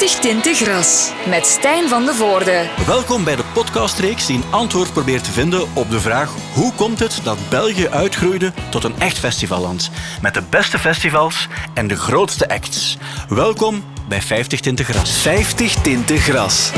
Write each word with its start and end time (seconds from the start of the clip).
50 0.00 0.20
tinten 0.20 0.54
gras 0.54 1.12
met 1.28 1.46
Stijn 1.46 1.88
van 1.88 2.04
de 2.04 2.14
Voorde. 2.14 2.68
Welkom 2.86 3.24
bij 3.24 3.36
de 3.36 3.44
podcastreeks 3.54 4.26
die 4.26 4.36
een 4.36 4.50
antwoord 4.50 4.92
probeert 4.92 5.24
te 5.24 5.30
vinden 5.30 5.68
op 5.74 5.90
de 5.90 6.00
vraag 6.00 6.34
hoe 6.54 6.72
komt 6.74 6.98
het 6.98 7.20
dat 7.22 7.38
België 7.50 7.88
uitgroeide 7.88 8.52
tot 8.70 8.84
een 8.84 8.94
echt 8.98 9.18
festivalland 9.18 9.90
met 10.22 10.34
de 10.34 10.42
beste 10.50 10.78
festivals 10.78 11.48
en 11.74 11.86
de 11.86 11.96
grootste 11.96 12.48
acts. 12.48 12.98
Welkom 13.28 13.84
bij 14.08 14.22
50 14.22 14.60
tinten 14.60 14.84
gras. 14.84 15.10
50 15.10 15.74
tinten 15.74 16.18
gras. 16.18 16.70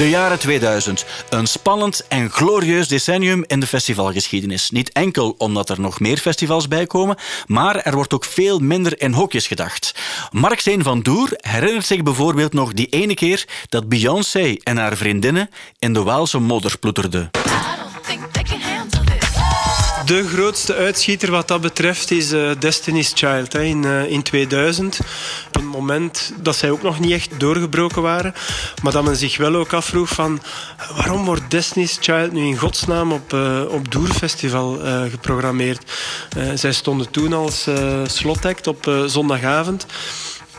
De 0.00 0.08
jaren 0.08 0.38
2000. 0.38 1.04
Een 1.30 1.46
spannend 1.46 2.06
en 2.08 2.30
glorieus 2.30 2.88
decennium 2.88 3.44
in 3.46 3.60
de 3.60 3.66
festivalgeschiedenis. 3.66 4.70
Niet 4.70 4.92
enkel 4.92 5.34
omdat 5.38 5.68
er 5.68 5.80
nog 5.80 6.00
meer 6.00 6.18
festivals 6.18 6.68
bij 6.68 6.86
komen, 6.86 7.16
maar 7.46 7.76
er 7.76 7.94
wordt 7.94 8.14
ook 8.14 8.24
veel 8.24 8.58
minder 8.58 9.00
in 9.00 9.12
hokjes 9.12 9.46
gedacht. 9.46 9.94
Mark 10.30 10.60
Steen 10.60 10.82
van 10.82 11.00
Doer 11.00 11.28
herinnert 11.36 11.86
zich 11.86 12.02
bijvoorbeeld 12.02 12.52
nog 12.52 12.72
die 12.72 12.86
ene 12.86 13.14
keer 13.14 13.44
dat 13.68 13.88
Beyoncé 13.88 14.56
en 14.62 14.76
haar 14.76 14.96
vriendinnen 14.96 15.50
in 15.78 15.92
de 15.92 16.02
Waalse 16.02 16.38
modder 16.38 16.78
ploeterden. 16.78 17.39
De 20.10 20.28
grootste 20.28 20.74
uitschieter 20.74 21.30
wat 21.30 21.48
dat 21.48 21.60
betreft 21.60 22.10
is 22.10 22.32
uh, 22.32 22.50
Destiny's 22.58 23.12
Child 23.14 23.52
hè, 23.52 23.62
in, 23.62 23.82
uh, 23.82 24.10
in 24.10 24.22
2000. 24.22 25.00
Op 25.46 25.56
een 25.56 25.66
moment 25.66 26.32
dat 26.42 26.56
zij 26.56 26.70
ook 26.70 26.82
nog 26.82 27.00
niet 27.00 27.12
echt 27.12 27.40
doorgebroken 27.40 28.02
waren. 28.02 28.34
Maar 28.82 28.92
dat 28.92 29.04
men 29.04 29.16
zich 29.16 29.36
wel 29.36 29.54
ook 29.54 29.72
afvroeg 29.72 30.08
van... 30.08 30.40
Waarom 30.96 31.24
wordt 31.24 31.50
Destiny's 31.50 31.98
Child 32.00 32.32
nu 32.32 32.46
in 32.46 32.58
godsnaam 32.58 33.12
op, 33.12 33.32
uh, 33.32 33.62
op 33.68 33.90
Doerfestival 33.90 34.78
geprogrammeerd? 35.10 35.92
zij 36.54 36.72
stonden 36.72 37.10
toen 37.10 37.32
als 37.32 37.68
slotact 38.04 38.66
op 38.66 39.02
zondagavond. 39.06 39.86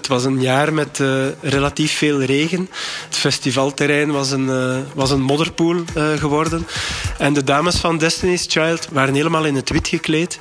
Het 0.01 0.09
was 0.09 0.25
een 0.25 0.41
jaar 0.41 0.73
met 0.73 0.99
uh, 0.99 1.25
relatief 1.41 1.97
veel 1.97 2.23
regen. 2.23 2.69
Het 3.05 3.17
festivalterrein 3.17 4.11
was 4.11 4.31
een, 4.31 4.45
uh, 4.45 4.77
was 4.93 5.11
een 5.11 5.21
modderpoel 5.21 5.75
uh, 5.75 6.11
geworden. 6.17 6.67
En 7.17 7.33
de 7.33 7.43
dames 7.43 7.75
van 7.75 7.97
Destiny's 7.97 8.45
Child 8.47 8.87
waren 8.91 9.13
helemaal 9.13 9.45
in 9.45 9.55
het 9.55 9.69
wit 9.69 9.87
gekleed 9.87 10.39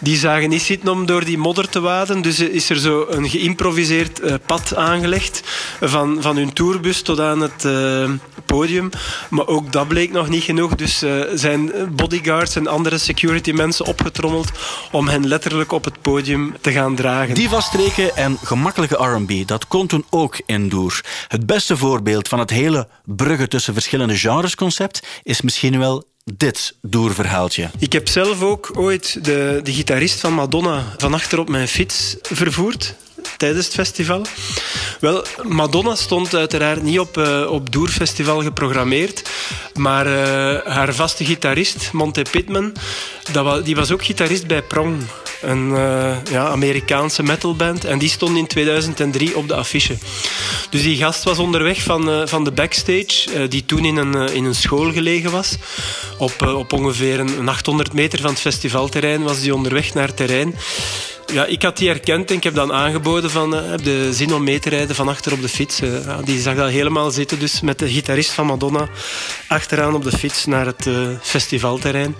die 0.00 0.16
zagen 0.16 0.48
niet 0.48 0.62
zitten 0.62 0.88
om 0.88 1.06
door 1.06 1.24
die 1.24 1.38
modder 1.38 1.68
te 1.68 1.80
waden. 1.80 2.22
Dus 2.22 2.40
is 2.40 2.70
er 2.70 2.78
zo 2.78 3.06
een 3.08 3.28
geïmproviseerd 3.28 4.22
uh, 4.22 4.34
pad 4.46 4.76
aangelegd 4.76 5.42
van, 5.80 6.16
van 6.20 6.36
hun 6.36 6.52
tourbus 6.52 7.02
tot 7.02 7.20
aan 7.20 7.40
het 7.40 7.64
uh, 7.64 8.10
podium. 8.46 8.90
Maar 9.30 9.46
ook 9.46 9.72
dat 9.72 9.88
bleek 9.88 10.12
nog 10.12 10.28
niet 10.28 10.42
genoeg. 10.42 10.74
Dus 10.74 11.02
uh, 11.02 11.24
zijn 11.34 11.72
bodyguards 11.90 12.56
en 12.56 12.66
andere 12.66 12.98
security 12.98 13.52
mensen 13.52 13.86
opgetrommeld 13.86 14.50
om 14.90 15.08
hen 15.08 15.28
letterlijk 15.28 15.72
op 15.72 15.84
het 15.84 16.02
podium 16.02 16.54
te 16.60 16.72
gaan 16.72 16.94
dragen. 16.94 17.34
Die 17.34 17.48
streken 17.58 18.16
en 18.16 18.38
gemakkelijke 18.42 19.04
R&B, 19.04 19.48
dat 19.48 19.66
kon 19.66 19.86
toen 19.86 20.04
ook 20.10 20.40
in. 20.46 20.62
Het 21.28 21.46
beste 21.46 21.76
voorbeeld 21.76 22.28
van 22.28 22.38
het 22.38 22.50
hele 22.50 22.88
bruggen 23.04 23.48
tussen 23.48 23.72
verschillende 23.72 24.16
genres 24.16 24.54
concept 24.54 25.06
is 25.22 25.40
misschien 25.40 25.78
wel 25.78 26.04
dit 26.32 26.76
doerverhaaltje. 26.82 27.70
Ik 27.78 27.92
heb 27.92 28.08
zelf 28.08 28.42
ook 28.42 28.70
ooit 28.74 29.24
de, 29.24 29.60
de 29.62 29.72
gitarist 29.72 30.20
van 30.20 30.32
Madonna 30.32 30.94
van 30.96 31.14
achter 31.14 31.38
op 31.38 31.48
mijn 31.48 31.68
fiets 31.68 32.16
vervoerd 32.22 32.94
tijdens 33.36 33.64
het 33.64 33.74
festival. 33.74 34.26
Wel, 35.00 35.24
Madonna 35.42 35.94
stond 35.94 36.34
uiteraard 36.34 36.82
niet 36.82 36.98
op, 36.98 37.16
uh, 37.16 37.50
op 37.50 37.72
Doerfestival 37.72 38.42
geprogrammeerd, 38.42 39.30
maar 39.74 40.06
uh, 40.06 40.72
haar 40.72 40.94
vaste 40.94 41.24
gitarist, 41.24 41.92
Monte 41.92 42.24
Pittman, 42.30 42.72
dat 43.32 43.64
die 43.64 43.74
was 43.74 43.90
ook 43.90 44.04
gitarist 44.04 44.46
bij 44.46 44.62
Prong, 44.62 45.02
een 45.46 45.70
uh, 45.70 46.16
ja, 46.30 46.46
Amerikaanse 46.46 47.22
metalband. 47.22 47.84
En 47.84 47.98
die 47.98 48.08
stond 48.08 48.36
in 48.36 48.46
2003 48.46 49.36
op 49.36 49.48
de 49.48 49.54
affiche. 49.54 49.96
Dus 50.70 50.82
die 50.82 50.96
gast 50.96 51.24
was 51.24 51.38
onderweg 51.38 51.82
van, 51.82 52.28
van 52.28 52.44
de 52.44 52.52
backstage, 52.52 53.48
die 53.48 53.64
toen 53.66 53.84
in 53.84 53.96
een, 53.96 54.14
in 54.14 54.44
een 54.44 54.54
school 54.54 54.92
gelegen 54.92 55.30
was. 55.30 55.56
Op, 56.18 56.42
op 56.42 56.72
ongeveer 56.72 57.20
een 57.20 57.48
800 57.48 57.92
meter 57.92 58.20
van 58.20 58.30
het 58.30 58.40
festivalterrein 58.40 59.22
was 59.22 59.40
die 59.40 59.54
onderweg 59.54 59.94
naar 59.94 60.06
het 60.06 60.16
terrein. 60.16 60.54
Ja, 61.32 61.44
ik 61.44 61.62
had 61.62 61.76
die 61.76 61.88
herkend 61.88 62.30
en 62.30 62.36
ik 62.36 62.44
heb 62.44 62.54
dan 62.54 62.72
aangeboden 62.72 63.30
van 63.30 63.52
heb 63.52 63.84
de 63.84 64.12
zin 64.12 64.34
om 64.34 64.44
mee 64.44 64.58
te 64.58 64.68
rijden 64.68 64.96
van 64.96 65.08
achter 65.08 65.32
op 65.32 65.40
de 65.40 65.48
fiets. 65.48 65.80
Die 66.24 66.40
zag 66.40 66.54
dat 66.54 66.70
helemaal 66.70 67.10
zitten, 67.10 67.38
dus 67.38 67.60
met 67.60 67.78
de 67.78 67.88
gitarist 67.88 68.30
van 68.30 68.46
Madonna 68.46 68.88
achteraan 69.48 69.94
op 69.94 70.04
de 70.04 70.18
fiets 70.18 70.44
naar 70.44 70.66
het 70.66 70.88
festivalterrein. 71.22 72.14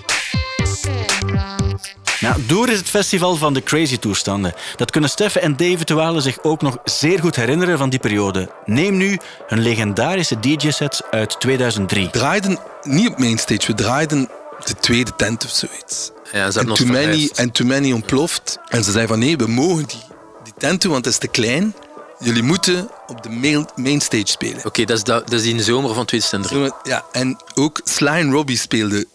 Nou, 2.25 2.47
Door 2.47 2.69
is 2.69 2.79
het 2.79 2.89
festival 2.89 3.37
van 3.37 3.55
de 3.55 3.63
crazy 3.63 3.99
toestanden. 3.99 4.55
Dat 4.77 4.91
kunnen 4.91 5.11
Steffen 5.11 5.43
en 5.43 5.57
David 5.57 5.89
de 5.89 5.95
Walen 5.95 6.23
zich 6.23 6.43
ook 6.43 6.63
nog 6.63 6.79
zeer 6.85 7.21
goed 7.21 7.37
herinneren 7.37 7.79
van 7.79 7.91
die 7.91 7.99
periode. 7.99 8.51
Neem 8.65 8.97
nu 8.97 9.19
hun 9.47 9.61
legendarische 9.61 10.41
DJ-sets 10.41 11.03
uit 11.11 11.41
2003. 11.41 12.05
We 12.05 12.11
draaiden 12.11 12.59
niet 12.83 13.09
op 13.09 13.19
mainstage, 13.19 13.67
we 13.67 13.75
draaiden 13.75 14.29
de 14.65 14.75
tweede 14.75 15.17
tent 15.17 15.45
of 15.45 15.51
zoiets. 15.51 16.11
Ja, 16.33 16.51
en, 16.53 16.67
too 16.75 16.87
many, 16.87 17.31
en 17.35 17.51
Too 17.51 17.67
Many 17.67 17.93
ontploft. 17.93 18.59
En 18.69 18.85
ze 18.85 18.91
zeiden 18.91 19.09
van 19.17 19.19
nee, 19.19 19.37
we 19.37 19.47
mogen 19.47 19.87
die, 19.87 20.03
die 20.43 20.55
tent 20.59 20.83
doen, 20.83 20.93
want 20.93 21.05
het 21.05 21.15
is 21.15 21.21
te 21.21 21.29
klein. 21.29 21.75
Jullie 22.19 22.43
moeten 22.43 22.91
op 23.07 23.23
de 23.23 23.31
main, 23.31 23.69
mainstage 23.77 24.27
spelen. 24.27 24.57
Oké, 24.57 24.67
okay, 24.67 24.85
dat, 24.85 24.97
is 24.97 25.05
dat, 25.05 25.29
dat 25.29 25.41
is 25.41 25.47
in 25.47 25.57
de 25.57 25.63
zomer 25.63 25.95
van 25.95 26.05
2003. 26.05 26.71
Ja, 26.83 27.05
en 27.13 27.37
ook 27.55 27.81
Sly 27.85 28.09
en 28.09 28.33
Robbie 28.33 28.59
speelden 28.59 29.07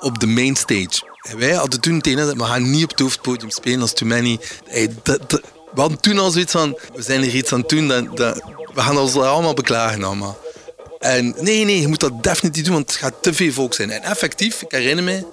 op 0.00 0.18
de 0.18 0.26
mainstage. 0.26 1.06
En 1.28 1.38
wij 1.38 1.52
hadden 1.52 1.80
toen 1.80 2.00
tegen 2.00 2.26
dat 2.26 2.36
we 2.36 2.44
gaan 2.44 2.70
niet 2.70 2.84
op 2.84 2.90
het 2.90 3.00
hoofdpodium 3.00 3.50
spelen 3.50 3.80
als 3.80 3.92
Too 3.92 4.08
Many. 4.08 4.38
Hey, 4.66 4.88
dat, 5.02 5.30
dat, 5.30 5.40
we 5.74 5.80
hadden 5.80 6.00
toen 6.00 6.18
al 6.18 6.30
zoiets 6.30 6.52
van, 6.52 6.78
we 6.94 7.02
zijn 7.02 7.22
er 7.22 7.34
iets 7.34 7.52
aan 7.52 7.60
het 7.60 7.68
doen, 7.68 7.88
dat, 7.88 8.16
dat, 8.16 8.42
we 8.74 8.80
gaan 8.80 8.98
ons 8.98 9.16
allemaal 9.16 9.54
beklagen 9.54 10.04
allemaal. 10.04 10.38
En 10.98 11.34
nee, 11.40 11.64
nee, 11.64 11.80
je 11.80 11.88
moet 11.88 12.00
dat 12.00 12.22
definitief 12.22 12.64
doen, 12.64 12.74
want 12.74 12.90
het 12.90 13.00
gaat 13.00 13.14
te 13.20 13.34
veel 13.34 13.52
volk 13.52 13.74
zijn. 13.74 13.90
En 13.90 14.02
effectief, 14.02 14.62
ik 14.62 14.70
herinner 14.70 15.04
me, 15.04 15.26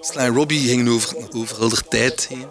Sly 0.00 0.26
Robbie 0.26 0.68
gingen 0.68 0.88
over, 0.88 1.16
over 1.36 1.58
heel 1.58 1.68
de 1.68 1.82
tijd 1.88 2.26
heen. 2.28 2.46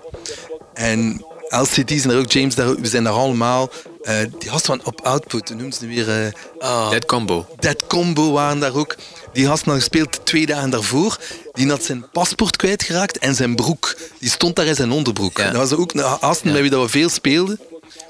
En 0.74 1.26
LCD 1.50 1.92
zijn 2.02 2.10
er 2.10 2.20
ook, 2.20 2.32
James, 2.32 2.56
daar, 2.56 2.76
we 2.76 2.88
zijn 2.88 3.04
daar 3.04 3.14
allemaal. 3.14 3.70
Uh, 4.02 4.18
die 4.40 4.50
gasten 4.50 4.76
van 4.76 4.86
op 4.86 5.02
Output, 5.02 5.50
noemen 5.50 5.74
ze 5.74 5.88
weer... 5.88 6.08
Uh, 6.08 6.32
oh, 6.58 6.90
Dead 6.90 7.06
Combo. 7.06 7.46
Dead 7.60 7.88
Combo 7.88 8.32
waren 8.32 8.60
daar 8.60 8.76
ook. 8.76 8.96
Die 9.36 9.46
gasten 9.46 9.72
had 9.72 9.80
gespeeld 9.80 10.26
twee 10.26 10.46
dagen 10.46 10.70
daarvoor. 10.70 11.18
Die 11.54 11.70
had 11.70 11.84
zijn 11.84 12.10
paspoort 12.12 12.56
kwijtgeraakt 12.56 13.18
en 13.18 13.36
zijn 13.36 13.56
broek. 13.56 13.98
Die 14.20 14.30
stond 14.30 14.56
daar 14.56 14.66
in 14.66 14.76
zijn 14.76 14.92
onderbroek. 14.92 15.38
Dat 15.38 15.56
was 15.56 15.74
ook 15.74 15.94
een 15.94 16.04
gasten 16.04 16.48
ja. 16.48 16.54
met 16.54 16.62
wie 16.62 16.70
dat 16.70 16.82
we 16.82 16.90
veel 16.90 17.10
speelden. 17.10 17.60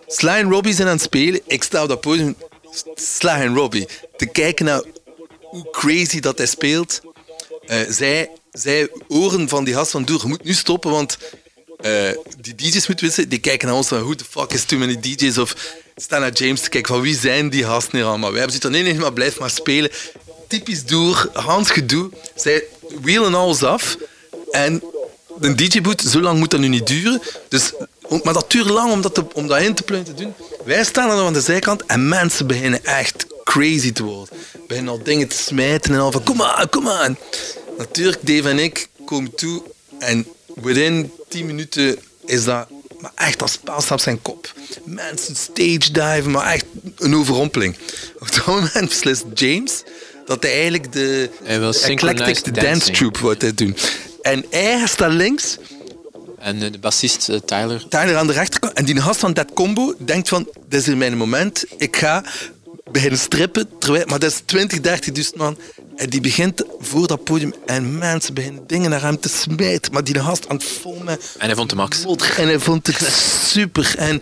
Sly 0.07 0.29
en 0.29 0.49
Robbie 0.49 0.73
zijn 0.73 0.87
aan 0.87 0.93
het 0.93 1.03
spelen. 1.03 1.41
Ik 1.47 1.63
sta 1.63 1.81
op 1.81 1.89
dat 1.89 2.01
podium, 2.01 2.35
Sly 2.95 3.29
en 3.29 3.55
Robbie, 3.55 3.87
te 4.17 4.25
kijken 4.25 4.65
naar 4.65 4.83
hoe 5.41 5.69
crazy 5.71 6.19
dat 6.19 6.37
hij 6.37 6.47
speelt. 6.47 7.01
Uh, 7.67 7.77
zij 7.89 8.29
zij 8.51 8.89
horen 9.07 9.49
van 9.49 9.63
die 9.63 9.73
gast 9.73 9.91
van 9.91 10.03
Doer, 10.03 10.21
je 10.21 10.27
moet 10.27 10.43
nu 10.43 10.53
stoppen, 10.53 10.91
want 10.91 11.17
uh, 11.81 12.09
die 12.41 12.55
DJ's 12.55 12.87
moeten 12.87 13.05
wisten, 13.05 13.29
die 13.29 13.39
kijken 13.39 13.67
naar 13.67 13.77
ons 13.77 13.87
van 13.87 13.99
hoe 13.99 14.15
de 14.15 14.23
fuck 14.29 14.53
is 14.53 14.63
too 14.63 14.79
many 14.79 14.99
DJ's 14.99 15.37
of 15.37 15.55
staan 15.95 16.21
naar 16.21 16.33
James 16.33 16.61
te 16.61 16.69
kijken 16.69 16.93
van 16.93 17.03
wie 17.03 17.15
zijn 17.15 17.49
die 17.49 17.63
gasten 17.63 17.97
hier 17.97 18.07
allemaal. 18.07 18.31
Wij 18.31 18.39
hebben 18.39 18.57
zoiets 18.61 18.77
van 18.77 18.85
nee, 18.85 18.93
nee, 18.93 19.01
maar 19.01 19.13
blijf 19.13 19.39
maar 19.39 19.49
spelen. 19.49 19.91
Typisch 20.47 20.85
Doer, 20.85 21.29
Hans 21.33 21.69
gedoe. 21.69 22.09
Zij 22.35 22.63
wheelen 23.01 23.33
alles 23.35 23.63
af 23.63 23.97
en 24.51 24.83
een 25.39 25.55
DJ-boot, 25.55 26.01
zo 26.01 26.21
lang 26.21 26.39
moet 26.39 26.51
dat 26.51 26.59
nu 26.59 26.67
niet 26.67 26.87
duren. 26.87 27.21
Dus, 27.49 27.73
maar 28.23 28.33
dat 28.33 28.51
duurt 28.51 28.69
lang 28.69 28.91
om 28.91 29.01
dat, 29.01 29.33
om 29.33 29.47
dat 29.47 29.61
in 29.61 29.73
te 29.73 29.83
plukken 29.83 30.15
te 30.15 30.23
doen. 30.23 30.33
Wij 30.65 30.83
staan 30.83 31.07
dan 31.07 31.25
aan 31.25 31.33
de 31.33 31.41
zijkant 31.41 31.85
en 31.85 32.07
mensen 32.07 32.47
beginnen 32.47 32.85
echt 32.85 33.25
crazy 33.43 33.91
te 33.91 34.03
worden. 34.03 34.37
Beginnen 34.67 34.91
al 34.91 35.03
dingen 35.03 35.27
te 35.27 35.37
smijten 35.37 35.93
en 35.93 35.99
al 35.99 36.11
van 36.11 36.23
kom 36.23 36.41
aan, 36.41 36.69
kom 36.69 36.89
aan. 36.89 37.17
Natuurlijk, 37.77 38.17
Dave 38.21 38.49
en 38.49 38.59
ik 38.59 38.87
komen 39.05 39.35
toe 39.35 39.63
en 39.99 40.27
within 40.55 41.11
10 41.27 41.45
minuten 41.45 41.99
is 42.25 42.43
dat 42.43 42.67
maar 42.99 43.11
echt 43.15 43.41
als 43.41 43.57
paalstap 43.57 43.99
zijn 43.99 44.21
kop. 44.21 44.53
Mensen 44.83 45.35
stage 45.35 45.91
diven, 45.91 46.31
maar 46.31 46.53
echt 46.53 46.65
een 46.97 47.15
overrompeling. 47.15 47.75
Op 48.19 48.31
dat 48.31 48.45
moment 48.55 48.89
beslist 48.89 49.23
James 49.33 49.83
dat 50.25 50.43
hij 50.43 50.51
eigenlijk 50.51 50.91
de 50.91 51.29
eclectic 51.85 52.53
dance 52.53 52.91
troupe 52.91 53.19
wordt 53.19 53.57
doen. 53.57 53.77
En 54.21 54.45
hij 54.49 54.87
staat 54.87 55.11
links. 55.11 55.57
En 56.39 56.59
de 56.59 56.79
bassist 56.79 57.29
uh, 57.29 57.37
Tyler. 57.37 57.87
Tyler 57.87 58.17
aan 58.17 58.27
de 58.27 58.33
rechterkant. 58.33 58.73
En 58.73 58.85
die 58.85 59.01
gast 59.01 59.19
van 59.19 59.33
dat 59.33 59.53
combo 59.53 59.93
denkt 59.97 60.29
van, 60.29 60.47
dit 60.67 60.79
is 60.79 60.85
hier 60.85 60.97
mijn 60.97 61.17
moment. 61.17 61.65
Ik 61.77 61.95
ga 61.95 62.23
beginnen 62.91 63.19
strippen. 63.19 63.69
Terwijl, 63.79 64.05
maar 64.05 64.19
dat 64.19 64.31
is 64.31 64.41
20, 64.45 64.79
30 64.81 65.35
man. 65.35 65.57
En 65.95 66.09
die 66.09 66.21
begint 66.21 66.63
voor 66.79 67.07
dat 67.07 67.23
podium 67.23 67.53
en 67.65 67.97
mensen 67.97 68.33
beginnen 68.33 68.63
dingen 68.67 68.89
naar 68.89 69.01
hem 69.01 69.19
te 69.19 69.29
smijten. 69.29 69.93
Maar 69.93 70.03
die 70.03 70.19
gast 70.19 70.47
aan 70.49 70.55
het 70.55 70.65
filmen. 70.65 71.19
En 71.37 71.45
hij 71.45 71.55
vond 71.55 71.69
de 71.69 71.75
max. 71.75 72.03
En 72.37 72.47
hij 72.47 72.59
vond 72.59 72.87
het 72.87 73.01
super. 73.53 73.93
En 73.97 74.21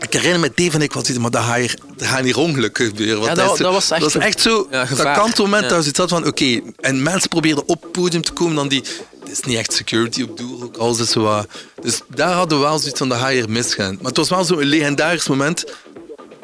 ik 0.00 0.12
herinner 0.12 0.40
me 0.40 0.52
Dave 0.54 0.76
en 0.76 0.82
ik 0.82 0.92
was 0.92 1.08
maar 1.08 1.30
dat 1.30 1.42
gaat 1.42 1.56
hier, 1.56 1.78
dat 1.96 2.08
gaat 2.08 2.24
hier 2.24 2.38
ongelukken 2.38 2.86
gebeuren. 2.86 3.20
Want 3.20 3.36
ja, 3.36 3.46
dat, 3.46 3.58
dat, 3.58 3.72
was 3.72 3.90
echt, 3.90 4.00
dat 4.02 4.12
was 4.12 4.22
echt 4.22 4.40
zo, 4.40 4.66
ja, 4.70 4.84
dat 4.84 5.12
kantelmoment 5.12 5.62
ja. 5.62 5.68
dat 5.68 5.84
je 5.84 5.90
zat 5.94 6.08
van, 6.08 6.26
oké, 6.26 6.60
en 6.80 7.02
mensen 7.02 7.28
probeerden 7.28 7.68
op 7.68 7.82
het 7.82 7.92
podium 7.92 8.22
te 8.22 8.32
komen, 8.32 8.54
dan 8.54 8.68
die, 8.68 8.82
het 9.20 9.30
is 9.30 9.40
niet 9.40 9.58
echt 9.58 9.72
security 9.72 10.22
op 10.22 10.36
doel, 10.36 10.62
ook 10.62 10.76
alles 10.76 10.98
is 10.98 11.10
zo 11.10 11.44
Dus 11.82 12.00
daar 12.08 12.32
hadden 12.32 12.58
we 12.58 12.64
wel 12.64 12.78
zoiets 12.78 12.98
van, 12.98 13.08
dat 13.08 13.18
ga 13.18 13.28
hier 13.28 13.50
misgaan. 13.50 13.94
Maar 13.94 14.06
het 14.06 14.16
was 14.16 14.28
wel 14.28 14.44
zo'n 14.44 14.62
legendarisch 14.62 15.28
moment 15.28 15.64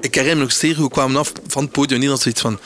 ik 0.00 0.14
herinner 0.14 0.36
me 0.36 0.42
nog 0.42 0.52
zeer 0.52 0.74
hoe 0.74 0.84
we 0.84 0.90
kwamen 0.90 1.16
af 1.16 1.32
van 1.46 1.62
het 1.62 1.72
podium 1.72 2.02
en 2.02 2.18
zoiets 2.18 2.40
van... 2.40 2.58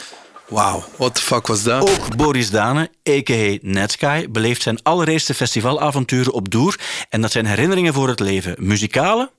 Wauw, 0.47 0.83
what 0.97 1.15
the 1.15 1.21
fuck 1.21 1.47
was 1.47 1.63
dat? 1.63 1.89
Ook 1.89 2.15
Boris 2.15 2.49
Dane, 2.49 2.89
a.k.a. 3.09 3.57
Netsky, 3.61 4.29
beleeft 4.29 4.61
zijn 4.61 4.79
allereerste 4.83 5.33
festivalavonturen 5.33 6.33
op 6.33 6.49
Doer. 6.49 6.79
En 7.09 7.21
dat 7.21 7.31
zijn 7.31 7.45
herinneringen 7.45 7.93
voor 7.93 8.07
het 8.07 8.19
leven. 8.19 8.55
Muzikale 8.57 9.31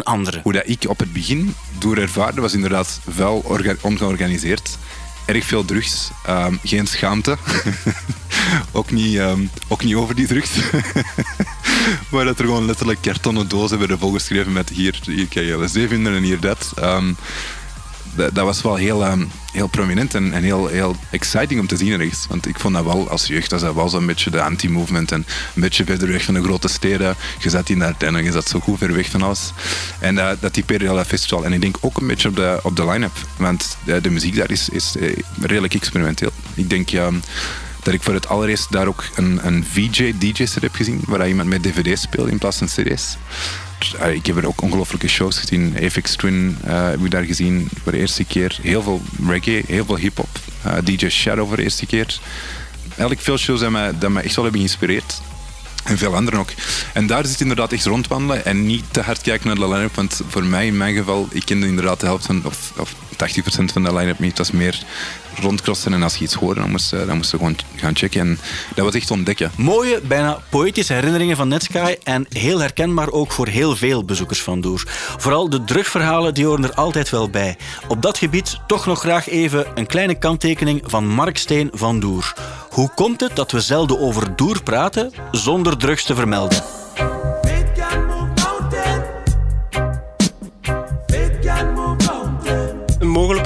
en. 0.00 0.40
Hoe 0.42 0.52
dat 0.52 0.62
ik 0.68 0.84
op 0.88 0.98
het 0.98 1.12
begin 1.12 1.54
Doer 1.78 1.98
ervaarde, 1.98 2.40
was 2.40 2.52
inderdaad 2.54 3.00
orga- 3.44 3.74
ongeorganiseerd. 3.80 4.78
Erg 5.26 5.44
veel 5.44 5.64
drugs, 5.64 6.10
ehm, 6.26 6.54
geen 6.64 6.86
schaamte. 6.86 7.36
ook, 8.72 8.90
niet, 8.90 9.16
ehm, 9.18 9.40
ook 9.68 9.84
niet 9.84 9.94
over 9.94 10.14
die 10.14 10.26
drugs. 10.26 10.50
maar 12.10 12.24
dat 12.24 12.38
er 12.38 12.44
gewoon 12.44 12.64
letterlijk 12.66 12.98
kartonnen 13.00 13.48
dozen 13.48 13.78
werden 13.78 13.98
volgeschreven 13.98 14.52
met 14.52 14.68
hier, 14.68 14.98
hier 15.02 15.28
kan 15.28 15.42
je 15.42 15.64
LSD 15.64 15.78
vinden 15.88 16.14
en 16.14 16.22
hier 16.22 16.40
dat. 16.40 16.72
Ehm, 16.76 17.12
dat, 18.14 18.34
dat 18.34 18.44
was 18.44 18.62
wel 18.62 18.74
heel, 18.74 19.04
ehm, 19.04 19.24
heel 19.52 19.66
prominent 19.66 20.14
en, 20.14 20.32
en 20.32 20.42
heel, 20.42 20.66
heel 20.66 20.96
exciting 21.10 21.60
om 21.60 21.66
te 21.66 21.76
zien 21.76 22.00
ergens. 22.00 22.26
Want 22.28 22.46
ik 22.46 22.58
vond 22.58 22.74
dat 22.74 22.84
wel 22.84 23.08
als 23.08 23.26
jeugd, 23.26 23.50
was 23.50 23.60
dat 23.60 23.74
wel 23.74 23.88
zo'n 23.88 24.06
beetje 24.06 24.30
de 24.30 24.42
anti-movement 24.42 25.12
en 25.12 25.26
een 25.54 25.62
beetje 25.62 25.84
verder 25.84 26.08
weg 26.08 26.24
van 26.24 26.34
de 26.34 26.42
grote 26.42 26.68
steden. 26.68 27.16
Je 27.38 27.50
zat 27.50 27.68
in 27.68 27.78
de 27.78 27.84
Ardennen, 27.84 28.24
je 28.24 28.32
zat 28.32 28.48
zo 28.48 28.60
goed 28.60 28.78
ver 28.78 28.94
weg 28.94 29.10
van 29.10 29.22
alles. 29.22 29.52
En 29.98 30.14
dat 30.14 30.40
dat 30.40 30.52
typeerde 30.52 30.84
heel 30.84 30.94
dat 30.94 31.06
festival. 31.06 31.44
En 31.44 31.52
ik 31.52 31.60
denk 31.60 31.76
ook 31.80 32.00
een 32.00 32.06
beetje 32.06 32.28
op 32.28 32.36
de, 32.36 32.60
op 32.62 32.76
de 32.76 32.86
line-up. 32.86 33.26
Want 33.36 33.76
de, 33.84 34.10
muziek 34.10 34.36
daar 34.36 34.50
is, 34.50 34.68
is 34.68 34.96
eh, 34.96 35.16
redelijk 35.40 35.74
experimenteel. 35.74 36.30
Ik 36.54 36.70
denk... 36.70 36.90
ehm, 36.90 37.14
dat 37.82 37.94
ik 37.94 38.02
voor 38.02 38.14
het 38.14 38.28
allereerst 38.28 38.72
daar 38.72 38.86
ook 38.86 39.04
een, 39.14 39.46
een 39.46 39.64
VJ-DJ-set 39.64 40.62
heb 40.62 40.74
gezien, 40.74 41.00
waar 41.06 41.28
iemand 41.28 41.48
met 41.48 41.62
dvd's 41.62 42.00
speelde 42.00 42.30
in 42.30 42.38
plaats 42.38 42.56
van 42.56 42.66
cd's. 42.66 43.16
Ik 44.12 44.26
heb 44.26 44.36
er 44.36 44.46
ook 44.46 44.62
ongelooflijke 44.62 45.08
shows 45.08 45.38
gezien. 45.38 45.76
Apex 45.82 46.14
Twin 46.14 46.58
eh, 46.64 46.84
heb 46.84 47.04
ik 47.04 47.10
daar 47.10 47.24
gezien 47.24 47.68
voor 47.82 47.92
de 47.92 47.98
eerste 47.98 48.24
keer. 48.24 48.58
Heel 48.62 48.82
veel 48.82 49.02
reggae, 49.28 49.62
heel 49.66 49.84
veel 49.84 49.96
hip-hop. 49.96 50.28
Eh, 50.62 50.76
DJ 50.84 51.08
Shadow 51.08 51.46
voor 51.46 51.56
de 51.56 51.62
eerste 51.62 51.86
keer. 51.86 52.18
Eigenlijk 52.88 53.20
veel 53.20 53.38
shows 53.38 53.60
die 53.60 53.70
mij, 53.70 53.98
die 53.98 54.08
mij 54.08 54.22
echt 54.22 54.34
wel 54.34 54.44
hebben 54.44 54.62
geïnspireerd. 54.62 55.20
En 55.84 55.98
veel 55.98 56.14
anderen 56.14 56.40
ook. 56.40 56.50
En 56.92 57.06
daar 57.06 57.26
zit 57.26 57.40
inderdaad 57.40 57.72
echt 57.72 57.84
rondwandelen 57.84 58.44
en 58.44 58.66
niet 58.66 58.84
te 58.90 59.00
hard 59.00 59.20
kijken 59.20 59.46
naar 59.46 59.56
de 59.56 59.68
line-up. 59.68 59.94
Want 59.94 60.20
voor 60.28 60.44
mij, 60.44 60.66
in 60.66 60.76
mijn 60.76 60.94
geval, 60.94 61.28
ik 61.30 61.44
kende 61.44 61.66
inderdaad 61.66 62.00
de 62.00 62.06
helft 62.06 62.26
van, 62.26 62.44
of, 62.44 62.72
of 62.76 62.94
80% 62.94 63.72
van 63.72 63.82
de 63.82 63.94
line-up 63.94 64.18
niet. 64.18 64.38
Was 64.38 64.50
meer 64.50 64.82
rondcrossen 65.40 65.92
en 65.92 66.02
als 66.02 66.16
je 66.16 66.24
iets 66.24 66.34
hoorde, 66.34 66.60
dan 66.60 66.70
moest, 66.70 66.90
je- 66.90 67.04
dan 67.06 67.16
moest 67.16 67.30
gewoon 67.30 67.56
gaan 67.76 67.96
checken. 67.96 68.20
En 68.20 68.38
dat 68.74 68.84
was 68.84 68.94
echt 68.94 69.10
ontdekken. 69.10 69.50
Mooie, 69.56 70.00
bijna 70.02 70.38
poëtische 70.50 70.92
herinneringen 70.92 71.36
van 71.36 71.48
Netsky 71.48 71.96
en 72.02 72.26
heel 72.28 72.58
herkenbaar 72.58 73.10
ook 73.10 73.32
voor 73.32 73.46
heel 73.48 73.76
veel 73.76 74.04
bezoekers 74.04 74.42
van 74.42 74.60
Doer. 74.60 74.82
Vooral 75.16 75.48
de 75.50 75.64
drugverhalen 75.64 76.34
die 76.34 76.46
horen 76.46 76.64
er 76.64 76.74
altijd 76.74 77.10
wel 77.10 77.30
bij. 77.30 77.56
Op 77.88 78.02
dat 78.02 78.18
gebied 78.18 78.56
toch 78.66 78.86
nog 78.86 79.00
graag 79.00 79.28
even 79.28 79.66
een 79.74 79.86
kleine 79.86 80.14
kanttekening 80.18 80.82
van 80.86 81.06
Mark 81.08 81.38
Steen 81.38 81.70
van 81.72 82.00
Doer. 82.00 82.34
Hoe 82.70 82.90
komt 82.94 83.20
het 83.20 83.36
dat 83.36 83.50
we 83.52 83.60
zelden 83.60 83.98
over 84.00 84.36
Doer 84.36 84.62
praten 84.62 85.12
zonder 85.30 85.76
drugs 85.76 86.04
te 86.04 86.14
vermelden? 86.14 86.62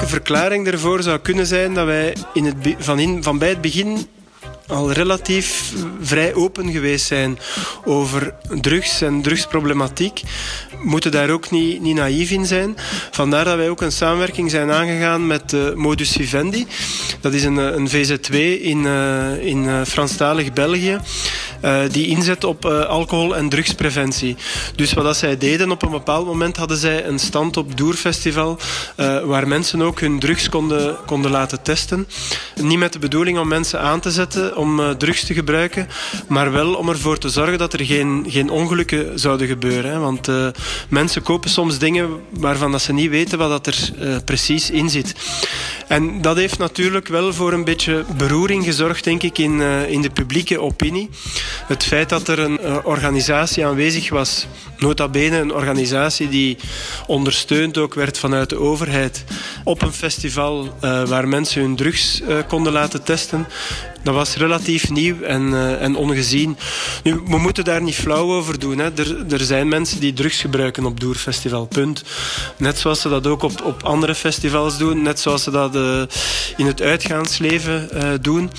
Verklaring 0.07 0.65
daarvoor 0.65 1.03
zou 1.03 1.19
kunnen 1.19 1.45
zijn 1.45 1.73
dat 1.73 1.85
wij 1.85 2.15
in 2.33 2.45
het, 2.45 2.55
van, 2.77 2.99
in, 2.99 3.23
van 3.23 3.37
bij 3.37 3.49
het 3.49 3.61
begin 3.61 4.07
al 4.67 4.91
relatief 4.91 5.73
vrij 6.01 6.33
open 6.33 6.71
geweest 6.71 7.05
zijn 7.05 7.39
over 7.83 8.33
drugs 8.61 9.01
en 9.01 9.21
drugsproblematiek. 9.21 10.21
We 10.69 10.89
moeten 10.89 11.11
daar 11.11 11.29
ook 11.29 11.51
niet, 11.51 11.81
niet 11.81 11.95
naïef 11.95 12.31
in 12.31 12.45
zijn. 12.45 12.75
Vandaar 13.11 13.45
dat 13.45 13.55
wij 13.55 13.69
ook 13.69 13.81
een 13.81 13.91
samenwerking 13.91 14.51
zijn 14.51 14.71
aangegaan 14.71 15.27
met 15.27 15.53
eh, 15.53 15.73
Modus 15.73 16.11
Vivendi. 16.11 16.67
Dat 17.21 17.33
is 17.33 17.43
een, 17.43 17.59
eh, 17.59 17.65
een 17.65 17.89
VZ2 17.89 18.61
in, 18.61 18.85
eh, 18.85 19.45
in 19.45 19.85
Franstalig 19.85 20.53
België. 20.53 20.99
Eh, 21.65 21.81
die 21.91 22.07
inzet 22.07 22.43
op 22.43 22.65
eh, 22.65 22.85
alcohol- 22.85 23.35
en 23.35 23.49
drugspreventie. 23.49 24.35
Dus 24.75 24.93
wat 24.93 25.03
dat 25.03 25.17
zij 25.17 25.37
deden, 25.37 25.71
op 25.71 25.83
een 25.83 25.91
bepaald 25.91 26.25
moment 26.25 26.57
hadden 26.57 26.77
zij 26.77 27.05
een 27.05 27.19
stand 27.19 27.57
op 27.57 27.77
Doerfestival 27.77 28.59
eh, 28.95 29.19
waar 29.19 29.47
mensen 29.47 29.81
ook 29.81 29.99
hun 29.99 30.19
drugs 30.19 30.49
konden, 30.49 30.95
konden 31.05 31.31
laten 31.31 31.61
testen. 31.61 32.07
Niet 32.61 32.77
met 32.77 32.93
de 32.93 32.99
bedoeling 32.99 33.39
om 33.39 33.47
mensen 33.47 33.79
aan 33.79 33.99
te 33.99 34.11
zetten 34.11 34.57
om 34.57 34.97
drugs 34.97 35.25
te 35.25 35.33
gebruiken, 35.33 35.87
maar 36.27 36.51
wel 36.51 36.73
om 36.73 36.89
ervoor 36.89 37.17
te 37.17 37.29
zorgen 37.29 37.57
dat 37.57 37.73
er 37.73 37.85
geen, 37.85 38.25
geen 38.27 38.49
ongelukken 38.49 39.19
zouden 39.19 39.47
gebeuren. 39.47 40.01
Want 40.01 40.29
mensen 40.89 41.21
kopen 41.21 41.49
soms 41.49 41.77
dingen 41.77 42.09
waarvan 42.29 42.71
dat 42.71 42.81
ze 42.81 42.93
niet 42.93 43.09
weten 43.09 43.37
wat 43.37 43.49
dat 43.49 43.67
er 43.67 44.21
precies 44.25 44.71
in 44.71 44.89
zit. 44.89 45.15
En 45.87 46.21
dat 46.21 46.35
heeft 46.35 46.57
natuurlijk 46.57 47.07
wel 47.07 47.33
voor 47.33 47.53
een 47.53 47.63
beetje 47.63 48.05
beroering 48.17 48.63
gezorgd, 48.63 49.03
denk 49.03 49.23
ik, 49.23 49.37
in, 49.37 49.61
in 49.87 50.01
de 50.01 50.09
publieke 50.09 50.61
opinie. 50.61 51.09
Het 51.67 51.83
feit 51.83 52.09
dat 52.09 52.27
er 52.27 52.39
een 52.39 52.59
eh, 52.59 52.77
organisatie 52.83 53.65
aanwezig 53.65 54.09
was, 54.09 54.47
nota 54.77 55.07
bene 55.07 55.37
een 55.37 55.53
organisatie 55.53 56.29
die 56.29 56.57
ondersteund 57.07 57.77
ook 57.77 57.93
werd 57.93 58.17
vanuit 58.17 58.49
de 58.49 58.59
overheid, 58.59 59.23
op 59.63 59.81
een 59.81 59.93
festival 59.93 60.73
eh, 60.79 61.03
waar 61.03 61.27
mensen 61.27 61.61
hun 61.61 61.75
drugs 61.75 62.21
eh, 62.21 62.37
konden 62.47 62.73
laten 62.73 63.03
testen, 63.03 63.47
dat 64.03 64.13
was 64.13 64.35
relatief 64.35 64.89
nieuw 64.89 65.21
en, 65.21 65.79
en 65.79 65.95
ongezien. 65.95 66.57
Nu, 67.03 67.21
we 67.25 67.37
moeten 67.37 67.63
daar 67.63 67.81
niet 67.81 67.95
flauw 67.95 68.31
over 68.31 68.59
doen. 68.59 68.77
Hè. 68.77 68.89
Er, 68.95 69.33
er 69.33 69.39
zijn 69.39 69.67
mensen 69.67 69.99
die 69.99 70.13
drugs 70.13 70.41
gebruiken 70.41 70.85
op 70.85 70.99
Doerfestival, 70.99 71.65
punt. 71.65 72.03
Net 72.57 72.77
zoals 72.77 73.01
ze 73.01 73.09
dat 73.09 73.27
ook 73.27 73.43
op, 73.43 73.61
op 73.63 73.83
andere 73.83 74.15
festivals 74.15 74.77
doen. 74.77 75.01
Net 75.01 75.19
zoals 75.19 75.43
ze 75.43 75.51
dat 75.51 75.75
in 76.57 76.65
het 76.65 76.81
uitgaansleven 76.81 77.89
doen. 78.21 78.51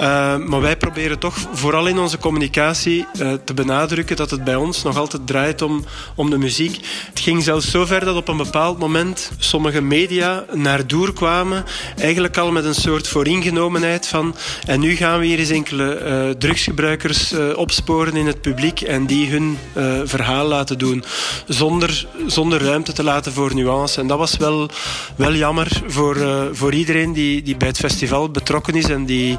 Uh, 0.00 0.36
maar 0.36 0.60
wij 0.60 0.76
proberen 0.76 1.18
toch 1.18 1.34
vooral 1.52 1.86
in 1.86 1.98
onze 1.98 2.18
communicatie 2.18 3.06
uh, 3.20 3.32
te 3.44 3.54
benadrukken 3.54 4.16
dat 4.16 4.30
het 4.30 4.44
bij 4.44 4.54
ons 4.54 4.82
nog 4.82 4.96
altijd 4.96 5.26
draait 5.26 5.62
om, 5.62 5.84
om 6.14 6.30
de 6.30 6.38
muziek. 6.38 6.78
Het 7.08 7.20
ging 7.20 7.42
zelfs 7.42 7.70
zo 7.70 7.84
ver 7.86 8.04
dat 8.04 8.16
op 8.16 8.28
een 8.28 8.36
bepaald 8.36 8.78
moment 8.78 9.30
sommige 9.38 9.80
media 9.80 10.44
naar 10.52 10.86
Doer 10.86 11.12
kwamen, 11.12 11.64
eigenlijk 11.98 12.36
al 12.36 12.52
met 12.52 12.64
een 12.64 12.74
soort 12.74 13.08
vooringenomenheid 13.08 14.06
van 14.06 14.34
en 14.66 14.80
nu 14.80 14.96
gaan 14.96 15.18
we 15.18 15.26
hier 15.26 15.38
eens 15.38 15.50
enkele 15.50 16.00
uh, 16.04 16.30
drugsgebruikers 16.38 17.34
opsporen 17.54 18.16
in 18.16 18.26
het 18.26 18.40
publiek 18.40 18.80
en 18.80 19.06
die 19.06 19.30
hun 19.30 19.58
verhaal 20.04 20.46
laten 20.46 20.78
doen, 20.78 21.04
zonder, 21.46 22.06
zonder 22.26 22.62
ruimte 22.62 22.92
te 22.92 23.02
laten 23.02 23.32
voor 23.32 23.54
nuance. 23.54 24.00
En 24.00 24.06
dat 24.06 24.18
was 24.18 24.36
wel, 24.36 24.70
wel 25.16 25.34
jammer 25.34 25.82
voor, 25.86 26.16
voor 26.52 26.74
iedereen 26.74 27.12
die, 27.12 27.42
die 27.42 27.56
bij 27.56 27.68
het 27.68 27.78
festival 27.78 28.30
betrokken 28.30 28.74
is 28.74 28.88
en 28.88 29.04
die 29.04 29.38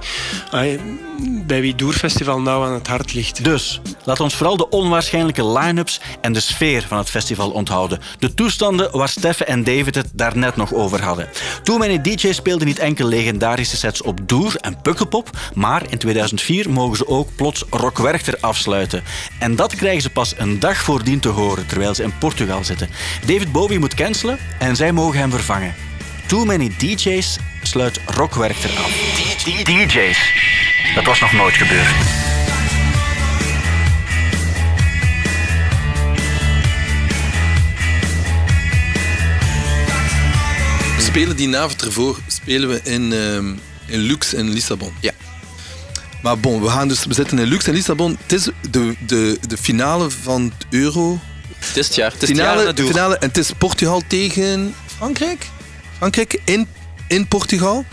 bij 1.46 1.62
wie 1.62 1.76
Doerfestival 1.76 2.42
nou 2.42 2.66
aan 2.66 2.74
het 2.74 2.88
hart 2.88 3.14
ligt. 3.14 3.44
Dus, 3.44 3.82
laat 4.04 4.20
ons 4.20 4.36
vooral 4.36 4.58
de 4.58 4.70
onwaarschijnlijke 4.70 5.48
line-ups 5.48 6.02
en 6.22 6.34
de 6.34 6.40
sfeer 6.40 6.86
van 6.88 6.98
het 6.98 7.10
festival 7.10 7.52
onthouden. 7.52 8.00
De 8.20 8.34
toestanden 8.34 8.98
waar 8.98 9.10
Steffen 9.10 9.48
en 9.48 9.64
David 9.64 9.96
het 9.96 10.10
daarnet 10.14 10.56
nog 10.56 10.74
over 10.74 11.02
hadden. 11.02 11.30
Too 11.64 11.78
Many 11.78 12.02
DJ's 12.02 12.36
speelden 12.36 12.68
niet 12.68 12.80
enkel 12.80 13.08
legendarische 13.08 13.78
sets 13.78 14.02
op 14.02 14.28
Doer 14.28 14.56
en 14.56 14.82
Pukkelpop, 14.82 15.30
maar 15.54 15.84
in 15.90 15.98
2004 15.98 16.70
mogen 16.70 16.98
ze 16.98 17.08
ook 17.08 17.30
plots 17.36 17.64
Rock 17.70 17.98
Werchter 17.98 18.38
afsluiten. 18.40 19.04
En 19.40 19.56
dat 19.56 19.76
krijgen 19.76 20.02
ze 20.02 20.10
pas 20.10 20.34
een 20.38 20.60
dag 20.60 20.78
voordien 20.78 21.20
te 21.20 21.30
horen, 21.30 21.66
terwijl 21.66 21.96
ze 21.96 22.04
in 22.04 22.18
Portugal 22.18 22.64
zitten. 22.64 22.90
David 23.26 23.52
Bowie 23.52 23.80
moet 23.80 23.96
cancelen 23.96 24.38
en 24.60 24.76
zij 24.76 24.92
mogen 24.92 25.20
hem 25.20 25.32
vervangen. 25.32 25.91
Too 26.32 26.46
Many 26.46 26.72
DJ's 26.78 27.38
sluit 27.62 28.00
Rockwerchter 28.06 28.70
af. 28.70 28.92
DJ's. 29.64 30.34
Dat 30.96 31.06
was 31.06 31.20
nog 31.20 31.32
nooit 31.32 31.54
gebeurd. 31.54 31.88
We 40.96 41.02
spelen 41.02 41.36
die 41.36 41.58
avond 41.58 41.86
ervoor 41.86 42.18
spelen 42.28 42.70
we 42.70 42.80
in, 42.84 43.12
um, 43.12 43.60
in 43.86 44.00
Lux 44.00 44.34
in 44.34 44.50
Lissabon. 44.50 44.94
Ja. 45.00 45.12
Maar 46.22 46.40
bon, 46.40 46.62
we, 46.62 46.70
gaan 46.70 46.88
dus, 46.88 47.06
we 47.06 47.14
zitten 47.14 47.40
in 47.40 47.48
Lux 47.48 47.68
in 47.68 47.74
Lissabon. 47.74 48.18
Het 48.22 48.32
is 48.32 48.50
de, 48.70 48.96
de, 49.06 49.38
de 49.48 49.58
finale 49.58 50.10
van 50.10 50.54
het 50.58 50.66
Euro. 50.70 51.20
Het 51.60 51.78
is 51.78 51.88
het 51.88 51.96
jaar. 51.96 52.12
Het 52.12 52.24
is 52.24 52.30
finale, 52.30 52.68
het 52.68 52.78
jaar 52.78 52.88
finale, 52.88 53.18
en 53.18 53.28
het 53.28 53.38
is 53.38 53.52
Portugal 53.58 54.02
tegen 54.08 54.76
Frankrijk. 54.86 55.50
Frankrijk 56.02 56.42
in, 56.46 56.68
in 57.08 57.28
Portugal. 57.28 57.86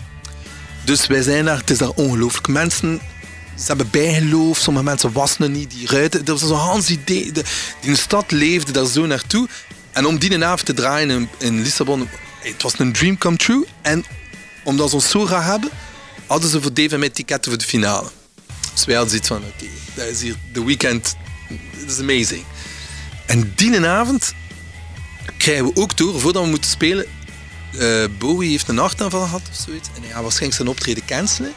Dus 0.85 1.07
wij 1.07 1.21
zijn 1.21 1.45
daar, 1.45 1.57
het 1.57 1.69
is 1.69 1.77
daar 1.77 1.89
ongelooflijk. 1.89 2.47
Mensen, 2.47 3.01
ze 3.55 3.65
hebben 3.65 3.89
bijgeloof, 3.89 4.57
sommige 4.57 4.85
mensen 4.85 5.11
wassen 5.11 5.51
niet, 5.51 5.71
die 5.71 5.87
ruiten. 5.87 6.25
Dat 6.25 6.41
was 6.41 6.49
een 6.49 6.55
Hans 6.55 6.89
idee. 6.89 7.31
De, 7.31 7.43
die 7.81 7.95
stad 7.95 8.31
leefde 8.31 8.71
daar 8.71 8.85
zo 8.85 9.05
naartoe. 9.05 9.47
En 9.91 10.05
om 10.05 10.17
die 10.17 10.45
avond 10.45 10.65
te 10.65 10.73
draaien 10.73 11.09
in, 11.09 11.29
in 11.37 11.61
Lissabon, 11.61 12.07
het 12.39 12.61
was 12.61 12.79
een 12.79 12.93
dream 12.93 13.17
come 13.17 13.37
true. 13.37 13.65
En 13.81 14.05
omdat 14.63 14.89
ze 14.89 14.95
ons 14.95 15.09
zo 15.09 15.27
hebben, 15.27 15.69
hadden 16.27 16.49
ze 16.49 16.61
voor 16.61 16.73
Dave 16.73 16.97
met 16.97 17.15
ticketten 17.15 17.51
voor 17.51 17.61
de 17.61 17.67
finale. 17.67 18.09
Dus 18.73 18.85
wij 18.85 18.95
hadden 18.95 19.11
zoiets 19.11 19.27
van, 19.27 19.37
oké, 19.37 19.47
okay, 19.55 19.69
dat 19.95 20.07
is 20.07 20.21
hier 20.21 20.35
de 20.53 20.63
weekend, 20.63 21.15
dat 21.79 21.89
is 21.89 21.99
amazing. 21.99 22.43
En 23.25 23.53
die 23.55 23.87
avond 23.87 24.33
krijgen 25.37 25.65
we 25.65 25.75
ook 25.75 25.97
door, 25.97 26.19
voordat 26.19 26.43
we 26.43 26.49
moeten 26.49 26.69
spelen, 26.69 27.05
eh, 27.77 28.03
Bowie 28.17 28.49
heeft 28.49 28.67
een 28.67 28.77
hartaanval 28.77 29.21
gehad 29.21 29.41
of 29.49 29.55
zoiets. 29.65 29.89
En 29.95 30.01
hij 30.01 30.11
gaat 30.11 30.21
waarschijnlijk 30.21 30.55
zijn 30.55 30.67
optreden 30.67 31.05
cancelen. 31.05 31.53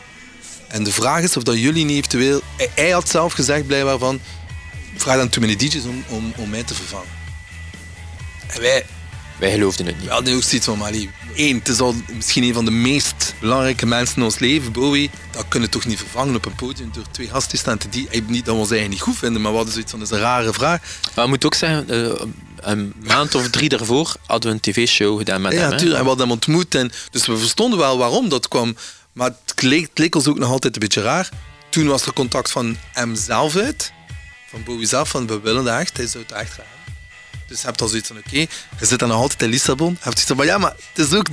En 0.69 0.85
de 0.85 0.93
vraag 0.93 1.23
is 1.23 1.37
of 1.37 1.43
dat 1.43 1.59
jullie 1.59 1.85
niet 1.85 1.97
eventueel... 1.97 2.41
Hij, 2.57 2.71
hij 2.75 2.91
had 2.91 3.09
zelf 3.09 3.33
gezegd 3.33 3.67
blijkbaar 3.67 3.99
van... 3.99 4.21
Vraag 4.97 5.17
dan 5.17 5.29
toen 5.29 5.45
mijn 5.45 5.59
DJ's 5.59 5.85
om, 5.85 6.05
om, 6.09 6.33
om 6.37 6.51
mij 6.51 6.63
te 6.63 6.75
vervangen. 6.75 7.09
En 8.47 8.61
wij, 8.61 8.85
Wij 9.39 9.51
geloofden 9.51 9.87
het 9.87 9.97
niet. 9.97 10.05
we 10.05 10.13
hadden 10.13 10.35
ook 10.35 10.43
zoiets 10.43 10.67
van... 10.67 10.79
Maar 10.79 10.93
één, 11.35 11.59
het 11.59 11.69
is 11.69 11.81
al 11.81 11.95
misschien 12.15 12.43
een 12.43 12.55
van 12.55 12.65
de 12.65 12.71
meest 12.71 13.35
belangrijke 13.41 13.87
mensen 13.87 14.17
in 14.17 14.23
ons 14.23 14.39
leven, 14.39 14.73
Bowie. 14.73 15.11
Dat 15.31 15.49
kunnen 15.49 15.69
we 15.69 15.75
toch 15.75 15.87
niet 15.87 15.99
vervangen 15.99 16.35
op 16.35 16.45
een 16.47 16.55
podium 16.55 16.91
door 16.93 17.11
twee 17.11 17.29
gasten 17.29 17.51
te 17.51 17.57
staan 17.57 17.79
te 17.79 17.89
die... 17.89 18.09
Niet 18.27 18.45
dat 18.45 18.55
we 18.55 18.61
ons 18.61 18.71
eigenlijk 18.71 18.89
niet 18.89 19.01
goed 19.01 19.19
vinden, 19.19 19.43
maar 19.43 19.51
we 19.51 19.57
hadden 19.57 19.75
zoiets 19.75 19.91
van... 19.91 20.01
Dat 20.01 20.11
is 20.11 20.17
een 20.17 20.23
rare 20.23 20.53
vraag. 20.53 20.81
Maar 21.15 21.25
ik 21.25 21.31
moet 21.31 21.45
ook 21.45 21.55
zeggen, 21.55 21.89
eh, 21.89 22.27
een 22.63 22.93
maand 23.07 23.35
of 23.35 23.49
drie 23.51 23.69
daarvoor 23.69 24.15
hadden 24.27 24.51
we 24.51 24.55
een 24.57 24.61
tv-show 24.73 25.19
gedaan 25.19 25.41
met 25.41 25.53
Ja, 25.53 25.59
hem. 25.59 25.67
hè. 25.67 25.73
natuurlijk. 25.73 25.99
En 25.99 26.03
we 26.03 26.09
hadden 26.09 26.27
hem 26.27 26.35
ontmoet. 26.37 26.75
En, 26.75 26.93
dus 27.11 27.27
we 27.27 27.37
verstonden 27.37 27.79
wel 27.79 27.99
waarom 27.99 28.29
dat 28.29 28.49
kwam. 28.49 28.77
Maar 29.13 29.31
het 29.45 29.63
leek, 29.63 29.81
het 29.89 29.99
leek 29.99 30.15
ons 30.15 30.27
ook 30.29 30.39
nog 30.39 30.51
altijd 30.51 30.75
een 30.75 30.81
beetje 30.81 31.03
raar. 31.03 31.29
Toen 31.71 31.87
was 31.87 32.07
er 32.07 32.13
contact 32.13 32.51
van 32.51 32.77
hem 32.93 33.15
zelf 33.17 33.57
uit. 33.57 33.93
Van 34.51 34.63
Bowie 34.65 34.87
zelf, 34.87 35.09
van 35.09 35.27
we 35.27 35.41
willen 35.41 35.65
dat 35.65 35.79
echt. 35.79 35.97
Hij 35.97 36.07
zou 36.07 36.25
het 36.29 36.33
echt 36.33 36.53
gaan. 36.53 36.65
Dus 37.49 37.61
je 37.61 37.67
hebt 37.67 37.81
al 37.83 37.89
zoiets 37.89 38.09
van, 38.09 38.17
oké, 38.19 38.37
je 38.81 38.87
zit 38.87 38.99
dan 38.99 39.09
nog 39.09 39.19
altijd 39.19 39.43
in 39.43 39.49
Lissabon. 39.49 39.91
Je 39.93 39.99
hebt 40.01 40.19
zoiets 40.19 40.27
van, 40.27 40.37
maar 40.37 40.47
ja, 40.47 40.59
maar 40.59 40.75
het 40.93 41.07
is 41.07 41.13
ook... 41.19 41.27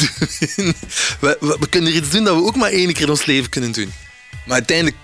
we, 1.26 1.38
we, 1.40 1.58
we 1.60 1.70
kunnen 1.70 1.92
hier 1.92 2.02
iets 2.02 2.10
doen 2.12 2.24
dat 2.24 2.36
we 2.36 2.44
ook 2.44 2.56
maar 2.56 2.72
één 2.72 2.94
keer 2.94 3.02
in 3.02 3.10
ons 3.10 3.26
leven 3.26 3.50
kunnen 3.50 3.72
doen. 3.72 3.94
Maar 4.46 4.54
uiteindelijk 4.56 4.98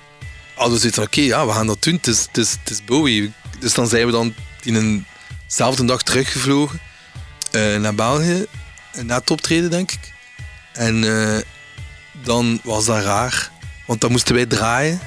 hadden 0.54 0.74
we 0.74 0.80
zoiets 0.80 0.98
van, 0.98 1.06
oké, 1.08 1.22
ja, 1.22 1.46
we 1.48 1.54
gaan 1.54 1.68
dat 1.68 1.84
doen. 1.84 1.94
Het 1.94 2.08
is, 2.08 2.20
het, 2.22 2.38
is, 2.38 2.52
het 2.52 2.70
is 2.70 2.84
Bowie. 2.86 3.34
Dus 3.60 3.74
dan 3.74 3.88
zijn 3.88 4.06
we 4.06 4.12
dan 4.12 4.34
in 4.64 4.76
eenzelfde 5.46 5.86
dag 5.86 6.04
teruggevlogen 6.04 6.80
eh, 7.52 7.76
naar 7.76 7.96
België. 7.96 8.46
Na 9.02 9.18
het 9.18 9.32
optreden, 9.32 9.70
denk 9.70 9.92
ik. 9.92 10.14
En 10.74 11.04
eh, 11.04 11.42
dan 12.24 12.60
was 12.64 12.86
dat 12.86 13.04
raar. 13.04 13.52
Want 13.86 14.02
dan 14.02 14.12
moesten 14.12 14.36
wij 14.36 14.46
draaien. 14.46 15.00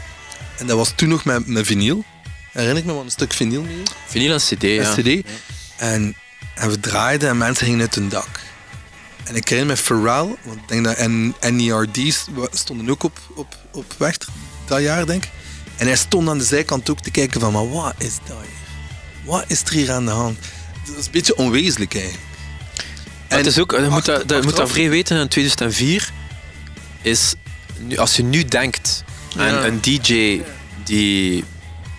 En 0.59 0.67
dat 0.67 0.77
was 0.77 0.93
toen 0.95 1.09
nog 1.09 1.25
met, 1.25 1.47
met 1.47 1.67
vinyl. 1.67 2.05
Herinner 2.53 2.79
ik 2.79 2.85
me, 2.85 2.93
want 2.93 3.05
een 3.05 3.11
stuk 3.11 3.33
vinyl 3.33 3.63
mee. 3.63 3.83
Vinyl 4.07 4.33
en 4.33 4.39
cd, 4.39 4.63
ja. 4.63 4.95
CD. 4.95 5.27
En, 5.77 6.17
en 6.55 6.71
we 6.71 6.81
draaiden 6.81 7.29
en 7.29 7.39
mensen 7.39 7.67
gingen 7.67 7.81
uit 7.81 7.95
hun 7.95 8.09
dak. 8.09 8.41
En 9.25 9.37
ik 9.37 9.49
herinner 9.49 9.77
me 9.77 9.83
Pharrell, 9.83 10.37
want 10.43 10.61
ik 10.61 10.69
denk 10.69 10.85
dat 10.85 10.97
en 10.97 11.35
NERD's 11.57 12.27
stonden 12.51 12.91
ook 12.91 13.03
op, 13.03 13.19
op, 13.35 13.57
op 13.73 13.95
weg 13.99 14.17
dat 14.67 14.81
jaar, 14.81 15.07
denk 15.07 15.25
ik. 15.25 15.31
En 15.77 15.87
hij 15.87 15.97
stond 15.97 16.29
aan 16.29 16.39
de 16.39 16.45
zijkant 16.45 16.91
ook 16.91 17.01
te 17.01 17.11
kijken 17.11 17.41
van, 17.41 17.53
maar 17.53 17.71
wat 17.71 17.95
is 17.99 18.19
dat? 18.27 18.37
Wat 19.29 19.45
is 19.47 19.63
er 19.63 19.73
hier 19.73 19.93
aan 19.93 20.05
de 20.05 20.11
hand? 20.11 20.39
Dat 20.87 20.97
is 20.97 21.05
een 21.07 21.13
beetje 21.13 21.37
onwezenlijk 21.37 21.95
eigenlijk. 21.95 22.25
Het 23.29 23.47
is 23.47 23.59
ook, 23.59 23.71
je 23.71 23.89
moet 23.91 24.05
dat, 24.05 24.23
je 24.29 24.41
moet 24.43 24.57
dat 24.57 24.71
vrij 24.71 24.91
weten, 24.91 25.21
in 25.21 25.29
2004 25.29 26.11
is, 27.03 27.35
als 27.97 28.17
je 28.17 28.23
nu 28.23 28.45
denkt 28.45 29.05
aan 29.37 29.47
Ja. 29.55 29.65
een 29.65 29.81
DJ 29.81 30.41
die, 30.85 31.45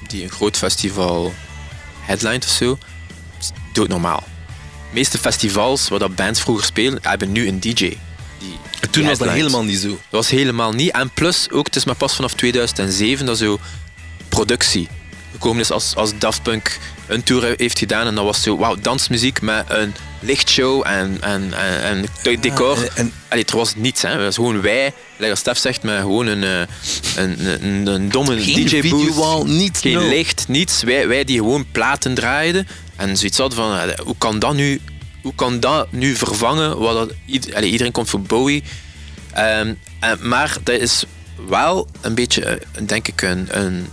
die 0.07 0.23
een 0.23 0.29
groot 0.29 0.57
festival 0.57 1.33
headlined 1.99 2.45
of 2.45 2.51
zo, 2.51 2.77
is 3.39 3.49
doodnormaal. 3.73 4.23
De 4.89 4.95
meeste 4.95 5.17
festivals 5.17 5.87
waar 5.89 5.99
dat 5.99 6.15
bands 6.15 6.41
vroeger 6.41 6.65
spelen, 6.65 6.99
hebben 7.01 7.31
nu 7.31 7.47
een 7.47 7.59
DJ. 7.59 7.73
Die, 7.73 7.97
En 8.79 8.89
toen 8.89 9.05
was 9.05 9.17
dat 9.17 9.29
helemaal 9.29 9.63
niet 9.63 9.79
zo. 9.79 9.87
Dat 9.87 9.99
was 10.09 10.29
helemaal 10.29 10.71
niet. 10.71 10.91
En 10.91 11.09
plus, 11.09 11.49
ook, 11.51 11.65
het 11.65 11.75
is 11.75 11.85
maar 11.85 11.95
pas 11.95 12.15
vanaf 12.15 12.33
2007 12.33 13.25
dat 13.25 13.37
zo 13.37 13.59
productie 14.29 14.87
gekomen 15.31 15.61
is 15.61 15.71
als, 15.71 15.95
als 15.95 16.11
Daft 16.17 16.43
Punk 16.43 16.79
een 17.09 17.23
tour 17.23 17.53
heeft 17.57 17.79
gedaan. 17.79 18.07
En 18.07 18.15
dat 18.15 18.23
was 18.23 18.41
zo, 18.41 18.57
wauw, 18.57 18.75
dansmuziek 18.75 19.41
met 19.41 19.65
een 19.67 19.93
lichtshow 20.19 20.83
en, 20.87 21.17
en, 21.21 21.53
en, 21.53 21.81
en 21.83 22.05
de- 22.23 22.39
decor. 22.39 22.77
en- 22.83 22.89
en- 22.95 23.13
Allee, 23.27 23.45
er 23.45 23.57
was 23.57 23.75
niets. 23.75 24.01
Hè. 24.01 24.09
Het 24.09 24.21
was 24.21 24.35
gewoon 24.35 24.61
wij, 24.61 24.93
like 25.17 25.29
als 25.31 25.39
Stef 25.39 25.57
zegt, 25.57 25.83
met 25.83 25.99
gewoon 25.99 26.27
een, 26.27 26.43
eh, 26.43 27.23
een, 27.23 27.63
een, 27.65 27.87
een 27.87 28.09
domme 28.09 28.35
DJ-booth. 28.35 29.47
niets, 29.47 29.79
Geen 29.79 30.07
licht, 30.09 30.45
niets. 30.47 30.83
Wij, 30.83 31.07
wij 31.07 31.23
die 31.23 31.37
gewoon 31.37 31.65
platen 31.71 32.13
draaiden. 32.13 32.67
En 32.95 33.17
zoiets 33.17 33.37
hadden 33.37 33.57
van, 33.57 33.77
eh, 33.77 33.99
hoe 34.03 34.15
kan 34.17 34.39
dat 34.39 34.53
nu, 34.53 34.81
hoe 35.21 35.35
kan 35.35 35.59
dat 35.59 35.91
nu 35.91 36.15
vervangen? 36.15 36.77
Wat 36.79 36.93
dat, 36.93 37.13
allee, 37.55 37.69
iedereen 37.71 37.91
komt 37.91 38.09
voor 38.09 38.21
Bowie. 38.21 38.63
Ehm, 39.33 39.73
en- 39.99 40.19
maar 40.21 40.57
dat 40.63 40.79
is 40.79 41.03
wel 41.47 41.87
een 42.01 42.13
beetje, 42.15 42.43
eh, 42.45 42.55
denk 42.85 43.07
ik, 43.07 43.21
een, 43.21 43.47
een, 43.49 43.87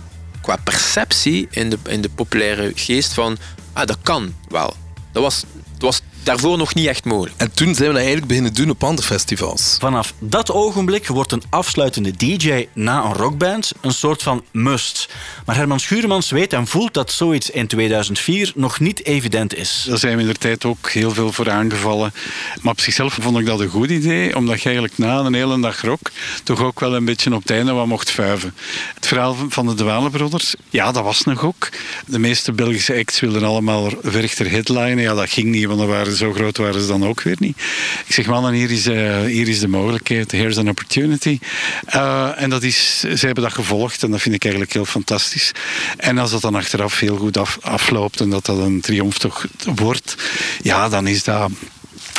qua 0.47 0.55
perceptie 0.63 1.47
in 1.51 1.69
de, 1.69 1.77
in 1.87 2.01
de 2.01 2.09
populaire 2.09 2.71
geest 2.75 3.13
van, 3.13 3.37
ah, 3.73 3.85
dat 3.85 3.97
kan 4.01 4.33
wel. 4.47 4.73
Dat 5.11 5.23
was, 5.23 5.43
dat 5.71 5.81
was 5.81 6.01
daarvoor 6.27 6.57
nog 6.57 6.73
niet 6.73 6.87
echt 6.87 7.05
mogelijk. 7.05 7.35
En 7.37 7.51
toen 7.51 7.75
zijn 7.75 7.87
we 7.87 7.93
dat 7.93 7.95
eigenlijk 7.95 8.27
beginnen 8.27 8.53
doen 8.53 8.69
op 8.69 8.83
andere 8.83 9.07
festivals. 9.07 9.75
Vanaf 9.79 10.13
dat 10.19 10.51
ogenblik 10.51 11.07
wordt 11.07 11.31
een 11.31 11.43
afsluitende 11.49 12.11
DJ 12.11 12.67
na 12.73 13.03
een 13.03 13.13
rockband 13.13 13.71
een 13.81 13.93
soort 13.93 14.23
van 14.23 14.43
must. 14.51 15.09
Maar 15.45 15.55
Herman 15.55 15.79
Schuurmans 15.79 16.29
weet 16.29 16.53
en 16.53 16.67
voelt 16.67 16.93
dat 16.93 17.11
zoiets 17.11 17.49
in 17.49 17.67
2004 17.67 18.51
nog 18.55 18.79
niet 18.79 19.05
evident 19.05 19.55
is. 19.55 19.85
Daar 19.87 19.97
zijn 19.97 20.15
we 20.15 20.21
in 20.21 20.27
de 20.27 20.33
tijd 20.33 20.65
ook 20.65 20.89
heel 20.89 21.11
veel 21.11 21.31
voor 21.31 21.49
aangevallen. 21.49 22.13
Maar 22.61 22.71
op 22.71 22.79
zichzelf 22.79 23.17
vond 23.21 23.37
ik 23.37 23.45
dat 23.45 23.59
een 23.59 23.69
goed 23.69 23.89
idee, 23.89 24.35
omdat 24.35 24.57
je 24.61 24.65
eigenlijk 24.65 24.97
na 24.97 25.19
een 25.19 25.33
hele 25.33 25.59
dag 25.59 25.81
rock 25.81 26.11
toch 26.43 26.61
ook 26.61 26.79
wel 26.79 26.95
een 26.95 27.05
beetje 27.05 27.33
op 27.33 27.41
het 27.41 27.51
einde 27.51 27.71
wat 27.71 27.87
mocht 27.87 28.11
vuiven. 28.11 28.53
Het 28.95 29.07
verhaal 29.07 29.35
van 29.49 29.67
de 29.67 29.73
Dwalenbrothers, 29.73 30.55
ja, 30.69 30.91
dat 30.91 31.03
was 31.03 31.23
nog 31.23 31.45
ook. 31.45 31.69
De 32.05 32.19
meeste 32.19 32.51
Belgische 32.51 32.95
acts 32.95 33.19
wilden 33.19 33.43
allemaal 33.43 33.89
Werchter 34.01 34.51
headlinen. 34.51 34.99
Ja, 34.99 35.13
dat 35.13 35.29
ging 35.29 35.47
niet, 35.47 35.65
want 35.65 35.79
dan 35.79 35.87
waren, 35.87 36.16
zo 36.17 36.33
groot 36.33 36.57
waren 36.57 36.81
ze 36.81 36.87
dan 36.87 37.05
ook 37.05 37.21
weer 37.21 37.35
niet. 37.39 37.57
Ik 38.05 38.13
zeg, 38.13 38.25
mannen, 38.25 38.53
hier 38.53 38.71
is, 38.71 38.87
eh, 38.87 39.21
hier 39.21 39.47
is 39.47 39.59
de 39.59 39.67
mogelijkheid. 39.67 40.31
Here's 40.31 40.57
an 40.57 40.69
opportunity. 40.69 41.39
Eh, 41.85 42.41
en 42.41 42.49
dat 42.49 42.63
is, 42.63 42.99
ze 42.99 43.25
hebben 43.25 43.43
dat 43.43 43.53
gevolgd 43.53 44.03
en 44.03 44.11
dat 44.11 44.21
vind 44.21 44.35
ik 44.35 44.43
eigenlijk 44.43 44.73
heel 44.73 44.85
fantastisch. 44.85 45.51
En 45.97 46.17
als 46.17 46.31
dat 46.31 46.41
dan 46.41 46.55
achteraf 46.55 46.99
heel 46.99 47.17
goed 47.17 47.37
af, 47.37 47.57
afloopt 47.61 48.19
en 48.19 48.29
dat 48.29 48.45
dat 48.45 48.57
een 48.57 48.81
triomf 48.81 49.17
toch 49.17 49.45
wordt, 49.75 50.15
ja, 50.61 50.89
dan 50.89 51.07
is 51.07 51.23
dat... 51.23 51.51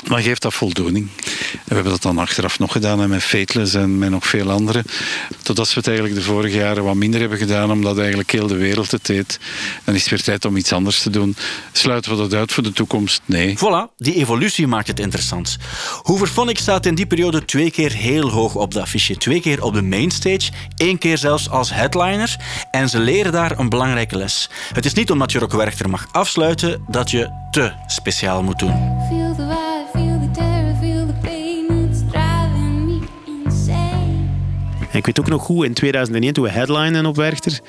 Dan 0.04 0.22
geeft 0.22 0.42
dat 0.42 0.54
voldoening. 0.54 1.08
En 1.16 1.58
we 1.64 1.74
hebben 1.74 1.92
dat 1.92 2.02
dan 2.02 2.18
achteraf 2.18 2.58
nog 2.58 2.72
gedaan 2.72 3.02
en 3.02 3.08
met 3.08 3.22
Fateless 3.22 3.74
en 3.74 3.98
met 3.98 4.10
nog 4.10 4.26
veel 4.26 4.50
andere. 4.50 4.84
Totdat 5.42 5.68
we 5.68 5.74
het 5.74 5.86
eigenlijk 5.86 6.16
de 6.16 6.22
vorige 6.22 6.56
jaren 6.56 6.84
wat 6.84 6.94
minder 6.94 7.20
hebben 7.20 7.38
gedaan, 7.38 7.70
omdat 7.70 7.98
eigenlijk 7.98 8.30
heel 8.30 8.46
de 8.46 8.56
wereld 8.56 8.90
het 8.90 9.06
deed. 9.06 9.38
Dan 9.84 9.94
is 9.94 10.00
het 10.00 10.10
weer 10.10 10.22
tijd 10.22 10.44
om 10.44 10.56
iets 10.56 10.72
anders 10.72 11.02
te 11.02 11.10
doen. 11.10 11.36
Sluiten 11.72 12.10
we 12.10 12.16
dat 12.16 12.34
uit 12.34 12.52
voor 12.52 12.62
de 12.62 12.72
toekomst? 12.72 13.20
Nee. 13.24 13.58
Voilà, 13.58 13.94
die 13.96 14.14
evolutie 14.14 14.66
maakt 14.66 14.86
het 14.86 15.00
interessant. 15.00 15.56
Hooverphonic 16.02 16.58
staat 16.58 16.86
in 16.86 16.94
die 16.94 17.06
periode 17.06 17.44
twee 17.44 17.70
keer 17.70 17.92
heel 17.92 18.30
hoog 18.30 18.54
op 18.54 18.72
de 18.72 18.80
affiche. 18.80 19.16
Twee 19.16 19.40
keer 19.40 19.62
op 19.62 19.74
de 19.74 19.82
mainstage, 19.82 20.50
één 20.76 20.98
keer 20.98 21.18
zelfs 21.18 21.50
als 21.50 21.72
headliner. 21.72 22.36
En 22.70 22.88
ze 22.88 22.98
leren 22.98 23.32
daar 23.32 23.58
een 23.58 23.68
belangrijke 23.68 24.16
les. 24.16 24.50
Het 24.72 24.84
is 24.84 24.94
niet 24.94 25.10
omdat 25.10 25.32
je 25.32 25.38
Rock 25.38 25.52
Werchter 25.52 25.90
mag 25.90 26.06
afsluiten 26.12 26.84
dat 26.88 27.10
je 27.10 27.46
te 27.50 27.72
speciaal 27.86 28.42
moet 28.42 28.58
doen. 28.58 29.67
Ik 34.98 35.06
weet 35.06 35.20
ook 35.20 35.28
nog 35.28 35.42
goed, 35.42 35.64
in 35.64 35.72
2001 35.72 36.32
toen 36.32 36.44
we 36.44 36.50
headlinen 36.50 37.06
op 37.06 37.16
Werchter, 37.16 37.60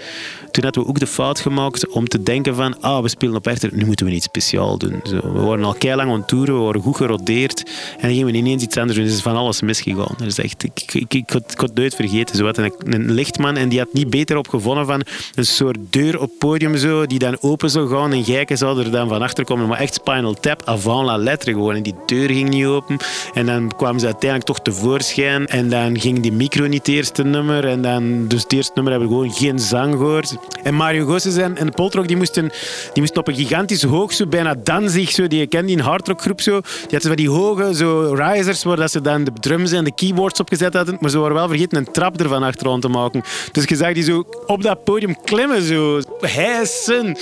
toen 0.51 0.63
hadden 0.63 0.83
we 0.83 0.89
ook 0.89 0.99
de 0.99 1.07
fout 1.07 1.39
gemaakt 1.39 1.87
om 1.87 2.07
te 2.07 2.23
denken 2.23 2.55
van, 2.55 2.81
ah, 2.81 3.01
we 3.01 3.09
spelen 3.09 3.35
op 3.35 3.45
Werchter, 3.45 3.69
nu 3.73 3.85
moeten 3.85 4.05
we 4.05 4.11
iets 4.11 4.25
speciaal 4.25 4.77
doen. 4.77 5.01
We 5.03 5.39
waren 5.39 5.63
al 5.63 5.73
kei 5.73 5.95
lang 5.95 6.15
het 6.15 6.27
toeren, 6.27 6.57
we 6.57 6.61
waren 6.63 6.81
goed 6.81 6.95
gerodeerd 6.95 7.63
en 7.65 8.01
dan 8.01 8.09
gingen 8.09 8.25
we 8.25 8.31
ineens 8.31 8.63
iets 8.63 8.77
anders 8.77 8.97
doen. 8.97 9.05
Dus 9.05 9.15
is 9.15 9.21
van 9.21 9.35
alles 9.35 9.61
misgegaan. 9.61 10.15
Is 10.25 10.39
echt, 10.39 10.63
ik, 10.63 10.93
ik, 10.93 11.13
ik, 11.13 11.29
had, 11.29 11.61
ik 11.61 11.73
nooit 11.73 11.95
vergeten. 11.95 12.35
Zo 12.35 12.45
had 12.45 12.57
een, 12.57 12.73
een 12.83 13.11
lichtman 13.11 13.57
en 13.57 13.69
die 13.69 13.79
had 13.79 13.93
niet 13.93 14.09
beter 14.09 14.37
op 14.37 14.47
gevonden 14.47 14.85
van 14.85 15.01
een 15.35 15.45
soort 15.45 15.77
deur 15.89 16.21
op 16.21 16.31
podium 16.37 16.77
zo, 16.77 17.05
die 17.05 17.19
dan 17.19 17.37
open 17.41 17.69
zou 17.69 17.89
gaan 17.89 18.13
en 18.13 18.23
gijken 18.23 18.57
zou 18.57 18.79
er 18.83 18.91
dan 18.91 19.07
van 19.07 19.21
achter 19.21 19.43
komen. 19.43 19.67
Maar 19.67 19.79
echt 19.79 19.93
Spinal 19.93 20.33
Tap, 20.33 20.61
avant 20.65 21.05
la 21.05 21.17
lettre 21.17 21.51
gewoon. 21.51 21.75
En 21.75 21.83
die 21.83 21.95
deur 22.05 22.29
ging 22.29 22.49
niet 22.49 22.65
open. 22.65 22.97
En 23.33 23.45
dan 23.45 23.71
kwamen 23.77 23.99
ze 23.99 24.05
uiteindelijk 24.05 24.49
toch 24.49 24.59
tevoorschijn. 24.59 25.47
En 25.47 25.69
dan 25.69 25.99
ging 25.99 26.19
die 26.19 26.31
micro 26.31 26.67
niet 26.67 26.87
het 26.87 26.95
eerste 26.95 27.23
nummer. 27.23 27.67
En 27.67 27.81
dan, 27.81 28.27
dus 28.27 28.43
het 28.43 28.53
eerste 28.53 28.71
nummer 28.75 28.93
hebben 28.93 29.09
we 29.09 29.15
gewoon 29.15 29.33
geen 29.33 29.59
zang 29.59 29.93
gehoord. 29.93 30.35
En 30.63 30.73
Mario 30.73 31.05
Goossens 31.05 31.37
en, 31.37 31.57
en 31.57 31.71
Poltrock, 31.71 32.07
die 32.07 32.17
moesten, 32.17 32.49
die 32.93 33.01
moesten 33.01 33.19
op 33.19 33.27
een 33.27 33.35
gigantisch 33.35 33.83
hoog, 33.83 34.13
zo 34.13 34.25
bijna 34.25 34.55
danzig, 34.63 35.11
zo, 35.11 35.27
die 35.27 35.39
je 35.39 35.47
kent, 35.47 35.67
die 35.67 35.77
een 35.77 35.83
hardrockgroep 35.83 36.41
zo. 36.41 36.61
Die 36.61 36.81
hadden 36.81 37.01
van 37.01 37.15
die 37.15 37.29
hoge 37.29 37.75
zo 37.75 38.13
risers, 38.13 38.63
waar 38.63 38.75
dat 38.75 38.91
ze 38.91 39.01
dan 39.01 39.23
de 39.23 39.31
drums 39.39 39.71
en 39.71 39.83
de 39.83 39.93
keyboards 39.93 40.39
op 40.39 40.49
gezet 40.49 40.73
hadden. 40.73 40.97
Maar 40.99 41.09
ze 41.09 41.19
waren 41.19 41.35
wel 41.35 41.47
vergeten 41.47 41.77
een 41.77 41.91
trap 41.91 42.19
ervan 42.19 42.43
achteraan 42.43 42.79
te 42.79 42.87
maken. 42.87 43.23
Dus 43.51 43.63
je 43.63 43.75
zag 43.75 43.93
die 43.93 44.03
zo 44.03 44.23
op 44.45 44.61
dat 44.61 44.83
podium 44.83 45.15
klimmen, 45.23 45.61
zo 45.61 46.01
hijsen. 46.21 47.17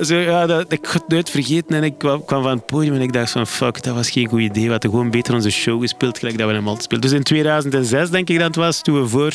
Zo, 0.00 0.16
ja, 0.16 0.46
dat, 0.46 0.72
ik 0.72 0.84
had 0.84 0.94
het 0.94 1.08
nooit 1.08 1.30
vergeten 1.30 1.76
en 1.76 1.82
ik 1.82 1.98
kwam, 1.98 2.24
kwam 2.24 2.42
van 2.42 2.50
het 2.50 2.66
podium 2.66 2.94
en 2.94 3.00
ik 3.00 3.12
dacht 3.12 3.30
van 3.30 3.46
fuck, 3.46 3.82
dat 3.82 3.94
was 3.94 4.10
geen 4.10 4.28
goed 4.28 4.40
idee. 4.40 4.64
We 4.64 4.70
hadden 4.70 4.90
gewoon 4.90 5.10
beter 5.10 5.34
onze 5.34 5.50
show 5.50 5.80
gespeeld, 5.80 6.18
gelijk 6.18 6.38
dat 6.38 6.48
we 6.48 6.54
hem 6.54 6.66
altijd 6.66 6.84
speelden. 6.84 7.10
Dus 7.10 7.18
in 7.18 7.24
2006 7.24 8.10
denk 8.10 8.28
ik 8.28 8.36
dat 8.38 8.46
het 8.46 8.56
was, 8.56 8.82
toen, 8.82 9.00
we 9.00 9.08
voor, 9.08 9.34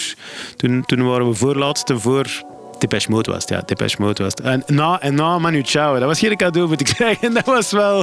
toen, 0.55 0.85
toen 0.85 1.07
waren 1.07 1.27
we 1.29 1.33
voorlaatste 1.33 1.99
voor 1.99 2.51
Depeche 2.83 3.11
Mode 3.11 3.31
was 3.31 3.43
ja. 3.47 3.61
Depeche 3.65 3.95
Mode 3.99 4.23
was. 4.23 4.33
En 4.33 4.63
na, 4.67 5.01
en 5.01 5.15
na 5.15 5.39
Manu 5.39 5.61
Chao, 5.63 5.99
dat 5.99 6.07
was 6.07 6.19
geen 6.19 6.37
cadeau, 6.37 6.67
moet 6.67 6.79
ik 6.79 6.87
zeggen. 6.97 7.33
Dat 7.33 7.45
was 7.45 7.71
wel, 7.71 7.97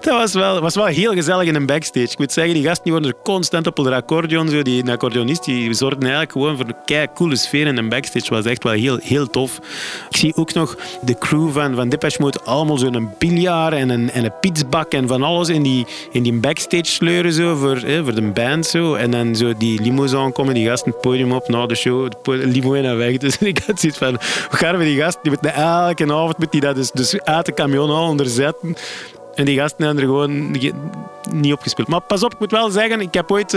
dat 0.00 0.14
was 0.18 0.32
wel, 0.32 0.60
was 0.60 0.74
wel 0.74 0.86
heel 0.86 1.12
gezellig 1.12 1.46
in 1.46 1.54
een 1.54 1.66
backstage. 1.66 2.10
Ik 2.10 2.18
moet 2.18 2.32
zeggen, 2.32 2.54
die 2.54 2.62
gasten 2.62 2.82
die 2.84 2.92
worden 2.92 3.10
er 3.10 3.16
constant 3.22 3.66
op 3.66 3.76
de 3.76 3.94
accordeon. 3.94 4.48
Zo. 4.48 4.62
Die 4.62 4.90
accordeonist 4.90 5.44
die 5.44 5.74
zorgde 5.74 6.00
eigenlijk 6.00 6.32
gewoon 6.32 6.56
voor 6.56 6.66
een 6.66 6.76
kei 6.84 7.06
coole 7.14 7.36
sfeer 7.36 7.66
in 7.66 7.76
een 7.76 7.88
backstage. 7.88 8.34
was 8.34 8.44
echt 8.44 8.62
wel 8.62 8.72
heel, 8.72 8.98
heel 9.02 9.30
tof. 9.30 9.58
Ik 10.10 10.16
zie 10.16 10.36
ook 10.36 10.54
nog 10.54 10.76
de 11.02 11.18
crew 11.18 11.50
van, 11.52 11.74
van 11.74 11.88
Depeche 11.88 12.22
Mode 12.22 12.40
allemaal 12.44 12.78
zo'n 12.78 13.10
biljart 13.18 13.74
en 13.74 13.88
een, 13.88 14.10
en 14.10 14.24
een 14.24 14.86
en 14.88 15.08
van 15.08 15.22
alles 15.22 15.48
in 15.48 15.62
die, 15.62 15.86
in 16.10 16.22
die 16.22 16.32
backstage 16.32 16.84
sleuren 16.84 17.32
zo, 17.32 17.56
voor, 17.56 17.76
hè, 17.76 18.04
voor 18.04 18.14
de 18.14 18.22
band. 18.22 18.66
Zo. 18.66 18.94
En 18.94 19.10
dan 19.10 19.36
zo 19.36 19.52
die 19.58 19.82
limousine 19.82 20.32
komen, 20.32 20.54
die 20.54 20.66
gasten 20.66 20.92
het 20.92 21.00
podium 21.00 21.32
op 21.32 21.48
na 21.48 21.66
de 21.66 21.74
show, 21.74 22.10
de 22.22 22.46
limo 22.46 22.80
naar 22.80 22.96
weg. 22.96 23.16
Dus 23.28 23.38
ik 23.38 23.62
had 23.66 23.80
zoiets 23.80 23.98
van, 23.98 24.17
hoe 24.48 24.58
gaan 24.58 24.76
we 24.76 24.84
die 24.84 25.00
gasten, 25.00 25.22
die 25.22 25.32
moeten 25.32 25.54
elke 25.54 26.04
avond 26.04 26.38
moet 26.38 26.52
die 26.52 26.60
dat 26.60 26.74
dus, 26.74 26.90
dus 26.90 27.20
uit 27.20 27.46
de 27.46 27.54
camion 27.54 27.90
al 27.90 28.08
onderzetten. 28.08 28.76
En 29.38 29.44
die 29.44 29.58
gasten 29.58 29.84
hebben 29.84 30.02
er 30.02 30.08
gewoon 30.08 30.50
niet- 30.50 30.72
niet 31.32 31.52
opgespeeld. 31.52 31.88
Maar 31.88 32.00
pas 32.00 32.22
op, 32.22 32.32
ik 32.32 32.38
moet 32.38 32.50
wel 32.50 32.70
zeggen, 32.70 33.00
ik 33.00 33.14
heb 33.14 33.32
ooit 33.32 33.52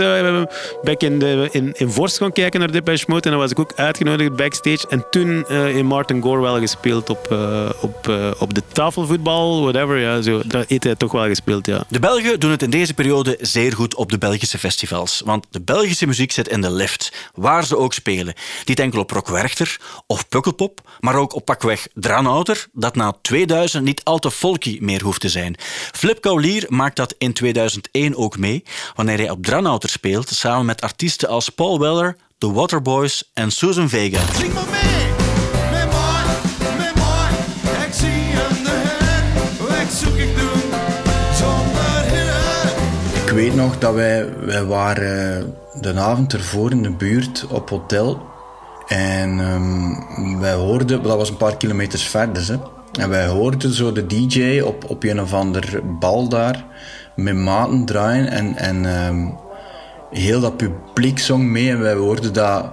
ik 0.82 1.02
in, 1.02 1.18
de, 1.18 1.48
in, 1.50 1.72
in 1.76 1.90
Vorst 1.90 2.16
gaan 2.16 2.32
kijken 2.32 2.60
naar 2.60 2.70
Depeche 2.72 3.04
Mode 3.08 3.22
en 3.22 3.30
dan 3.30 3.40
was 3.40 3.50
ik 3.50 3.58
ook 3.58 3.72
uitgenodigd 3.76 4.36
backstage. 4.36 4.86
En 4.88 5.04
toen 5.10 5.44
eh, 5.48 5.76
in 5.76 5.86
Martin 5.86 6.22
Gore 6.22 6.40
wel 6.40 6.58
gespeeld 6.58 7.10
op, 7.10 7.30
eh, 7.30 7.70
op, 7.80 8.08
op 8.38 8.54
de 8.54 8.62
tafelvoetbal, 8.72 9.62
whatever. 9.62 9.98
Ja, 9.98 10.20
zo, 10.22 10.40
dat 10.46 10.64
heeft 10.68 10.84
hij 10.84 10.94
toch 10.94 11.12
wel 11.12 11.24
gespeeld, 11.26 11.66
ja. 11.66 11.84
De 11.88 11.98
Belgen 11.98 12.40
doen 12.40 12.50
het 12.50 12.62
in 12.62 12.70
deze 12.70 12.94
periode 12.94 13.38
zeer 13.40 13.72
goed 13.72 13.94
op 13.94 14.10
de 14.10 14.18
Belgische 14.18 14.58
festivals. 14.58 15.22
Want 15.24 15.46
de 15.50 15.60
Belgische 15.60 16.06
muziek 16.06 16.32
zit 16.32 16.48
in 16.48 16.60
de 16.60 16.70
lift, 16.70 17.12
waar 17.34 17.64
ze 17.64 17.76
ook 17.78 17.92
spelen. 17.92 18.34
Niet 18.64 18.80
enkel 18.80 19.00
op 19.00 19.10
Rock 19.10 19.28
Werchter 19.28 19.76
of 20.06 20.28
Pukkelpop, 20.28 20.80
maar 21.00 21.14
ook 21.14 21.34
op 21.34 21.44
pakweg 21.44 21.86
Dranouter, 21.94 22.66
dat 22.72 22.94
na 22.94 23.12
2000 23.22 23.84
niet 23.84 24.04
al 24.04 24.18
te 24.18 24.30
folky 24.30 24.78
meer 24.80 25.02
hoeft 25.02 25.20
te 25.20 25.28
zijn. 25.28 25.56
Flip 25.92 26.20
Kaulier 26.20 26.64
maakt 26.68 26.96
dat 26.96 27.14
in 27.18 27.32
2001 27.32 28.16
ook 28.16 28.38
mee, 28.38 28.64
wanneer 28.94 29.18
hij 29.18 29.30
op 29.30 29.44
Dranouter 29.44 29.88
speelt, 29.88 30.28
samen 30.28 30.66
met 30.66 30.80
artiesten 30.80 31.28
als 31.28 31.48
Paul 31.48 31.80
Weller, 31.80 32.16
The 32.38 32.52
Waterboys 32.52 33.30
en 33.34 33.50
Susan 33.50 33.88
Vega. 33.88 34.20
Ik 34.20 34.26
zie 37.92 38.08
in 38.08 38.64
de 38.64 38.70
hit, 38.70 39.68
weg 39.68 39.90
zoek 39.90 40.16
ik 40.16 40.36
doen, 40.36 40.62
zonder 41.34 42.02
hinder. 42.02 42.72
Ik 43.24 43.30
weet 43.30 43.54
nog 43.54 43.78
dat 43.78 43.94
wij, 43.94 44.38
wij 44.38 44.64
waren 44.64 45.54
de 45.80 45.94
avond 45.94 46.32
ervoor 46.32 46.70
in 46.70 46.82
de 46.82 46.90
buurt 46.90 47.46
op 47.48 47.70
hotel. 47.70 48.30
En 48.86 49.40
ehm, 49.40 50.38
wij 50.38 50.54
hoorden, 50.54 51.02
dat 51.02 51.16
was 51.16 51.28
een 51.28 51.36
paar 51.36 51.56
kilometers 51.56 52.02
verder. 52.02 52.46
Hè. 52.46 52.56
En 52.92 53.08
wij 53.08 53.26
hoorden 53.26 53.72
zo 53.72 53.92
de 53.92 54.06
DJ 54.06 54.60
op, 54.60 54.90
op 54.90 55.04
een 55.04 55.20
of 55.20 55.32
ander 55.32 55.80
bal 55.98 56.28
daar 56.28 56.64
met 57.16 57.34
maten 57.34 57.84
draaien. 57.84 58.28
En, 58.28 58.56
en 58.56 58.86
ehm, 58.86 59.28
heel 60.10 60.40
dat 60.40 60.56
publiek 60.56 61.18
zong 61.18 61.44
mee. 61.44 61.70
En 61.70 61.80
wij 61.80 61.94
hoorden 61.94 62.32
dat 62.32 62.64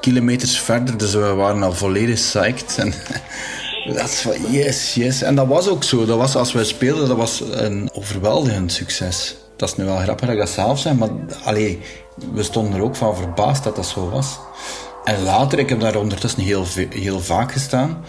kilometers 0.00 0.60
verder. 0.60 0.98
Dus 0.98 1.12
we 1.12 1.34
waren 1.34 1.62
al 1.62 1.72
volledig 1.72 2.14
psyched. 2.14 2.78
En 2.78 2.92
dat 3.94 4.08
is 4.08 4.20
van 4.20 4.50
yes, 4.50 4.94
yes. 4.94 5.22
En 5.22 5.34
dat 5.34 5.46
was 5.46 5.68
ook 5.68 5.84
zo. 5.84 6.04
Dat 6.04 6.18
was, 6.18 6.36
als 6.36 6.52
wij 6.52 6.64
speelden, 6.64 7.08
dat 7.08 7.16
was 7.16 7.42
een 7.50 7.90
overweldigend 7.92 8.72
succes. 8.72 9.36
Dat 9.56 9.68
is 9.68 9.76
nu 9.76 9.84
wel 9.84 9.96
grappig 9.96 10.26
dat 10.26 10.34
ik 10.34 10.40
dat 10.40 10.50
zelf 10.50 10.78
zeg, 10.78 10.94
maar 10.94 11.08
allee, 11.44 11.80
we 12.32 12.42
stonden 12.42 12.74
er 12.74 12.82
ook 12.82 12.96
van 12.96 13.16
verbaasd 13.16 13.64
dat 13.64 13.76
dat 13.76 13.86
zo 13.86 14.10
was. 14.10 14.38
En 15.04 15.22
later, 15.22 15.58
ik 15.58 15.68
heb 15.68 15.80
daar 15.80 15.96
ondertussen 15.96 16.42
heel, 16.42 16.64
heel 16.90 17.20
vaak 17.20 17.52
gestaan. 17.52 18.04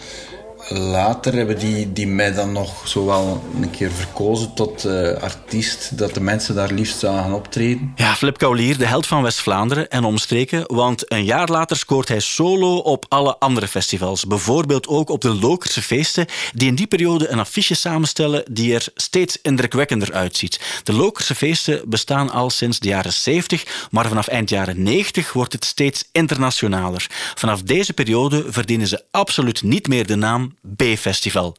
Later 0.70 1.34
hebben 1.34 1.58
die, 1.58 1.92
die 1.92 2.06
mij 2.06 2.32
dan 2.32 2.52
nog 2.52 2.88
zo 2.88 3.06
wel 3.06 3.42
een 3.60 3.70
keer 3.70 3.90
verkozen 3.90 4.54
tot 4.54 4.84
eh, 4.84 5.22
artiest, 5.22 5.98
dat 5.98 6.14
de 6.14 6.20
mensen 6.20 6.54
daar 6.54 6.72
liefst 6.72 6.98
zagen 6.98 7.32
optreden. 7.32 7.92
Ja, 7.94 8.14
Flip 8.14 8.38
Kaulier, 8.38 8.78
de 8.78 8.86
held 8.86 9.06
van 9.06 9.22
West-Vlaanderen 9.22 9.88
en 9.90 10.04
omstreken, 10.04 10.64
want 10.66 11.12
een 11.12 11.24
jaar 11.24 11.48
later 11.48 11.76
scoort 11.76 12.08
hij 12.08 12.20
solo 12.20 12.76
op 12.76 13.04
alle 13.08 13.38
andere 13.38 13.68
festivals. 13.68 14.26
Bijvoorbeeld 14.26 14.86
ook 14.86 15.10
op 15.10 15.20
de 15.20 15.34
Lokerse 15.34 15.82
feesten, 15.82 16.26
die 16.54 16.68
in 16.68 16.74
die 16.74 16.86
periode 16.86 17.28
een 17.28 17.38
affiche 17.38 17.74
samenstellen 17.74 18.44
die 18.50 18.74
er 18.74 18.86
steeds 18.94 19.38
indrukwekkender 19.42 20.12
uitziet. 20.12 20.80
De 20.82 20.92
Lokerse 20.92 21.34
feesten 21.34 21.82
bestaan 21.86 22.30
al 22.30 22.50
sinds 22.50 22.78
de 22.78 22.88
jaren 22.88 23.12
70, 23.12 23.88
maar 23.90 24.08
vanaf 24.08 24.26
eind 24.26 24.50
jaren 24.50 24.82
90 24.82 25.32
wordt 25.32 25.52
het 25.52 25.64
steeds 25.64 26.08
internationaler. 26.12 27.06
Vanaf 27.34 27.62
deze 27.62 27.92
periode 27.92 28.44
verdienen 28.48 28.86
ze 28.86 29.04
absoluut 29.10 29.62
niet 29.62 29.88
meer 29.88 30.06
de 30.06 30.16
naam 30.16 30.56
B-festival. 30.76 31.56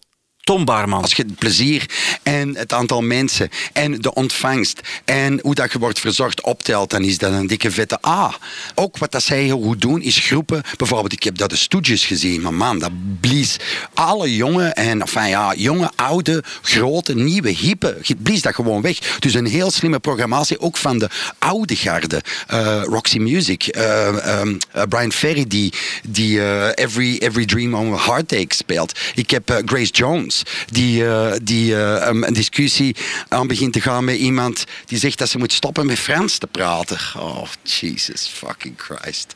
Tom. 0.50 0.68
Als 0.70 1.14
je 1.14 1.24
het 1.24 1.36
plezier 1.36 1.86
en 2.24 2.56
het 2.56 2.74
aantal 2.74 3.02
mensen 3.02 3.50
en 3.74 4.02
de 4.02 4.14
ontvangst 4.14 4.82
en 5.06 5.40
hoe 5.42 5.56
dat 5.56 5.72
je 5.72 5.80
wordt 5.80 6.00
verzorgd 6.00 6.42
optelt, 6.42 6.90
dan 6.90 7.04
is 7.04 7.18
dat 7.18 7.32
een 7.32 7.48
dikke 7.48 7.72
vette 7.72 8.00
A. 8.08 8.38
Ook 8.76 8.98
wat 8.98 9.12
dat 9.12 9.24
zij 9.24 9.44
heel 9.44 9.62
goed 9.62 9.82
doen, 9.82 10.02
is 10.02 10.18
groepen. 10.18 10.62
Bijvoorbeeld, 10.78 11.14
ik 11.14 11.24
heb 11.24 11.38
dat 11.38 11.50
de 11.50 11.56
Stooges 11.56 12.06
gezien, 12.06 12.42
maar 12.42 12.54
man, 12.54 12.80
dat 12.80 12.92
blies 13.20 13.58
alle 13.94 14.36
jonge 14.36 14.68
en, 14.68 15.02
enfin 15.02 15.28
ja, 15.28 15.54
jonge, 15.58 15.92
oude, 15.96 16.44
grote, 16.62 17.16
nieuwe, 17.16 17.50
hippe, 17.50 17.98
blies 18.18 18.42
dat 18.42 18.56
gewoon 18.56 18.82
weg. 18.82 18.98
Dus 19.20 19.34
een 19.34 19.48
heel 19.48 19.72
slimme 19.72 20.00
programmatie, 20.00 20.60
ook 20.60 20.78
van 20.78 20.98
de 20.98 21.10
oude 21.40 21.76
garde. 21.76 22.22
Eh, 22.48 22.82
Roxy 22.84 23.18
Music, 23.18 23.68
eh, 23.68 24.08
ehm, 24.08 24.58
eh, 24.72 24.84
Brian 24.90 25.12
Ferry, 25.12 25.46
die, 25.48 25.74
die 26.08 26.40
every, 26.74 27.18
every 27.18 27.46
Dream 27.46 27.74
on 27.74 28.00
Heartache 28.00 28.56
speelt. 28.56 29.00
Ik 29.16 29.30
heb 29.30 29.62
Grace 29.66 29.92
Jones, 29.92 30.39
die, 30.72 31.06
eh, 31.06 31.36
die 31.44 31.76
eh, 31.76 32.08
een 32.08 32.34
discussie 32.34 32.96
aan 33.28 33.48
begint 33.48 33.74
te 33.74 33.82
gaan 33.82 34.04
met 34.04 34.16
iemand 34.16 34.64
die 34.86 34.98
zegt 34.98 35.18
dat 35.18 35.30
ze 35.30 35.38
moet 35.38 35.54
stoppen 35.54 35.86
met 35.86 36.00
Frans 36.00 36.38
te 36.38 36.48
praten. 36.48 36.98
Oh, 37.18 37.48
Jesus 37.64 38.28
fucking 38.34 38.76
Christ. 38.78 39.36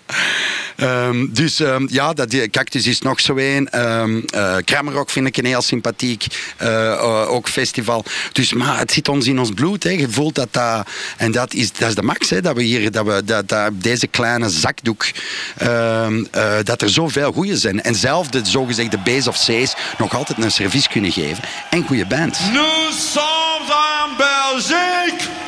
Ehm, 0.77 1.27
dus 1.31 1.61
ehm, 1.61 1.87
ja, 1.91 2.13
dat, 2.13 2.49
Cactus 2.51 2.87
is 2.87 3.01
nog 3.01 3.21
zo 3.21 3.37
een. 3.37 3.69
Ehm 3.69 4.21
eh, 4.27 4.57
Krammerok 4.65 5.11
vind 5.11 5.27
ik 5.27 5.37
een 5.37 5.45
heel 5.45 5.63
sympathiek 5.63 6.27
eh, 6.57 7.29
ook 7.29 7.49
festival. 7.49 8.05
Dus 8.33 8.53
maar 8.53 8.79
het 8.79 8.93
zit 8.93 9.09
ons 9.09 9.27
in 9.27 9.39
ons 9.39 9.51
bloed. 9.51 9.83
Hè. 9.83 9.91
Je 9.91 10.11
voelt 10.11 10.35
dat 10.35 10.49
dat... 10.51 10.89
En 11.17 11.33
dat 11.33 11.55
is, 11.55 11.73
dat 11.73 11.89
is 11.89 11.95
de 11.95 12.03
max, 12.03 12.31
hè, 12.31 12.41
dat 12.41 12.57
we 12.57 12.63
hier... 12.63 12.91
Dat 12.91 13.07
we, 13.07 13.23
dat, 13.25 13.71
deze 13.73 14.07
kleine 14.07 14.51
zakdoek... 14.51 15.07
eh, 15.57 16.07
dat 16.63 16.83
er 16.83 16.91
zoveel 16.91 17.33
goeie 17.33 17.57
zijn. 17.57 17.83
En 17.83 17.95
zelf 17.95 18.29
de 18.29 18.41
zogezegde 18.45 18.99
B's 18.99 19.27
of 19.27 19.37
C's 19.37 19.75
nog 19.99 20.15
altijd 20.15 20.39
een 20.39 20.51
service 20.51 20.89
kunnen 20.89 21.13
geven. 21.13 21.45
En 21.71 21.87
goede 21.87 22.07
bands. 22.07 22.39
Nous 22.53 23.13
sommes 23.13 23.71
en 23.71 24.17
Belgique. 24.17 25.45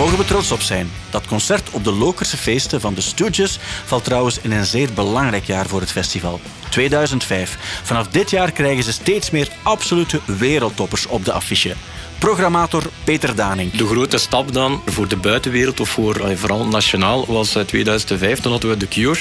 Mogen 0.00 0.18
we 0.18 0.24
trots 0.24 0.52
op 0.52 0.60
zijn. 0.60 0.90
Dat 1.10 1.26
concert 1.26 1.70
op 1.70 1.84
de 1.84 1.92
Lokerse 1.92 2.36
feesten 2.36 2.80
van 2.80 2.94
de 2.94 3.00
Stooges 3.00 3.58
valt 3.84 4.04
trouwens 4.04 4.40
in 4.40 4.52
een 4.52 4.64
zeer 4.64 4.92
belangrijk 4.92 5.44
jaar 5.44 5.66
voor 5.66 5.80
het 5.80 5.90
festival. 5.90 6.40
2005. 6.70 7.56
Vanaf 7.82 8.08
dit 8.08 8.30
jaar 8.30 8.52
krijgen 8.52 8.84
ze 8.84 8.92
steeds 8.92 9.30
meer 9.30 9.48
absolute 9.62 10.20
wereldtoppers 10.26 11.06
op 11.06 11.24
de 11.24 11.32
affiche. 11.32 11.74
Programmator 12.20 12.82
Peter 13.04 13.34
Daning. 13.34 13.72
De 13.72 13.86
grote 13.86 14.18
stap 14.18 14.52
dan 14.52 14.82
voor 14.86 15.08
de 15.08 15.16
buitenwereld 15.16 15.80
of 15.80 15.88
voor, 15.88 16.36
vooral 16.36 16.66
nationaal 16.66 17.24
was 17.26 17.54
eh, 17.54 17.62
2005. 17.62 18.40
Toen 18.40 18.52
hadden 18.52 18.70
we 18.70 18.76
The 18.76 18.88
Cure. 18.88 19.18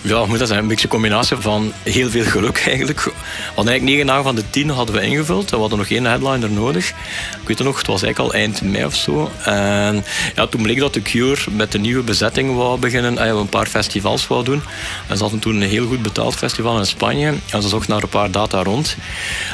Ja, 0.00 0.26
moet 0.26 0.38
dat 0.38 0.48
zijn 0.48 0.60
een 0.60 0.68
beetje 0.68 0.88
combinatie 0.88 1.36
van 1.36 1.72
heel 1.82 2.10
veel 2.10 2.24
geluk 2.24 2.62
eigenlijk. 2.66 3.00
Hadden 3.00 3.72
eigenlijk 3.72 3.82
negen 3.82 4.06
dagen 4.06 4.22
van 4.22 4.34
de 4.34 4.50
tien 4.50 4.70
hadden 4.70 4.94
we 4.94 5.00
ingevuld. 5.02 5.50
We 5.50 5.56
hadden 5.56 5.78
nog 5.78 5.88
één 5.88 6.04
headliner 6.04 6.50
nodig. 6.50 6.88
Ik 6.88 7.46
weet 7.46 7.58
het 7.58 7.66
nog, 7.66 7.78
het 7.78 7.86
was 7.86 8.02
eigenlijk 8.02 8.34
al 8.34 8.40
eind 8.40 8.62
mei 8.62 8.84
of 8.84 8.94
zo. 8.94 9.30
En 9.44 10.04
ja, 10.34 10.46
toen 10.46 10.62
bleek 10.62 10.78
dat 10.78 10.92
The 10.92 11.02
Cure 11.02 11.40
met 11.50 11.72
de 11.72 11.78
nieuwe 11.78 12.02
bezetting 12.02 12.56
wou 12.56 12.78
beginnen. 12.78 13.18
En 13.18 13.36
een 13.36 13.48
paar 13.48 13.66
festivals 13.66 14.26
wou 14.26 14.44
doen. 14.44 14.62
En 15.08 15.16
ze 15.16 15.22
hadden 15.22 15.40
toen 15.40 15.54
een 15.60 15.68
heel 15.68 15.86
goed 15.86 16.02
betaald 16.02 16.34
festival 16.34 16.78
in 16.78 16.86
Spanje. 16.86 17.34
En 17.50 17.62
ze 17.62 17.68
zochten 17.68 17.90
naar 17.90 18.02
een 18.02 18.08
paar 18.08 18.30
data 18.30 18.62
rond. 18.62 18.96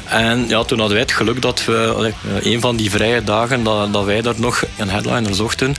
En 0.04 0.48
ja, 0.48 0.62
toen 0.62 0.78
hadden 0.78 0.96
wij 0.96 1.06
het 1.06 1.12
geluk 1.12 1.42
dat 1.42 1.64
we 1.64 1.92
allee, 1.96 2.14
een 2.44 2.60
van 2.60 2.76
die 2.76 2.90
vrije 2.90 3.24
dagen 3.24 3.62
dat, 3.64 3.92
dat 3.92 4.04
wij 4.04 4.22
daar 4.22 4.34
nog 4.36 4.64
een 4.76 4.90
headliner 4.90 5.34
zochten. 5.34 5.74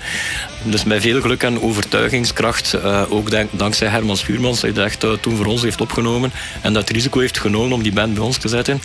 Dus 0.63 0.83
met 0.83 1.01
veel 1.01 1.21
geluk 1.21 1.43
en 1.43 1.61
overtuigingskracht, 1.61 2.73
eh, 2.73 3.01
ook 3.09 3.31
dank, 3.31 3.49
dankzij 3.51 3.87
Herman 3.87 4.17
Schuurmans, 4.17 4.61
die 4.61 4.71
dat 4.71 4.85
echt 4.85 5.03
eh, 5.03 5.11
toen 5.11 5.35
voor 5.35 5.45
ons 5.45 5.61
heeft 5.61 5.81
opgenomen 5.81 6.31
en 6.61 6.73
dat 6.73 6.89
risico 6.89 7.19
heeft 7.19 7.39
genomen 7.39 7.71
om 7.71 7.83
die 7.83 7.93
band 7.93 8.13
bij 8.13 8.23
ons 8.23 8.37
te 8.37 8.47
zetten, 8.47 8.81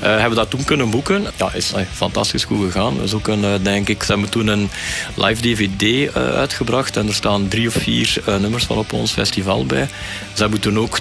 eh, 0.00 0.08
hebben 0.08 0.28
we 0.28 0.34
dat 0.34 0.50
toen 0.50 0.64
kunnen 0.64 0.90
boeken. 0.90 1.26
Ja, 1.36 1.52
is 1.52 1.72
fantastisch 1.92 2.44
goed 2.44 2.64
gegaan. 2.64 2.98
Dus 2.98 3.14
ook 3.14 3.28
een, 3.28 3.62
denk 3.62 3.88
ik, 3.88 4.02
ze 4.02 4.12
hebben 4.12 4.30
toen 4.30 4.46
een 4.46 4.70
live 5.14 5.40
DVD 5.42 6.14
uitgebracht 6.14 6.96
en 6.96 7.06
er 7.06 7.14
staan 7.14 7.48
drie 7.48 7.68
of 7.68 7.74
vier 7.74 8.22
nummers 8.40 8.64
van 8.64 8.76
op 8.76 8.92
ons 8.92 9.12
festival 9.12 9.66
bij. 9.66 9.88
Ze 10.32 10.42
hebben 10.42 10.60
toen 10.60 10.78
ook 10.78 10.98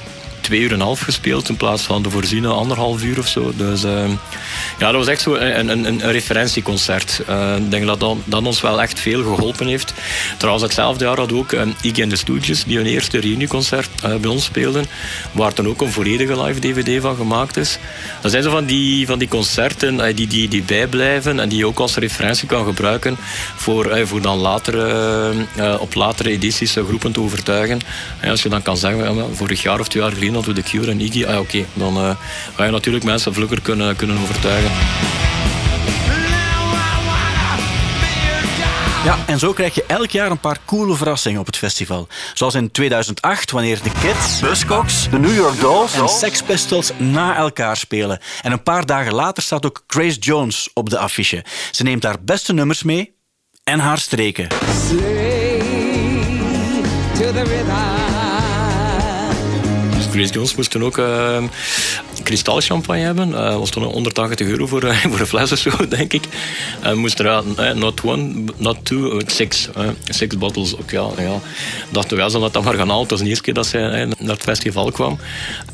twee 0.49 0.61
uur 0.61 0.71
en 0.71 0.79
een 0.79 0.85
half 0.85 0.99
gespeeld 0.99 1.49
in 1.49 1.57
plaats 1.57 1.83
van 1.83 2.03
de 2.03 2.09
voorziene 2.09 2.47
anderhalf 2.47 3.03
uur 3.03 3.19
of 3.19 3.27
zo. 3.27 3.51
Dus 3.55 3.83
eh, 3.83 4.09
ja, 4.79 4.91
dat 4.91 4.93
was 4.93 5.07
echt 5.07 5.21
zo 5.21 5.35
een, 5.35 5.85
een, 5.85 6.11
referentieconcert. 6.11 7.21
Eh, 7.27 7.55
ik 7.55 7.71
denk 7.71 7.85
dat, 7.85 8.15
dat 8.25 8.45
ons 8.45 8.61
wel 8.61 8.81
echt 8.81 8.99
veel 8.99 9.23
geholpen 9.23 9.67
heeft. 9.67 9.93
Trouwens, 10.37 10.65
hetzelfde 10.65 11.05
jaar 11.05 11.17
hadden 11.17 11.35
we 11.37 11.43
ook 11.43 11.51
um, 11.51 11.75
Iggy 11.81 12.01
and 12.01 12.09
the 12.09 12.17
Stooges, 12.17 12.63
die 12.63 12.77
hun 12.77 12.85
eerste 12.85 13.19
reunieconcert 13.19 13.89
eh, 14.03 14.15
bij 14.15 14.29
ons 14.29 14.43
speelden, 14.43 14.85
waar 15.31 15.53
dan 15.55 15.67
ook 15.67 15.81
een 15.81 15.91
volledige 15.91 16.43
live 16.43 16.59
DVD 16.59 17.01
van 17.01 17.15
gemaakt 17.15 17.57
is. 17.57 17.77
Dat 18.21 18.31
zijn 18.31 18.43
zo 18.43 18.49
van 18.49 18.65
die, 18.65 19.07
van 19.07 19.19
die 19.19 19.27
concerten 19.27 19.99
eh, 19.99 20.15
die, 20.15 20.27
die, 20.27 20.47
die 20.47 20.63
bijblijven 20.63 21.39
en 21.39 21.49
die 21.49 21.57
je 21.57 21.67
ook 21.67 21.79
als 21.79 21.95
referentie 21.95 22.47
kan 22.47 22.65
gebruiken 22.65 23.17
voor, 23.55 23.85
eh, 23.85 24.05
voor 24.05 24.21
dan 24.21 24.37
later, 24.37 24.79
eh, 24.79 25.29
eh, 25.55 25.81
op 25.81 25.93
latere 25.93 26.29
edities 26.29 26.75
eh, 26.75 26.83
groepen 26.83 27.11
te 27.11 27.21
overtuigen. 27.21 27.79
En 28.19 28.29
als 28.29 28.43
je 28.43 28.49
dan 28.49 28.61
kan 28.61 28.77
zeggen, 28.77 29.35
vorig 29.35 29.61
jaar 29.61 29.79
of 29.79 29.87
twee 29.87 30.03
jaar 30.03 30.11
geleden 30.11 30.35
hadden 30.45 30.63
we 30.63 30.71
de 30.71 30.77
Cure 30.77 30.91
en 30.91 31.01
Iggy, 31.01 31.25
ah, 31.25 31.39
oké, 31.39 31.65
dan 31.73 31.97
eh, 31.97 32.15
ga 32.55 32.63
je 32.63 32.71
natuurlijk 32.71 33.05
mensen 33.05 33.33
vlugger 33.33 33.61
kunnen, 33.61 33.95
kunnen 33.95 34.17
overtuigen. 34.17 34.71
Ja, 39.03 39.17
en 39.27 39.39
zo 39.39 39.53
krijg 39.53 39.75
je 39.75 39.83
elk 39.87 40.09
jaar 40.09 40.31
een 40.31 40.39
paar 40.39 40.57
coole 40.65 40.95
verrassingen 40.95 41.39
op 41.39 41.45
het 41.45 41.57
festival. 41.57 42.07
Zoals 42.33 42.55
in 42.55 42.71
2008, 42.71 43.51
wanneer 43.51 43.79
de 43.83 43.91
Kids, 44.01 44.39
Buzzcocks, 44.39 45.09
de 45.09 45.19
New 45.19 45.35
York 45.35 45.59
Dolls 45.59 45.93
en 45.93 46.09
Sex 46.09 46.41
Pistols 46.43 46.91
na 46.97 47.35
elkaar 47.35 47.77
spelen. 47.77 48.19
En 48.41 48.51
een 48.51 48.63
paar 48.63 48.85
dagen 48.85 49.13
later 49.13 49.43
staat 49.43 49.65
ook 49.65 49.83
Grace 49.87 50.19
Jones 50.19 50.69
op 50.73 50.89
de 50.89 50.97
affiche. 50.97 51.45
Ze 51.71 51.83
neemt 51.83 52.03
haar 52.03 52.23
beste 52.23 52.53
nummers 52.53 52.83
mee 52.83 53.15
en 53.63 53.79
haar 53.79 53.97
streken. 53.97 54.47
Dus 57.17 58.08
Grace 60.11 60.33
Jones 60.33 60.55
moest 60.55 60.71
toen 60.71 60.83
ook 60.83 60.97
uh, 60.97 61.43
kristalchampagne 62.23 63.01
hebben. 63.03 63.29
Dat 63.31 63.53
was 63.59 63.69
toen 63.69 63.83
180 63.83 64.47
euro 64.47 64.67
voor, 64.67 64.83
eh, 64.83 64.97
voor 65.09 65.19
een 65.19 65.27
fles 65.27 65.51
of 65.51 65.57
zo, 65.57 65.69
denk 65.97 66.13
ik. 66.13 66.23
En 66.81 66.97
moesten 66.97 67.25
raden, 67.25 67.57
eh, 67.57 67.75
not 67.75 68.01
one, 68.03 68.43
not 68.57 68.77
two, 68.85 69.17
eh, 69.19 69.27
six. 69.27 69.69
eh, 69.75 69.87
six 70.09 70.37
bottles 70.37 70.77
ook, 70.77 70.89
ja. 70.91 71.07
ja. 71.17 71.39
Dachten 71.89 72.17
we, 72.17 72.23
ja, 72.23 72.29
ze 72.29 72.39
dat 72.39 72.53
dan 72.53 72.63
maar 72.63 72.73
gaan 72.73 72.87
halen. 72.87 73.01
Het 73.01 73.11
was 73.11 73.19
de 73.19 73.27
eerste 73.27 73.43
keer 73.43 73.53
dat 73.53 73.73
eh, 73.73 73.81
naar 73.81 74.35
het 74.35 74.41
festival 74.43 74.91
kwam. 74.91 75.19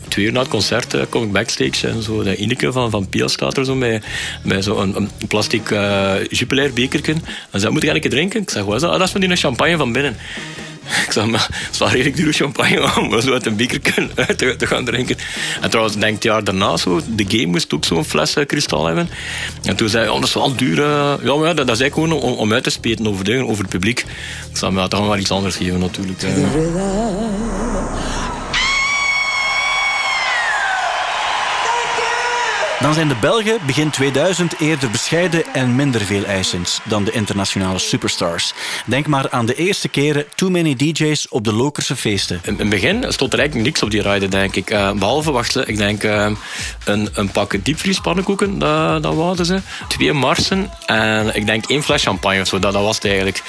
Twee 0.08 0.26
uur 0.26 0.32
na 0.32 0.40
het 0.40 0.48
concert 0.48 0.94
eh, 0.94 1.02
kom 1.10 1.24
ik 1.24 1.32
backstage 1.32 1.88
en 1.88 2.02
zo 2.04 2.24
de 2.24 2.36
Ineke 2.36 2.72
van, 2.72 2.90
van 2.90 3.10
Pia 3.10 3.28
staat 3.28 3.58
er 3.58 3.66
zo 3.66 3.76
bij 3.76 4.62
zo'n 4.62 4.96
een, 4.96 5.10
plastic 5.28 5.70
uh, 5.70 6.14
Jupiler 6.30 6.74
bekertje. 6.74 7.14
En 7.52 7.60
zei, 7.60 7.72
moet 7.72 7.84
ik 7.84 7.90
eigenlijk 7.90 8.16
drinken? 8.16 8.42
Ik 8.42 8.50
zeg, 8.50 8.66
dat? 8.66 8.84
Ah, 8.84 8.92
dat 8.92 9.02
is 9.02 9.12
van 9.12 9.22
die 9.22 9.36
champagne 9.36 9.78
van 9.78 9.92
binnen. 9.92 10.16
Ik 11.06 11.12
zeg, 11.12 11.26
maar 11.26 11.48
het 11.52 11.78
wel 11.78 11.90
redelijk 11.90 12.16
dure 12.16 12.32
champagne 12.32 12.90
om 13.00 13.22
zo 13.22 13.32
uit 13.34 13.46
een 13.46 13.56
beker 13.56 13.82
te, 14.58 14.68
gaan 14.68 14.86
drinken. 14.86 15.18
En 15.62 15.70
trouwens, 15.70 15.98
denk 15.98 16.14
het 16.14 16.24
jaar 16.24 16.44
daarna, 16.44 16.78
zo, 16.78 17.02
de 17.08 17.26
game 17.28 17.46
moest 17.46 17.74
ook 17.74 17.86
zo'n 17.86 18.06
fles 18.06 18.36
eh, 18.36 18.46
kristal 18.46 18.86
hebben. 18.86 19.10
En 19.64 19.76
toen 19.76 19.90
zei 19.90 20.04
hij, 20.04 20.14
oh, 20.14 20.20
dat 20.20 20.28
is 20.28 20.34
wel 20.34 20.56
duur. 20.56 20.80
eh. 20.84 21.14
ja, 21.24 21.36
maar 21.36 21.48
ja, 21.48 21.54
dat, 21.54 21.70
is 21.70 21.80
eigenlijk 21.80 21.94
gewoon 21.94 22.38
om, 22.38 22.54
uit 22.54 22.64
te 22.64 22.70
speten 22.70 23.08
over, 23.08 23.26
dingen, 23.26 23.48
over 23.48 23.62
het 23.62 23.70
publiek. 23.72 24.00
Ik 24.52 24.58
zei, 24.58 24.72
maar 24.72 24.84
ja, 24.84 24.88
dat 24.88 25.00
gaan 25.00 25.08
we 25.08 25.14
wel 25.14 25.22
iets 25.22 25.32
anders 25.32 25.56
geven 25.56 25.80
natuurlijk. 25.80 26.22
eh. 26.22 26.32
Dan 32.86 32.94
zijn 32.94 33.08
de 33.08 33.16
Belgen 33.22 33.60
begin 33.66 33.90
2000 33.90 34.60
eerder 34.60 34.90
bescheiden 34.90 35.44
en 35.54 35.76
minder 35.76 36.02
veel 36.02 36.24
eisend 36.24 36.82
dan 36.84 37.04
de 37.04 37.12
internationale 37.12 37.80
superstars. 37.80 38.54
Denk 38.86 39.08
maar 39.08 39.30
aan 39.30 39.46
de 39.46 39.56
eerste 39.56 39.88
keren 39.88 40.26
Too 40.36 40.50
Many 40.50 40.76
DJ's 40.76 41.28
op 41.30 41.44
de 41.44 41.54
Lokerse 41.54 41.96
feesten. 41.96 42.42
In 42.44 42.56
het 42.58 42.70
begin 42.70 43.14
stond 43.14 43.34
er 43.34 43.40
eigenlijk 43.40 43.68
niks 43.68 43.84
op 43.84 43.92
die 43.92 44.02
ride, 44.02 44.28
denk 44.28 44.56
ik. 44.56 44.70
Eh, 44.70 44.92
behalve, 44.92 45.32
wacht, 45.32 45.68
ik 45.68 45.78
denk 45.78 46.04
eh, 46.04 46.32
een, 46.84 47.10
een 47.14 47.32
pak 47.32 47.56
diepvriespannenkoeken, 47.64 48.60
dat, 48.60 49.04
dat 49.04 49.16
wouden 49.16 49.46
ze. 49.46 49.62
Twee 49.88 50.14
marsen 50.14 50.70
en 50.86 51.36
ik 51.36 51.46
denk 51.46 51.66
één 51.66 51.84
fles 51.84 52.04
champagne 52.04 52.42
of 52.42 52.48
zo, 52.48 52.60
dat, 52.60 52.74
dat 52.74 52.84
was 52.84 52.96
het 52.96 53.06
eigenlijk. 53.06 53.42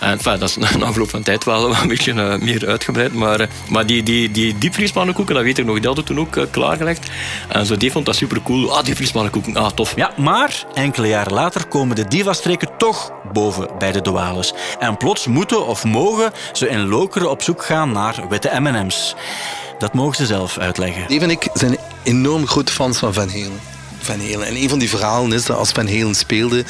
En 0.00 0.10
enfin, 0.10 0.38
dat 0.38 0.48
is 0.48 0.56
na 0.78 0.86
afloop 0.86 1.10
van 1.10 1.22
tijd 1.22 1.44
wel 1.44 1.76
een 1.76 1.88
beetje 1.88 2.12
eh, 2.12 2.38
meer 2.38 2.66
uitgebreid. 2.66 3.12
Maar, 3.12 3.40
eh, 3.40 3.48
maar 3.68 3.86
die, 3.86 4.02
die, 4.02 4.30
die 4.30 4.58
diepvriespannenkoeken, 4.58 5.34
dat 5.34 5.44
weet 5.44 5.58
ik 5.58 5.64
nog, 5.64 5.76
die 5.76 5.86
hadden 5.86 6.04
toen 6.04 6.20
ook 6.20 6.36
eh, 6.36 6.44
klaargelegd. 6.50 7.06
En 7.48 7.66
zo, 7.66 7.76
die 7.76 7.92
vond 7.92 8.06
dat 8.06 8.16
super 8.16 8.42
cool. 8.42 8.76
Ah, 8.76 8.84
diepvriespannenkoeken, 8.84 9.56
ah, 9.56 9.70
tof. 9.70 9.96
Ja, 9.96 10.12
maar 10.16 10.64
enkele 10.74 11.08
jaren 11.08 11.32
later 11.32 11.66
komen 11.66 11.96
de 11.96 12.08
diva-streken 12.08 12.68
toch 12.78 13.12
boven 13.32 13.68
bij 13.78 13.92
de 13.92 14.02
douales. 14.02 14.52
En 14.78 14.96
plots 14.96 15.26
moeten 15.26 15.66
of 15.66 15.84
mogen 15.84 16.32
ze 16.52 16.68
in 16.68 16.88
Lokeren 16.88 17.30
op 17.30 17.42
zoek 17.42 17.64
gaan 17.64 17.92
naar 17.92 18.24
witte 18.28 18.50
M&M's. 18.60 19.14
Dat 19.78 19.94
mogen 19.94 20.16
ze 20.16 20.26
zelf 20.26 20.58
uitleggen. 20.58 21.02
Dave 21.08 21.20
en 21.20 21.30
ik 21.30 21.48
zijn 21.54 21.76
enorm 22.02 22.46
grote 22.46 22.72
fans 22.72 22.98
van 22.98 23.14
Van 23.14 23.28
Halen. 23.28 23.60
Van 23.98 24.20
Halen. 24.20 24.46
En 24.46 24.56
een 24.56 24.68
van 24.68 24.78
die 24.78 24.88
verhalen 24.88 25.32
is 25.32 25.44
dat 25.44 25.56
als 25.56 25.70
Van 25.70 25.88
Halen 25.88 26.14
speelde, 26.14 26.64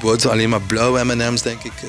wouden 0.00 0.20
ze 0.22 0.30
alleen 0.30 0.48
maar 0.48 0.60
blauwe 0.60 1.04
M&M's, 1.04 1.42
denk 1.42 1.62
ik, 1.62 1.72
eh, 1.82 1.88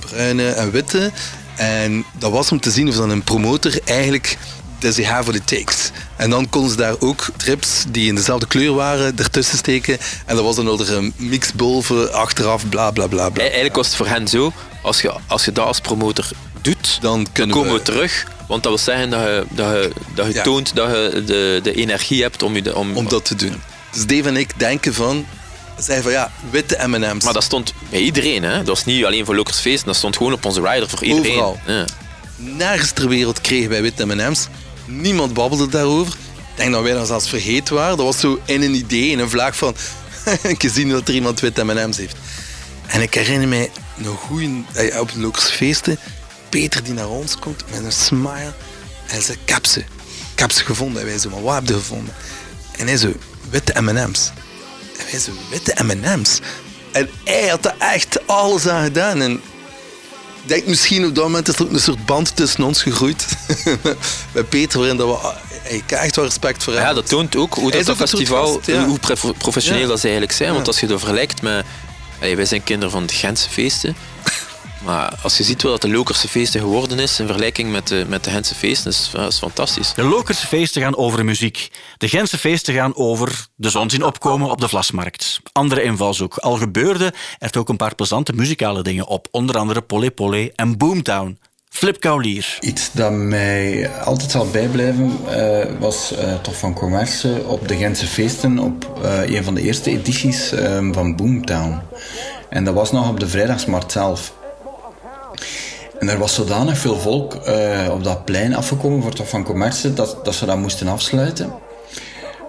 bruine 0.00 0.48
en 0.50 0.70
witte. 0.70 1.12
En 1.56 2.04
dat 2.18 2.30
was 2.30 2.52
om 2.52 2.60
te 2.60 2.70
zien 2.70 2.88
of 2.88 2.96
dan 2.96 3.10
een 3.10 3.22
promotor 3.24 3.78
eigenlijk 3.84 4.36
does 4.78 4.96
he 4.96 5.04
have 5.04 5.22
what 5.22 5.34
it 5.34 5.46
takes. 5.46 5.90
En 6.16 6.30
dan 6.30 6.48
konden 6.48 6.70
ze 6.70 6.76
daar 6.76 6.94
ook 6.98 7.26
trips 7.36 7.84
die 7.88 8.08
in 8.08 8.14
dezelfde 8.14 8.46
kleur 8.46 8.74
waren 8.74 9.18
ertussen 9.18 9.58
steken. 9.58 9.98
En 10.26 10.34
dat 10.36 10.44
was 10.44 10.56
dan 10.56 10.64
wel 10.64 10.88
een 10.88 11.12
mix 11.16 11.52
boven, 11.52 12.12
achteraf, 12.12 12.68
bla 12.68 12.90
bla 12.90 13.06
bla. 13.06 13.28
bla. 13.30 13.42
Eigenlijk 13.42 13.76
was 13.76 13.86
het 13.86 13.96
voor 13.96 14.06
hen 14.06 14.28
zo, 14.28 14.52
als 14.82 15.00
je, 15.02 15.12
als 15.26 15.44
je 15.44 15.52
dat 15.52 15.66
als 15.66 15.80
promotor 15.80 16.28
doet, 16.62 16.98
dan, 17.00 17.26
komen 17.32 17.72
we 17.72 17.82
terug. 17.82 18.26
Want 18.48 18.62
dat 18.62 18.72
wil 18.72 18.82
zeggen 18.94 19.10
dat 19.10 19.20
je, 19.20 19.44
dat 19.50 19.70
je, 19.70 19.92
dat 20.14 20.26
je 20.26 20.32
Ja. 20.32 20.42
toont 20.42 20.74
dat 20.74 20.90
je 20.90 21.22
de, 21.26 21.60
de 21.62 21.74
energie 21.74 22.22
hebt 22.22 22.42
om, 22.42 22.54
je 22.54 22.62
de, 22.62 22.76
om, 22.76 22.96
om 22.96 23.08
dat 23.08 23.24
te 23.24 23.34
doen. 23.34 23.60
Dus 23.92 24.06
Dave 24.06 24.28
en 24.28 24.36
ik 24.36 24.58
denken 24.58 24.94
van, 24.94 25.26
zeggen 25.76 26.02
van 26.02 26.12
ja, 26.12 26.32
witte 26.50 26.86
M&M's. 26.86 27.24
Maar 27.24 27.32
dat 27.32 27.42
stond 27.42 27.72
bij 27.90 28.00
iedereen, 28.00 28.42
hè? 28.42 28.56
Dat 28.56 28.66
was 28.66 28.84
niet 28.84 29.04
alleen 29.04 29.24
voor 29.24 29.34
Lokersfeest, 29.36 29.84
dat 29.84 29.96
stond 29.96 30.16
gewoon 30.16 30.32
op 30.32 30.44
onze 30.44 30.60
rider 30.60 30.88
voor 30.88 31.04
iedereen. 31.04 31.32
Overal. 31.32 31.60
Ja. 31.66 31.84
Nergens 32.36 32.90
ter 32.90 33.08
wereld 33.08 33.40
kregen 33.40 33.68
wij 33.68 33.82
witte 33.82 34.06
M&M's. 34.06 34.46
Niemand 34.84 35.34
babbelde 35.34 35.68
daarover. 35.68 36.12
Ik 36.12 36.62
denk 36.62 36.72
dat 36.72 36.82
wij 36.82 36.92
dat 36.92 37.06
zelfs 37.06 37.28
vergeten 37.28 37.74
waren. 37.74 37.96
Dat 37.96 38.06
was 38.06 38.20
zo 38.20 38.40
in 38.44 38.62
een 38.62 38.74
idee, 38.74 39.10
in 39.10 39.18
een 39.18 39.30
vlaag 39.30 39.56
van... 39.56 39.74
ik 40.42 40.70
zien 40.72 40.88
dat 40.88 41.08
er 41.08 41.14
iemand 41.14 41.40
witte 41.40 41.64
M&M's 41.64 41.96
heeft. 41.96 42.16
En 42.86 43.00
ik 43.00 43.14
herinner 43.14 43.48
mij 43.48 43.70
nog 43.94 44.20
goed 44.20 44.48
eh, 44.74 45.00
op 45.00 45.12
de 45.12 45.20
Lokersfeesten... 45.20 45.98
Peter 46.48 46.84
die 46.84 46.92
naar 46.92 47.08
ons 47.08 47.38
komt 47.38 47.64
met 47.70 47.84
een 47.84 47.92
smile. 47.92 48.52
En 49.06 49.22
zei, 49.22 49.38
ik 49.44 49.52
heb 49.52 49.66
ze. 49.66 49.80
Ik 50.32 50.38
heb 50.38 50.52
ze 50.52 50.64
gevonden. 50.64 51.02
En 51.02 51.08
wij 51.08 51.18
zo, 51.18 51.30
maar 51.30 51.42
wat 51.42 51.54
heb 51.54 51.66
je 51.66 51.72
gevonden? 51.72 52.14
En 52.76 52.86
hij 52.86 52.96
zo, 52.96 53.12
witte 53.50 53.80
M&M's. 53.80 54.30
Zo, 55.20 55.30
witte 55.50 55.84
M&M's? 55.84 56.40
En 56.92 57.08
hij 57.24 57.48
had 57.48 57.62
daar 57.62 57.76
echt 57.78 58.26
alles 58.26 58.68
aan 58.68 58.84
gedaan. 58.84 59.20
En 59.20 59.32
ik 59.32 59.40
denk 60.52 60.66
misschien 60.66 61.06
op 61.06 61.14
dat 61.14 61.24
moment 61.24 61.48
is 61.48 61.54
er 61.54 61.62
ook 61.62 61.72
een 61.72 61.80
soort 61.80 62.06
band 62.06 62.36
tussen 62.36 62.64
ons 62.64 62.82
gegroeid. 62.82 63.26
Bij 64.32 64.42
Peter, 64.42 64.78
waarin 64.78 64.96
dat 64.96 65.08
we, 65.08 65.32
ik 65.74 65.90
heb 65.90 65.98
echt 65.98 66.16
wel 66.16 66.24
respect 66.24 66.62
voor 66.62 66.72
hem. 66.72 66.82
Ja, 66.82 66.94
dat 66.94 67.08
toont 67.08 67.36
ook 67.36 67.54
hoe 67.54 67.70
dat, 67.70 67.96
festival, 67.96 68.60
ja. 68.64 68.86
hoe 68.86 68.98
professioneel 69.38 69.82
Ja. 69.82 69.86
dat 69.86 69.96
ze 69.98 70.04
eigenlijk 70.04 70.36
zijn. 70.36 70.52
Want 70.52 70.66
als 70.66 70.80
je 70.80 70.86
dat 70.86 70.98
vergelijkt 70.98 71.42
met... 71.42 71.64
Allee, 72.20 72.36
wij 72.36 72.44
zijn 72.44 72.64
kinderen 72.64 72.90
van 72.90 73.06
de 73.06 73.14
Gentse 73.14 73.50
feesten. 73.50 73.96
Maar 74.86 75.18
als 75.22 75.36
je 75.36 75.44
ziet 75.44 75.62
wat 75.62 75.82
de 75.82 75.88
Lokerse 75.88 76.28
feesten 76.28 76.60
geworden 76.60 76.98
is 76.98 77.20
in 77.20 77.26
vergelijking 77.26 77.70
met 77.70 77.88
de, 77.88 78.04
met 78.08 78.24
de 78.24 78.30
Gentse 78.30 78.54
feesten, 78.54 78.90
is, 78.90 79.10
dat 79.12 79.32
is 79.32 79.38
fantastisch. 79.38 79.94
De 79.94 80.02
Lokerse 80.02 80.46
feesten 80.46 80.82
gaan 80.82 80.96
over 80.96 81.24
muziek. 81.24 81.70
De 81.96 82.08
Gentse 82.08 82.38
feesten 82.38 82.74
gaan 82.74 82.96
over 82.96 83.46
de 83.54 83.70
zon 83.70 83.90
zien 83.90 84.04
opkomen 84.04 84.50
op 84.50 84.60
de 84.60 84.68
Vlasmarkt. 84.68 85.40
Andere 85.52 85.82
invalshoek. 85.82 86.36
Al 86.36 86.56
gebeurde 86.56 87.12
er 87.38 87.58
ook 87.58 87.68
een 87.68 87.76
paar 87.76 87.94
plezante 87.94 88.32
muzikale 88.32 88.82
dingen 88.82 89.06
op. 89.06 89.28
Onder 89.30 89.58
andere 89.58 89.80
Polé 89.80 90.10
Polé 90.10 90.50
en 90.54 90.78
Boomtown. 90.78 91.38
Flip 91.68 92.00
Kaulier. 92.00 92.56
Iets 92.60 92.92
dat 92.92 93.12
mij 93.12 93.90
altijd 94.04 94.30
zal 94.30 94.50
bijblijven 94.50 95.18
eh, 95.28 95.66
was 95.78 96.12
eh, 96.12 96.34
toch 96.34 96.58
van 96.58 96.74
commerce 96.74 97.42
op 97.46 97.68
de 97.68 97.76
Gentse 97.76 98.06
feesten 98.06 98.58
op 98.58 99.00
eh, 99.02 99.36
een 99.36 99.44
van 99.44 99.54
de 99.54 99.62
eerste 99.62 99.90
edities 99.90 100.52
eh, 100.52 100.88
van 100.92 101.16
Boomtown. 101.16 101.80
En 102.48 102.64
dat 102.64 102.74
was 102.74 102.92
nog 102.92 103.08
op 103.08 103.20
de 103.20 103.28
vrijdagsmarkt 103.28 103.92
zelf. 103.92 104.32
En 105.98 106.08
er 106.08 106.18
was 106.18 106.34
zodanig 106.34 106.78
veel 106.78 106.98
volk 106.98 107.34
eh, 107.34 107.88
op 107.92 108.04
dat 108.04 108.24
plein 108.24 108.56
afgekomen 108.56 109.02
voor 109.02 109.14
toch 109.14 109.28
van 109.28 109.44
commerce 109.44 109.94
dat, 109.94 110.18
dat 110.22 110.34
ze 110.34 110.46
dat 110.46 110.56
moesten 110.56 110.88
afsluiten. 110.88 111.52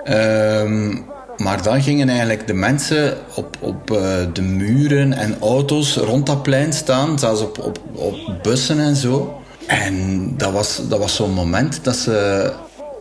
Ehm, 0.03 0.95
Maar 1.37 1.63
dan 1.63 1.81
gingen 1.81 2.09
eigenlijk 2.09 2.47
de 2.47 2.53
mensen 2.53 3.17
op, 3.35 3.57
op 3.59 3.91
eh, 3.91 3.99
de 4.33 4.41
muren 4.41 5.13
en 5.13 5.37
auto's 5.39 5.95
rond 5.95 6.25
dat 6.25 6.43
plein 6.43 6.73
staan, 6.73 7.19
zelfs 7.19 7.41
op, 7.41 7.59
op, 7.59 7.79
op 7.93 8.15
bussen 8.41 8.79
en 8.79 8.95
zo. 8.95 9.41
En 9.67 10.33
dat 10.37 10.51
was, 10.51 10.81
dat 10.89 10.99
was 10.99 11.15
zo'n 11.15 11.33
moment 11.33 11.83
dat 11.83 11.95
ze, 11.95 12.51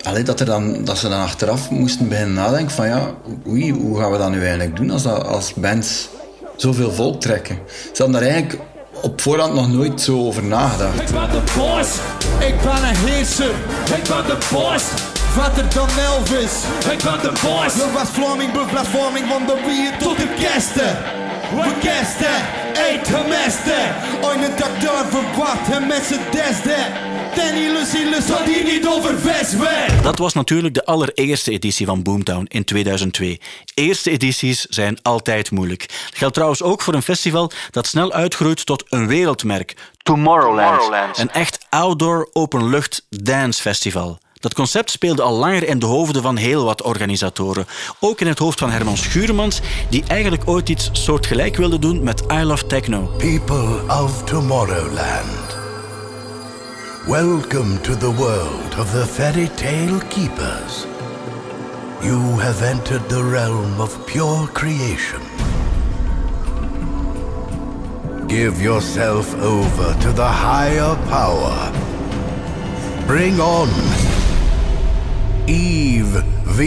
allee, 0.03 0.23
dat, 0.23 0.41
er 0.41 0.47
dan, 0.47 0.85
dat 0.85 0.99
ze 0.99 1.09
dan 1.09 1.21
achteraf 1.21 1.71
moesten 1.71 2.09
beginnen 2.09 2.35
nadenken 2.35 2.75
van 2.75 2.87
ja, 2.87 3.15
oei, 3.49 3.73
hoe 3.73 4.01
gaan 4.01 4.11
we 4.11 4.19
dat 4.19 4.31
nu 4.31 4.41
eigenlijk 4.41 4.77
doen 4.77 4.91
als, 4.91 5.03
dat, 5.03 5.27
als 5.27 5.55
bands 5.55 6.09
zoveel 6.57 6.93
volk 6.93 7.21
trekken. 7.21 7.59
Ze 7.93 8.03
hadden 8.03 8.21
daar 8.21 8.31
eigenlijk 8.31 8.61
op 9.01 9.21
voorhand 9.21 9.55
nog 9.55 9.69
nooit 9.73 10.01
zo 10.01 10.19
over 10.27 10.45
nagedacht. 10.45 11.01
Ik 11.01 11.11
ben 11.11 11.31
de 11.31 11.43
boss, 11.57 11.89
ik 12.39 12.61
ben 12.61 12.89
een 12.89 12.97
heerser. 12.97 13.55
Ik 13.97 14.03
ben 14.09 14.25
de 14.27 14.39
boss, 14.53 14.85
vetter 15.33 15.65
dan 15.75 15.89
Elvis. 16.05 16.53
Ik 16.91 17.03
ben 17.03 17.21
de 17.23 17.33
boss. 17.43 17.75
De 17.75 17.91
West-Vlaming 17.95 18.53
bevlasvorming 18.53 19.27
van 19.29 19.47
de 19.47 19.57
bier 19.67 19.93
tot 19.99 20.17
de 20.17 20.29
gasten. 20.39 20.97
We 21.55 21.89
gasten, 21.89 22.39
eet 22.89 23.09
gemesten. 23.09 23.85
Eine 24.31 24.49
dag 24.57 24.75
daar 24.79 25.05
verwacht 25.11 25.71
en 25.71 25.87
met 25.87 26.03
z'n 26.09 26.21
desde. 26.31 26.77
Danny 27.37 27.67
Lucy 27.73 28.05
lust 28.11 28.31
had 28.31 28.47
hier 28.47 28.65
niet 28.65 28.87
over 28.87 29.25
Westweg. 29.25 30.03
Dat 30.03 30.19
was 30.19 30.33
natuurlijk 30.33 30.75
de 30.75 30.85
allereerste 30.85 31.51
editie 31.51 31.87
van 31.87 32.03
Boomtown 32.03 32.47
in 32.49 32.65
2002. 32.65 33.41
Eerste 33.75 34.11
edities 34.11 34.65
zijn 34.65 34.99
altijd 35.03 35.51
moeilijk. 35.51 35.89
Dat 35.89 36.19
geldt 36.19 36.35
trouwens 36.35 36.63
ook 36.63 36.83
voor 36.83 36.95
een 36.95 37.03
festival 37.03 37.51
dat 37.71 37.87
snel 37.87 38.13
uitgroeit 38.13 38.67
tot 38.67 38.85
een 38.89 39.07
wereldmerk. 39.07 39.77
Tomorrowland. 39.97 41.19
Een 41.19 41.31
echt 41.31 41.67
outdoor 41.69 42.29
openlucht 42.33 43.07
dance 43.09 43.61
festival. 43.61 44.19
Dat 44.35 44.55
concept 44.55 44.91
speelde 44.91 45.23
al 45.23 45.35
langer 45.35 45.69
in 45.69 45.79
de 45.79 45.87
hoofden 45.87 46.23
van 46.23 46.37
heel 46.37 46.65
wat 46.65 46.83
organisatoren. 46.83 47.67
Ook 48.01 48.21
in 48.21 48.27
het 48.27 48.39
hoofd 48.39 48.59
van 48.59 48.71
Herman 48.71 48.97
Schuurmans, 48.97 49.61
die 49.89 50.05
eigenlijk 50.07 50.43
ooit 50.49 50.69
iets 50.69 50.91
soortgelijk 50.93 51.57
wilde 51.57 51.79
doen 51.79 52.03
met 52.03 52.23
I 52.33 52.43
Love 52.43 52.67
Techno. 52.67 53.11
People 53.19 53.81
of 54.03 54.25
Tomorrowland. 54.25 55.46
Welcome 57.09 57.81
to 57.85 57.95
the 57.95 58.11
world 58.11 58.75
of 58.75 58.93
the 58.93 59.07
fairy 59.07 59.47
tale 59.51 60.01
keepers. 60.11 60.87
You 62.03 62.19
have 62.39 62.63
entered 62.63 63.09
the 63.09 63.23
realm 63.23 63.81
of 63.81 64.05
pure 64.09 64.49
creation. 64.49 65.23
Give 68.27 68.61
yourself 68.61 69.33
over 69.37 69.95
to 70.01 70.11
the 70.11 70.27
higher 70.27 70.97
power. 71.07 71.71
Bring 73.07 73.39
on 73.39 73.69
Eve 75.47 76.25
V. 76.45 76.59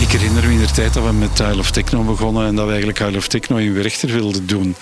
Ik 0.00 0.10
herinner 0.10 0.46
me 0.46 0.52
in 0.52 0.58
de 0.58 0.70
tijd 0.70 0.94
dat 0.94 1.04
we 1.04 1.12
met 1.12 1.38
Isle 1.38 1.58
of 1.58 1.70
Techno 1.70 2.02
begonnen 2.02 2.46
en 2.46 2.54
dat 2.54 2.64
we 2.64 2.70
eigenlijk 2.70 3.00
Isle 3.00 3.16
of 3.16 3.28
Techno 3.28 3.56
in 3.56 3.74
Werchter 3.74 4.12
wilden 4.12 4.46
doen. 4.46 4.76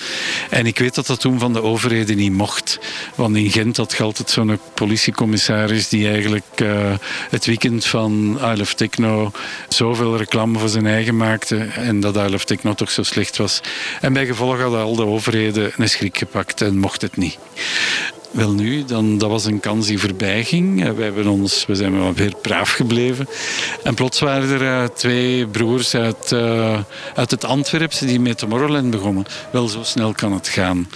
En 0.50 0.66
ik 0.66 0.78
weet 0.78 0.94
dat 0.94 1.06
dat 1.06 1.20
toen 1.20 1.38
van 1.38 1.52
de 1.52 1.62
overheden 1.62 2.16
niet 2.16 2.32
mocht. 2.32 2.78
Want 3.14 3.36
in 3.36 3.50
Gent 3.50 3.76
had 3.76 3.92
je 3.96 4.02
altijd 4.02 4.30
zo'n 4.30 4.58
politiecommissaris 4.74 5.88
die 5.88 6.08
eigenlijk 6.08 6.44
eh, 6.54 6.92
het 7.30 7.46
weekend 7.46 7.84
van 7.84 8.38
Isle 8.40 8.60
of 8.62 8.74
Techno 8.74 9.30
zoveel 9.68 10.16
reclame 10.16 10.58
voor 10.58 10.68
zijn 10.68 10.86
eigen 10.86 11.16
maakte 11.16 11.56
en 11.58 12.00
dat 12.00 12.16
Isle 12.16 12.34
of 12.34 12.44
Techno 12.44 12.74
toch 12.74 12.90
zo 12.90 13.02
slecht 13.02 13.36
was. 13.36 13.60
En 14.00 14.12
bij 14.12 14.26
gevolg 14.26 14.60
hadden 14.60 14.80
al 14.80 14.96
de 14.96 15.06
overheden 15.06 15.72
een 15.76 15.88
schrik 15.88 16.18
gepakt 16.18 16.60
en 16.60 16.78
mocht 16.78 17.02
het 17.02 17.16
niet. 17.16 17.38
Wel 18.30 18.52
nu, 18.52 18.84
dan, 18.84 19.18
dat 19.18 19.30
was 19.30 19.44
een 19.44 19.60
kans 19.60 19.86
die 19.86 19.98
voorbij 19.98 20.44
ging. 20.44 20.84
Eh, 20.84 20.90
We, 20.92 21.02
hebben 21.02 21.26
ons, 21.26 21.66
we 21.66 21.74
zijn 21.74 21.98
wel 21.98 22.12
weer 22.12 22.34
braaf 22.42 22.72
gebleven. 22.72 23.28
En 23.82 23.94
plots 23.94 24.20
waren 24.20 24.60
er 24.60 24.82
eh, 24.82 24.88
twee 24.88 25.46
broers 25.46 25.94
uit, 25.94 26.32
eh, 26.32 26.78
uit 27.14 27.30
het 27.30 27.44
Antwerpse 27.44 28.06
die 28.06 28.20
met 28.20 28.38
Tomorrowland 28.38 28.90
begonnen. 28.90 29.24
Wel, 29.50 29.68
zo 29.68 29.82
snel 29.82 30.12
kan 30.12 30.32
het 30.32 30.48
gaan. 30.48 30.88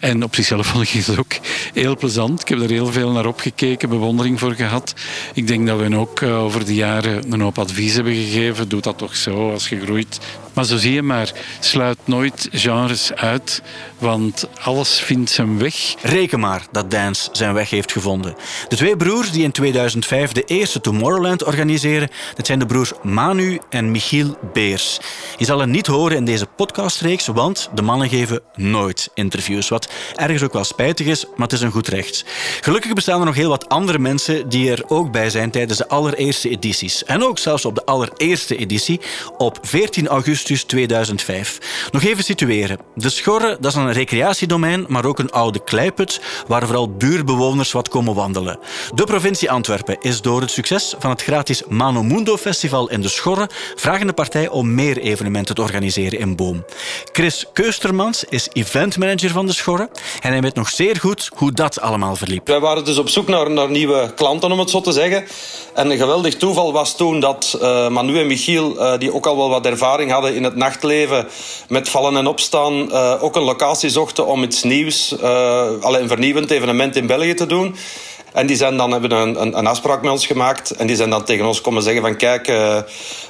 En 0.00 0.22
op 0.22 0.34
zichzelf 0.34 0.66
vond 0.72 0.84
ik 0.84 1.04
het 1.04 1.18
ook 1.18 1.32
heel 1.74 1.96
plezant. 1.96 2.40
Ik 2.40 2.48
heb 2.48 2.60
er 2.60 2.70
heel 2.70 2.92
veel 2.92 3.10
naar 3.10 3.26
opgekeken, 3.26 3.88
bewondering 3.88 4.38
voor 4.38 4.54
gehad. 4.54 4.94
Ik 5.34 5.46
denk 5.46 5.66
dat 5.66 5.80
we 5.80 5.96
ook 5.96 6.22
over 6.22 6.64
de 6.64 6.74
jaren 6.74 7.32
een 7.32 7.40
hoop 7.40 7.58
advies 7.58 7.94
hebben 7.94 8.14
gegeven. 8.14 8.68
Doe 8.68 8.80
dat 8.80 8.98
toch 8.98 9.16
zo 9.16 9.52
als 9.52 9.68
je 9.68 9.80
groeit. 9.80 10.18
Maar 10.54 10.64
zo 10.64 10.76
zie 10.76 10.92
je 10.92 11.02
maar, 11.02 11.32
sluit 11.60 11.98
nooit 12.04 12.48
genres 12.52 13.12
uit, 13.12 13.62
want 13.98 14.48
alles 14.62 15.00
vindt 15.00 15.30
zijn 15.30 15.58
weg. 15.58 15.94
Reken 16.02 16.40
maar 16.40 16.66
dat 16.70 16.90
dance 16.90 17.28
zijn 17.32 17.54
weg 17.54 17.70
heeft 17.70 17.92
gevonden. 17.92 18.34
De 18.68 18.76
twee 18.76 18.96
broers 18.96 19.30
die 19.30 19.42
in 19.42 19.52
2005 19.52 20.32
de 20.32 20.44
eerste 20.44 20.80
Tomorrowland 20.80 21.44
organiseren, 21.44 22.08
dat 22.34 22.46
zijn 22.46 22.58
de 22.58 22.66
broers 22.66 22.92
Manu 23.02 23.60
en 23.70 23.90
Michiel 23.90 24.36
Beers. 24.52 25.00
Je 25.36 25.44
zal 25.44 25.58
hen 25.58 25.70
niet 25.70 25.86
horen 25.86 26.16
in 26.16 26.24
deze 26.24 26.46
podcastreeks, 26.46 27.26
want 27.26 27.70
de 27.74 27.82
mannen 27.82 28.08
geven 28.08 28.40
nooit 28.54 29.10
interviews. 29.14 29.68
Wat 29.68 29.88
ergens 30.14 30.42
ook 30.42 30.52
wel 30.52 30.64
spijtig 30.64 31.06
is, 31.06 31.24
maar 31.24 31.46
het 31.46 31.52
is 31.52 31.60
een 31.60 31.70
goed 31.70 31.88
recht. 31.88 32.24
Gelukkig 32.60 32.92
bestaan 32.92 33.20
er 33.20 33.26
nog 33.26 33.34
heel 33.34 33.48
wat 33.48 33.68
andere 33.68 33.98
mensen 33.98 34.48
die 34.48 34.70
er 34.70 34.82
ook 34.86 35.12
bij 35.12 35.30
zijn 35.30 35.50
tijdens 35.50 35.78
de 35.78 35.88
allereerste 35.88 36.48
edities. 36.48 37.04
En 37.04 37.24
ook 37.24 37.38
zelfs 37.38 37.64
op 37.64 37.74
de 37.74 37.84
allereerste 37.84 38.56
editie 38.56 39.00
op 39.36 39.58
14 39.62 40.08
augustus 40.08 40.41
2005. 40.44 41.58
Nog 41.90 42.02
even 42.02 42.24
situeren. 42.24 42.78
De 42.94 43.10
Schorre 43.10 43.56
dat 43.60 43.72
is 43.72 43.78
een 43.78 43.92
recreatiedomein, 43.92 44.84
maar 44.88 45.04
ook 45.04 45.18
een 45.18 45.30
oude 45.30 45.64
kleiput 45.64 46.20
waar 46.46 46.62
vooral 46.62 46.90
buurbewoners 46.90 47.72
wat 47.72 47.88
komen 47.88 48.14
wandelen. 48.14 48.58
De 48.94 49.04
provincie 49.04 49.50
Antwerpen 49.50 49.96
is 50.00 50.20
door 50.20 50.40
het 50.40 50.50
succes 50.50 50.94
van 50.98 51.10
het 51.10 51.22
gratis 51.22 51.62
Mano 51.68 52.02
Mundo 52.02 52.36
Festival 52.36 52.90
in 52.90 53.00
de 53.00 53.08
Schorre 53.08 53.48
vragende 53.74 54.12
partij 54.12 54.48
om 54.48 54.74
meer 54.74 54.98
evenementen 54.98 55.54
te 55.54 55.62
organiseren 55.62 56.18
in 56.18 56.36
Boom. 56.36 56.64
Chris 57.12 57.46
Keustermans 57.52 58.24
is 58.24 58.48
eventmanager 58.52 59.30
van 59.30 59.46
de 59.46 59.52
Schorre 59.52 59.88
en 60.20 60.30
hij 60.30 60.40
weet 60.40 60.54
nog 60.54 60.68
zeer 60.68 60.96
goed 60.96 61.30
hoe 61.34 61.52
dat 61.52 61.80
allemaal 61.80 62.16
verliep. 62.16 62.46
Wij 62.46 62.60
waren 62.60 62.84
dus 62.84 62.98
op 62.98 63.08
zoek 63.08 63.28
naar, 63.28 63.50
naar 63.50 63.70
nieuwe 63.70 64.12
klanten, 64.14 64.52
om 64.52 64.58
het 64.58 64.70
zo 64.70 64.80
te 64.80 64.92
zeggen. 64.92 65.24
En 65.74 65.90
een 65.90 65.98
geweldig 65.98 66.36
toeval 66.36 66.72
was 66.72 66.96
toen 66.96 67.20
dat 67.20 67.58
eh, 67.60 67.88
Manu 67.88 68.18
en 68.18 68.26
Michiel, 68.26 68.78
eh, 68.78 68.98
die 68.98 69.14
ook 69.14 69.26
al 69.26 69.36
wel 69.36 69.48
wat 69.48 69.66
ervaring 69.66 70.10
hadden 70.10 70.31
in 70.34 70.44
het 70.44 70.56
nachtleven 70.56 71.26
met 71.68 71.88
vallen 71.88 72.16
en 72.16 72.26
opstaan, 72.26 72.92
eh, 72.92 73.22
ook 73.22 73.36
een 73.36 73.42
locatie 73.42 73.90
zochten 73.90 74.26
om 74.26 74.42
iets 74.42 74.62
nieuws, 74.62 75.14
uh, 75.22 75.64
een 75.82 76.08
vernieuwend 76.08 76.50
evenement 76.50 76.96
in 76.96 77.06
België 77.06 77.34
te 77.34 77.46
doen. 77.46 77.76
En 78.32 78.46
die 78.46 78.56
zijn 78.56 78.76
dan, 78.76 78.90
hebben 78.90 79.10
een, 79.10 79.40
een, 79.40 79.58
een 79.58 79.66
afspraak 79.66 80.02
met 80.02 80.10
ons 80.10 80.26
gemaakt. 80.26 80.70
En 80.70 80.86
die 80.86 80.96
zijn 80.96 81.10
dan 81.10 81.24
tegen 81.24 81.46
ons 81.46 81.60
komen 81.60 81.82
zeggen 81.82 82.02
van 82.02 82.16
kijk, 82.16 82.48
uh, 82.48 82.78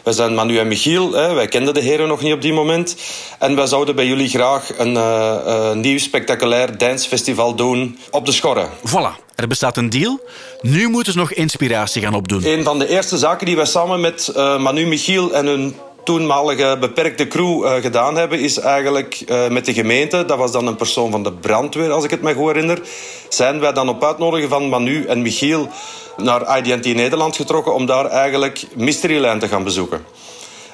wij 0.03 0.13
zijn 0.13 0.35
Manu 0.35 0.59
en 0.59 0.69
Michiel. 0.69 1.13
Hè, 1.13 1.35
wij 1.35 1.49
kenden 1.49 1.75
de 1.75 1.81
heren 1.81 2.09
nog 2.09 2.23
niet 2.23 2.33
op 2.33 2.43
die 2.43 2.53
moment. 2.53 2.97
En 3.39 3.57
wij 3.57 3.67
zouden 3.67 3.95
bij 3.95 4.07
jullie 4.07 4.29
graag 4.29 4.79
een 4.79 4.95
uh, 4.95 5.35
uh, 5.47 5.73
nieuw 5.73 5.99
spectaculair 5.99 6.79
dancefestival 6.79 7.55
doen 7.55 7.99
op 8.11 8.27
de 8.27 8.33
Schorre. 8.33 8.67
Voilà. 8.89 9.31
Er 9.35 9.49
bestaat 9.49 9.77
een 9.77 9.91
deal. 9.91 10.21
Nu 10.61 10.89
moeten 10.89 11.13
ze 11.13 11.19
nog 11.19 11.33
inspiratie 11.33 12.03
gaan 12.03 12.15
opdoen. 12.15 12.47
Een 12.47 12.65
van 12.65 12.79
de 12.79 12.89
eerste 12.89 13.19
zaken 13.19 13.47
die 13.47 13.57
wij 13.57 13.65
samen 13.65 14.01
met 14.01 14.33
Manu, 14.35 14.87
Michiel 14.87 15.33
en 15.33 15.47
hun 15.47 15.75
toenmalige 16.05 16.77
beperkte 16.81 17.29
crew 17.29 17.65
uh, 17.65 17.75
gedaan 17.75 18.17
hebben, 18.17 18.39
is 18.39 18.59
eigenlijk 18.59 19.23
uh, 19.27 19.49
met 19.49 19.65
de 19.65 19.73
gemeente, 19.73 20.25
dat 20.25 20.39
was 20.39 20.53
dan 20.53 20.67
een 20.67 20.77
persoon 20.77 21.11
van 21.11 21.23
de 21.23 21.33
brandweer, 21.33 21.91
als 21.91 22.05
ik 22.05 22.11
het 22.11 22.23
me 22.23 22.35
goed 22.35 22.47
herinner, 22.47 22.81
zijn 23.29 23.61
wij 23.61 23.73
dan 23.73 23.89
op 23.89 24.05
uitnodigen 24.05 24.49
van 24.49 24.69
Manu 24.69 25.05
en 25.05 25.23
Michiel 25.23 25.69
naar 26.17 26.59
IDT 26.59 26.95
Nederland 26.95 27.37
getrokken 27.37 27.75
om 27.75 27.87
daar 27.87 28.07
eigenlijk 28.07 28.65
Mysteryland 28.75 29.41
te 29.41 29.49
gaan 29.49 29.65
bezoeken. 29.65 30.05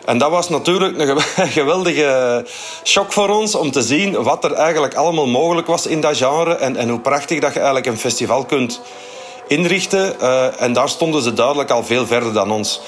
En 0.04 0.18
dat 0.18 0.30
was 0.30 0.48
natuurlijk 0.48 0.98
een 1.36 1.48
geweldige 1.48 2.44
shock 2.84 3.12
voor 3.12 3.28
ons 3.28 3.54
om 3.54 3.70
te 3.70 3.82
zien 3.82 4.22
wat 4.22 4.44
er 4.44 4.52
eigenlijk 4.52 4.94
allemaal 4.94 5.26
mogelijk 5.26 5.66
was 5.66 5.86
in 5.86 6.00
dat 6.00 6.16
genre 6.16 6.54
en, 6.54 6.76
en 6.76 6.88
hoe 6.88 7.00
prachtig 7.00 7.40
dat 7.40 7.52
je 7.52 7.58
eigenlijk 7.58 7.86
een 7.86 7.98
festival 7.98 8.44
kunt 8.44 8.80
inrichten. 9.48 10.14
Uh, 10.20 10.62
en 10.62 10.72
daar 10.72 10.88
stonden 10.88 11.22
ze 11.22 11.32
duidelijk 11.32 11.70
al 11.70 11.84
veel 11.84 12.06
verder 12.06 12.32
dan 12.32 12.50
ons. 12.50 12.80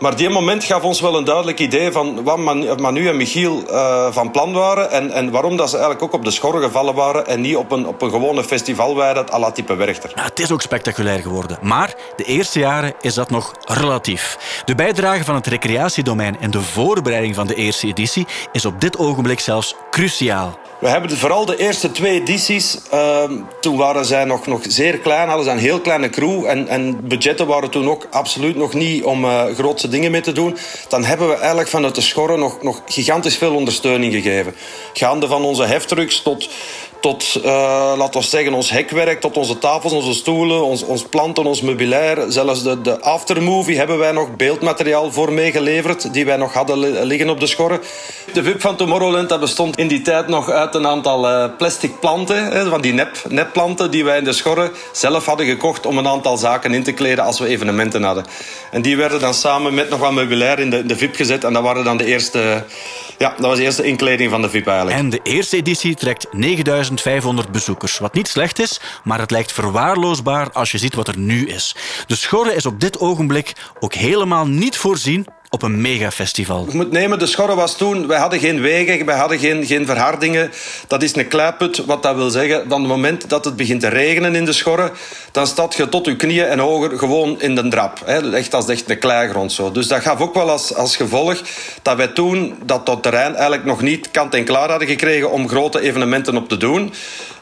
Maar 0.00 0.16
die 0.16 0.28
moment 0.28 0.64
gaf 0.64 0.82
ons 0.82 1.00
wel 1.00 1.16
een 1.16 1.24
duidelijk 1.24 1.58
idee 1.58 1.92
van 1.92 2.24
wat 2.24 2.38
Manu 2.80 3.08
en 3.08 3.16
Michiel 3.16 3.62
uh, 3.70 4.06
van 4.10 4.30
plan 4.30 4.52
waren. 4.52 4.90
En, 4.90 5.10
en 5.10 5.30
waarom 5.30 5.56
dat 5.56 5.70
ze 5.70 5.74
eigenlijk 5.76 6.04
ook 6.04 6.12
op 6.12 6.24
de 6.24 6.30
schorren 6.30 6.62
gevallen 6.62 6.94
waren. 6.94 7.26
En 7.26 7.40
niet 7.40 7.56
op 7.56 7.72
een, 7.72 7.86
op 7.86 8.02
een 8.02 8.10
gewone 8.10 8.44
festivalweide 8.44 9.32
à 9.32 9.38
la 9.38 9.50
type 9.50 9.74
Werchter. 9.74 10.12
Ja, 10.14 10.24
het 10.24 10.40
is 10.40 10.52
ook 10.52 10.62
spectaculair 10.62 11.20
geworden. 11.20 11.58
Maar 11.62 11.94
de 12.16 12.24
eerste 12.24 12.58
jaren 12.58 12.94
is 13.00 13.14
dat 13.14 13.30
nog 13.30 13.52
relatief. 13.64 14.38
De 14.64 14.74
bijdrage 14.74 15.24
van 15.24 15.34
het 15.34 15.46
recreatiedomein 15.46 16.40
en 16.40 16.50
de 16.50 16.60
voorbereiding 16.60 17.34
van 17.34 17.46
de 17.46 17.54
eerste 17.54 17.86
editie 17.86 18.26
is 18.52 18.64
op 18.64 18.80
dit 18.80 18.98
ogenblik 18.98 19.40
zelfs 19.40 19.74
cruciaal. 19.90 20.58
We 20.80 20.88
hebben 20.88 21.10
vooral 21.10 21.44
de 21.44 21.56
eerste 21.56 21.92
twee 21.92 22.20
edities. 22.20 22.78
Uh, 22.94 23.22
toen 23.60 23.76
waren 23.76 24.04
zij 24.04 24.24
nog, 24.24 24.46
nog 24.46 24.60
zeer 24.68 24.98
klein, 24.98 25.28
hadden 25.28 25.44
ze 25.46 25.50
een 25.50 25.58
heel 25.58 25.80
kleine 25.80 26.10
crew. 26.10 26.44
En, 26.44 26.68
en 26.68 27.08
budgetten 27.08 27.46
waren 27.46 27.70
toen 27.70 27.90
ook 27.90 28.06
absoluut 28.10 28.56
nog 28.56 28.74
niet 28.74 29.04
om 29.04 29.24
uh, 29.24 29.44
grootse 29.54 29.88
dingen 29.88 30.10
mee 30.10 30.20
te 30.20 30.32
doen. 30.32 30.56
Dan 30.88 31.04
hebben 31.04 31.28
we 31.28 31.34
eigenlijk 31.34 31.68
vanuit 31.68 31.94
de 31.94 32.00
schorren 32.00 32.38
nog, 32.38 32.62
nog 32.62 32.82
gigantisch 32.86 33.36
veel 33.36 33.54
ondersteuning 33.54 34.12
gegeven. 34.12 34.54
Gaande 34.92 35.26
van 35.26 35.44
onze 35.44 35.64
heftrucks 35.64 36.22
tot, 36.22 36.48
tot, 37.00 37.40
uh, 37.44 37.92
laten 37.96 38.20
we 38.20 38.26
zeggen, 38.26 38.54
ons 38.54 38.70
hekwerk, 38.70 39.20
tot 39.20 39.36
onze 39.36 39.58
tafels, 39.58 39.92
onze 39.92 40.14
stoelen, 40.14 40.64
ons, 40.64 40.82
ons 40.82 41.02
planten, 41.02 41.44
ons 41.44 41.60
meubilair. 41.60 42.24
Zelfs 42.28 42.62
de, 42.62 42.80
de 42.80 43.00
aftermovie 43.00 43.78
hebben 43.78 43.98
wij 43.98 44.12
nog 44.12 44.36
beeldmateriaal 44.36 45.12
voor 45.12 45.32
meegeleverd, 45.32 46.12
die 46.12 46.24
wij 46.24 46.36
nog 46.36 46.52
hadden 46.52 47.04
liggen 47.06 47.30
op 47.30 47.40
de 47.40 47.46
schorren. 47.46 47.80
De 48.32 48.42
VIP 48.42 48.60
van 48.60 48.76
Tomorrowland 48.76 49.40
bestond 49.40 49.78
in 49.78 49.88
die 49.88 50.02
tijd 50.02 50.28
nog 50.28 50.50
uit 50.50 50.74
een 50.74 50.86
aantal 50.86 51.30
uh, 51.30 51.44
plastic 51.58 52.00
planten, 52.00 52.44
hè, 52.44 52.68
van 52.68 52.80
die 52.80 52.92
nep, 52.92 53.16
nepplanten 53.28 53.90
die 53.90 54.04
wij 54.04 54.18
in 54.18 54.24
de 54.24 54.32
schorren 54.32 54.70
zelf 54.92 55.26
hadden 55.26 55.46
gekocht 55.46 55.86
om 55.86 55.98
een 55.98 56.08
aantal 56.08 56.36
zaken 56.36 56.74
in 56.74 56.82
te 56.82 56.92
kleden 56.92 57.24
als 57.24 57.38
we 57.38 57.46
evenementen 57.46 58.02
hadden. 58.02 58.24
En 58.70 58.82
die 58.82 58.96
werden 58.96 59.20
dan 59.20 59.34
samen 59.34 59.74
met 59.74 59.90
nog 59.90 59.98
wat 59.98 60.12
meubilair 60.12 60.58
in 60.58 60.70
de, 60.70 60.86
de 60.86 60.96
VIP 60.96 61.14
gezet 61.14 61.44
en 61.44 61.52
dat 61.52 61.62
waren 61.62 61.84
dan 61.84 61.96
de 61.96 62.04
eerste... 62.04 62.64
Ja, 63.18 63.34
dat 63.36 63.46
was 63.46 63.56
de 63.56 63.62
eerste 63.62 63.82
inkleding 63.82 64.30
van 64.30 64.42
de 64.42 64.50
VIP 64.50 64.66
eigenlijk. 64.66 64.98
En 64.98 65.10
de 65.10 65.20
eerste 65.22 65.56
editie 65.56 65.94
trekt 65.94 66.26
9500 66.88 67.52
bezoekers. 67.52 67.98
Wat 67.98 68.14
niet 68.14 68.28
slecht 68.28 68.58
is, 68.58 68.80
maar 69.04 69.18
het 69.18 69.30
lijkt 69.30 69.52
verwaarloosbaar 69.52 70.52
als 70.52 70.70
je 70.70 70.78
ziet 70.78 70.94
wat 70.94 71.08
er 71.08 71.18
nu 71.18 71.46
is. 71.46 71.76
De 72.06 72.16
Schorre 72.16 72.54
is 72.54 72.66
op 72.66 72.80
dit 72.80 72.98
ogenblik 72.98 73.52
ook 73.80 73.94
helemaal 73.94 74.46
niet 74.46 74.76
voorzien 74.76 75.26
op 75.50 75.62
een 75.62 75.80
megafestival. 75.80 76.66
Je 76.68 76.76
moet 76.76 76.90
nemen, 76.90 77.18
de 77.18 77.26
Schorre 77.26 77.54
was 77.54 77.76
toen... 77.76 78.06
Wij 78.06 78.18
hadden 78.18 78.38
geen 78.38 78.60
wegen, 78.60 79.06
wij 79.06 79.16
hadden 79.16 79.38
geen, 79.38 79.66
geen 79.66 79.86
verhardingen. 79.86 80.50
Dat 80.86 81.02
is 81.02 81.16
een 81.16 81.28
kleiput, 81.28 81.84
wat 81.84 82.02
dat 82.02 82.16
wil 82.16 82.30
zeggen... 82.30 82.64
van 82.68 82.80
het 82.80 82.90
moment 82.90 83.28
dat 83.28 83.44
het 83.44 83.56
begint 83.56 83.80
te 83.80 83.88
regenen 83.88 84.34
in 84.34 84.44
de 84.44 84.52
Schorre... 84.52 84.92
dan 85.32 85.46
staat 85.46 85.74
je 85.74 85.88
tot 85.88 86.06
je 86.06 86.16
knieën 86.16 86.46
en 86.46 86.58
hoger 86.58 86.98
gewoon 86.98 87.40
in 87.40 87.54
de 87.54 87.68
drap. 87.68 88.00
Hè. 88.04 88.32
Echt 88.32 88.54
als 88.54 88.68
echt 88.68 88.90
een 88.90 88.98
kleigrond. 88.98 89.52
Zo. 89.52 89.72
Dus 89.72 89.88
dat 89.88 90.02
gaf 90.02 90.20
ook 90.20 90.34
wel 90.34 90.50
als, 90.50 90.74
als 90.74 90.96
gevolg 90.96 91.40
dat 91.82 91.96
wij 91.96 92.08
toen 92.08 92.58
dat, 92.64 92.86
dat 92.86 93.02
terrein 93.02 93.32
eigenlijk 93.32 93.64
nog 93.64 93.82
niet 93.82 94.10
kant 94.10 94.34
en 94.34 94.44
klaar 94.44 94.70
hadden 94.70 94.88
gekregen... 94.88 95.30
om 95.30 95.48
grote 95.48 95.80
evenementen 95.80 96.36
op 96.36 96.48
te 96.48 96.56
doen. 96.56 96.92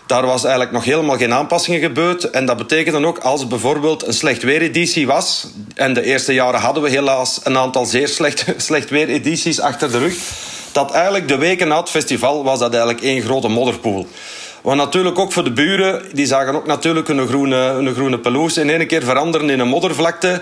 Daar 0.07 0.27
was 0.27 0.43
eigenlijk 0.43 0.73
nog 0.73 0.85
helemaal 0.85 1.17
geen 1.17 1.33
aanpassingen 1.33 1.81
gebeurd. 1.81 2.31
En 2.31 2.47
dat 2.47 2.57
betekende 2.57 3.07
ook 3.07 3.19
als 3.19 3.47
bijvoorbeeld 3.47 4.07
een 4.07 4.15
slecht 4.15 4.43
weereditie 4.43 5.07
was. 5.07 5.47
En 5.75 5.95
de 5.95 6.03
eerste 6.03 6.35
jaren 6.35 6.61
hadden 6.61 6.83
we 6.83 6.91
helaas 6.91 7.41
een 7.43 7.59
aantal 7.59 7.85
zeer 7.85 8.09
slecht, 8.09 8.45
slecht 8.57 8.91
weeredities 8.91 9.61
achter 9.61 9.91
de 9.91 9.99
rug. 9.99 10.17
Dat 10.73 10.91
eigenlijk 10.93 11.29
de 11.29 11.37
weken 11.37 11.69
na 11.69 11.81
het 11.81 11.91
festival 11.91 12.45
was 12.45 12.59
dat 12.59 12.73
eigenlijk 12.75 13.05
één 13.05 13.23
grote 13.23 13.49
modderpoel. 13.49 14.07
Maar 14.63 14.77
natuurlijk 14.77 15.19
ook 15.19 15.33
voor 15.33 15.45
de 15.45 15.53
buren, 15.53 16.03
die 16.13 16.27
zagen 16.27 16.55
ook 16.55 16.67
natuurlijk 16.67 17.09
een 17.09 17.27
groene, 17.27 17.57
een 17.57 17.95
groene 17.95 18.19
pelouse 18.19 18.61
in 18.61 18.71
één 18.71 18.87
keer 18.87 19.03
veranderen 19.03 19.51
in 19.51 19.61
een 19.61 19.69
moddervlakte. 19.69 20.41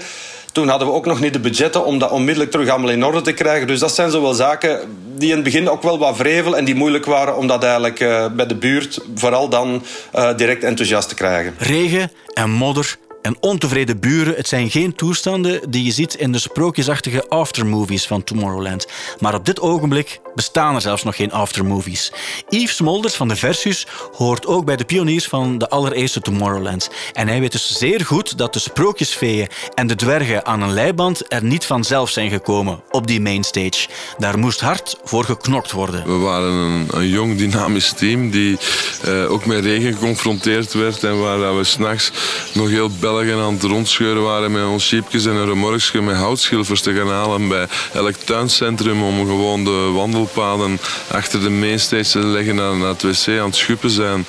Toen 0.52 0.68
hadden 0.68 0.88
we 0.88 0.94
ook 0.94 1.06
nog 1.06 1.20
niet 1.20 1.32
de 1.32 1.40
budgetten 1.40 1.84
om 1.84 1.98
dat 1.98 2.10
onmiddellijk 2.10 2.50
terug 2.50 2.68
allemaal 2.68 2.90
in 2.90 3.04
orde 3.04 3.20
te 3.20 3.32
krijgen. 3.32 3.66
Dus 3.66 3.80
dat 3.80 3.94
zijn 3.94 4.10
zo 4.10 4.22
wel 4.22 4.34
zaken 4.34 4.80
die 5.16 5.28
in 5.28 5.34
het 5.34 5.44
begin 5.44 5.68
ook 5.68 5.82
wel 5.82 5.98
wat 5.98 6.16
vrevel 6.16 6.56
en 6.56 6.64
die 6.64 6.74
moeilijk 6.74 7.04
waren 7.04 7.36
om 7.36 7.46
dat 7.46 7.62
eigenlijk 7.62 8.00
uh, 8.00 8.26
bij 8.26 8.46
de 8.46 8.54
buurt 8.54 9.00
vooral 9.14 9.48
dan 9.48 9.82
uh, 10.14 10.36
direct 10.36 10.64
enthousiast 10.64 11.08
te 11.08 11.14
krijgen. 11.14 11.54
Regen 11.58 12.10
en 12.34 12.50
modder 12.50 12.96
en 13.22 13.36
ontevreden 13.40 14.00
buren, 14.00 14.34
het 14.34 14.48
zijn 14.48 14.70
geen 14.70 14.94
toestanden 14.94 15.70
die 15.70 15.84
je 15.84 15.90
ziet 15.90 16.14
in 16.14 16.32
de 16.32 16.38
sprookjesachtige 16.38 17.28
aftermovies 17.28 18.06
van 18.06 18.24
Tomorrowland. 18.24 18.86
Maar 19.18 19.34
op 19.34 19.44
dit 19.44 19.60
ogenblik 19.60 20.20
bestaan 20.34 20.74
er 20.74 20.80
zelfs 20.80 21.02
nog 21.02 21.16
geen 21.16 21.32
aftermovies. 21.32 22.12
Yves 22.48 22.76
Smolders 22.76 23.14
van 23.14 23.28
de 23.28 23.36
Versus 23.36 23.86
hoort 24.12 24.46
ook 24.46 24.64
bij 24.64 24.76
de 24.76 24.84
pioniers 24.84 25.28
van 25.28 25.58
de 25.58 25.68
allereerste 25.68 26.20
Tomorrowland. 26.20 26.90
En 27.12 27.28
hij 27.28 27.40
weet 27.40 27.52
dus 27.52 27.78
zeer 27.78 28.04
goed 28.04 28.38
dat 28.38 28.52
de 28.52 28.58
sprookjesfeeën 28.58 29.48
en 29.74 29.86
de 29.86 29.94
dwergen 29.94 30.46
aan 30.46 30.62
een 30.62 30.72
leiband 30.72 31.32
er 31.32 31.44
niet 31.44 31.64
vanzelf 31.64 32.10
zijn 32.10 32.30
gekomen 32.30 32.82
op 32.90 33.06
die 33.06 33.20
mainstage. 33.20 33.88
Daar 34.18 34.38
moest 34.38 34.60
hard 34.60 34.96
voor 35.04 35.24
geknokt 35.24 35.72
worden. 35.72 36.06
We 36.06 36.18
waren 36.18 36.86
een, 36.90 37.08
jong, 37.08 37.36
dynamisch 37.36 37.92
team 37.92 38.30
die 38.30 38.58
uh, 39.06 39.30
ook 39.30 39.46
met 39.46 39.64
regen 39.64 39.92
geconfronteerd 39.92 40.72
werd 40.72 41.04
en 41.04 41.20
waar 41.20 41.56
we 41.56 41.64
s'nachts 41.64 42.12
nog 42.52 42.68
heel 42.68 42.90
Belgen 43.12 43.38
aan 43.38 43.54
het 43.54 43.62
rondscheuren 43.62 44.22
waren 44.22 44.52
met 44.52 44.64
ons 44.64 44.90
jeepjes 44.90 45.26
en 45.26 45.34
een 45.34 45.46
remorkje 45.46 46.00
met 46.00 46.16
houtschilfers 46.16 46.80
te 46.80 46.94
gaan 46.94 47.08
halen 47.08 47.48
bij 47.48 47.66
elk 47.92 48.14
tuincentrum 48.14 49.02
om 49.02 49.26
gewoon 49.26 49.64
de 49.64 49.90
wandelpaden 49.94 50.80
achter 51.10 51.40
de 51.40 51.50
mainstage 51.50 52.10
te 52.10 52.18
leggen 52.18 52.54
naar 52.54 52.72
het 52.72 53.02
wc 53.02 53.28
aan 53.28 53.46
het 53.46 53.56
schuppen 53.56 53.90
zijn. 53.90 54.26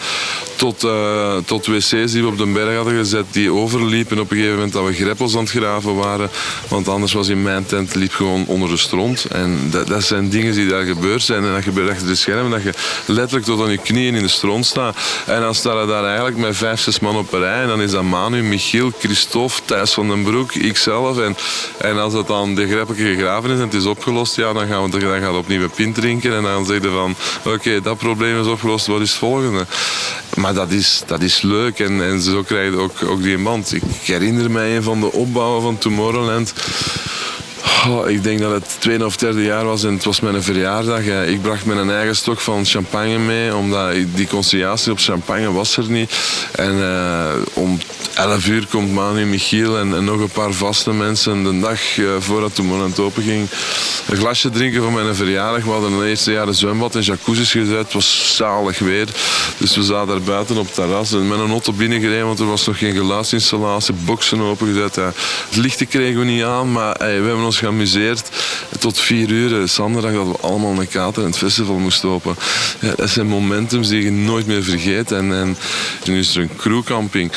Tot, 0.55 0.83
uh, 0.83 1.37
tot 1.45 1.65
wc's 1.65 2.11
die 2.11 2.21
we 2.21 2.27
op 2.27 2.37
de 2.37 2.45
berg 2.45 2.75
hadden 2.75 2.95
gezet 2.95 3.25
die 3.31 3.51
overliepen 3.51 4.19
op 4.19 4.31
een 4.31 4.37
gegeven 4.37 4.55
moment 4.55 4.73
dat 4.73 4.85
we 4.85 4.93
greppels 4.93 5.35
aan 5.35 5.43
het 5.43 5.49
graven 5.49 5.95
waren. 5.95 6.29
Want 6.67 6.87
anders 6.87 7.13
was 7.13 7.27
in 7.27 7.41
mijn 7.41 7.65
tent 7.65 7.95
liep 7.95 8.13
gewoon 8.13 8.45
onder 8.47 8.69
de 8.69 8.77
stront. 8.77 9.25
En 9.25 9.67
dat, 9.71 9.87
dat 9.87 10.03
zijn 10.03 10.29
dingen 10.29 10.53
die 10.53 10.67
daar 10.67 10.83
gebeurd 10.83 11.23
zijn. 11.23 11.43
En 11.43 11.53
dat 11.53 11.63
gebeurt 11.63 11.89
achter 11.89 12.07
de 12.07 12.15
schermen 12.15 12.51
dat 12.51 12.63
je 12.63 12.73
letterlijk 13.05 13.45
tot 13.45 13.61
aan 13.61 13.71
je 13.71 13.77
knieën 13.77 14.15
in 14.15 14.21
de 14.21 14.27
stront 14.27 14.65
staat. 14.65 14.97
En 15.25 15.41
dan 15.41 15.55
staan 15.55 15.77
er 15.77 15.87
daar 15.87 16.05
eigenlijk 16.05 16.37
met 16.37 16.57
vijf, 16.57 16.79
zes 16.79 16.99
man 16.99 17.17
op 17.17 17.33
een 17.33 17.39
rij. 17.39 17.61
En 17.61 17.67
dan 17.67 17.81
is 17.81 17.91
dat 17.91 18.03
Manu, 18.03 18.43
Michiel, 18.43 18.91
Christophe, 18.99 19.61
Thijs 19.65 19.91
van 19.91 20.07
den 20.07 20.23
Broek, 20.23 20.53
ikzelf. 20.53 21.19
En, 21.19 21.35
en 21.77 21.97
als 21.97 22.13
het 22.13 22.27
dan 22.27 22.55
de 22.55 22.67
greppelke 22.67 23.03
gegraven 23.03 23.49
is 23.49 23.57
en 23.57 23.65
het 23.65 23.73
is 23.73 23.85
opgelost, 23.85 24.35
ja, 24.35 24.53
dan 24.53 24.67
gaan 24.67 24.91
we 24.91 24.99
dan 24.99 25.21
gaan 25.21 25.35
opnieuw 25.35 25.61
een 25.63 25.69
pint 25.69 25.95
drinken. 25.95 26.35
En 26.35 26.43
dan 26.43 26.65
zeggen 26.65 26.91
van, 26.91 27.15
oké, 27.53 27.81
dat 27.81 27.97
probleem 27.97 28.39
is 28.39 28.47
opgelost, 28.47 28.87
wat 28.87 29.01
is 29.01 29.09
het 29.09 29.19
volgende? 29.19 29.65
Maar 30.35 30.53
dat 30.53 30.71
is, 30.71 31.03
dat 31.05 31.21
is 31.21 31.41
leuk 31.41 31.79
en, 31.79 32.03
en 32.03 32.21
zo 32.21 32.41
krijg 32.41 32.73
je 32.73 32.79
ook, 32.79 33.03
ook 33.03 33.21
die 33.21 33.37
band. 33.37 33.73
Ik 33.73 33.83
herinner 34.03 34.51
mij 34.51 34.75
een 34.75 34.83
van 34.83 34.99
de 34.99 35.11
opbouwen 35.11 35.61
van 35.61 35.77
Tomorrowland. 35.77 36.53
Oh, 37.87 38.09
ik 38.09 38.23
denk 38.23 38.39
dat 38.39 38.51
het 38.51 38.75
tweede 38.79 39.05
of 39.05 39.15
derde 39.15 39.43
jaar 39.43 39.65
was 39.65 39.83
en 39.83 39.93
het 39.93 40.03
was 40.03 40.19
mijn 40.19 40.43
verjaardag. 40.43 41.01
Ik 41.27 41.41
bracht 41.41 41.65
mijn 41.65 41.89
eigen 41.89 42.15
stok 42.15 42.39
van 42.39 42.65
champagne 42.65 43.17
mee, 43.17 43.55
omdat 43.55 43.93
die 44.15 44.27
conciliatie 44.27 44.91
op 44.91 44.99
champagne 44.99 45.51
was 45.51 45.77
er 45.77 45.89
niet. 45.89 46.13
En 46.51 46.75
uh, 46.75 47.31
om 47.53 47.79
11 48.15 48.47
uur 48.47 48.67
komt 48.69 48.91
Manu, 48.91 49.25
Michiel 49.25 49.77
en, 49.77 50.03
nog 50.03 50.19
een 50.19 50.29
paar 50.29 50.51
vaste 50.51 50.91
mensen 50.91 51.43
de 51.43 51.59
dag 51.59 51.97
uh, 51.97 52.09
voordat 52.19 52.55
de 52.55 52.61
moment 52.61 52.99
open 52.99 53.23
ging. 53.23 53.49
Een 54.09 54.17
glasje 54.17 54.49
drinken 54.49 54.81
voor 54.81 54.91
mijn 54.91 55.15
verjaardag. 55.15 55.63
We 55.63 55.69
hadden 55.69 55.91
een 55.91 56.07
eerste 56.07 56.31
jaar 56.31 56.47
een 56.47 56.53
zwembad 56.53 56.95
en 56.95 57.01
jacuzzi's 57.01 57.51
gezet. 57.51 57.77
Het 57.77 57.93
was 57.93 58.35
zalig 58.35 58.79
weer. 58.79 59.07
Dus 59.57 59.75
we 59.75 59.83
zaten 59.83 60.07
daar 60.07 60.21
buiten 60.21 60.57
op 60.57 60.65
het 60.65 60.73
terras 60.73 61.11
en 61.11 61.27
met 61.27 61.39
een 61.39 61.49
auto 61.49 61.73
binnengereden, 61.73 62.25
want 62.25 62.39
er 62.39 62.49
was 62.49 62.65
nog 62.65 62.77
geen 62.77 62.93
geluidsinstallatie. 62.93 63.93
Boksen 63.93 64.41
opengezet. 64.41 64.95
Het 64.95 65.55
lichten 65.55 65.87
kregen 65.87 66.19
we 66.19 66.25
niet 66.25 66.43
aan, 66.43 66.71
maar 66.71 66.95
hey, 66.97 67.21
we 67.21 67.27
hebben 67.27 67.45
ons 67.45 67.52
geamuseerd 67.57 68.29
tot 68.79 68.99
vier 68.99 69.29
uur. 69.29 69.67
Zondag 69.67 70.03
dat 70.03 70.11
we 70.11 70.37
allemaal 70.41 70.79
een 70.79 70.87
kater 70.87 71.21
in 71.21 71.27
het 71.27 71.37
festival 71.37 71.75
moesten 71.75 72.09
open. 72.09 72.35
Ja, 72.79 72.93
dat 72.95 73.09
zijn 73.09 73.27
momentums 73.27 73.87
die 73.87 74.03
je 74.03 74.11
nooit 74.11 74.45
meer 74.45 74.63
vergeet. 74.63 75.11
En, 75.11 75.33
en 75.33 75.57
nu 76.05 76.19
is 76.19 76.35
er 76.35 76.41
een 76.41 76.55
crewcamping 76.55 77.31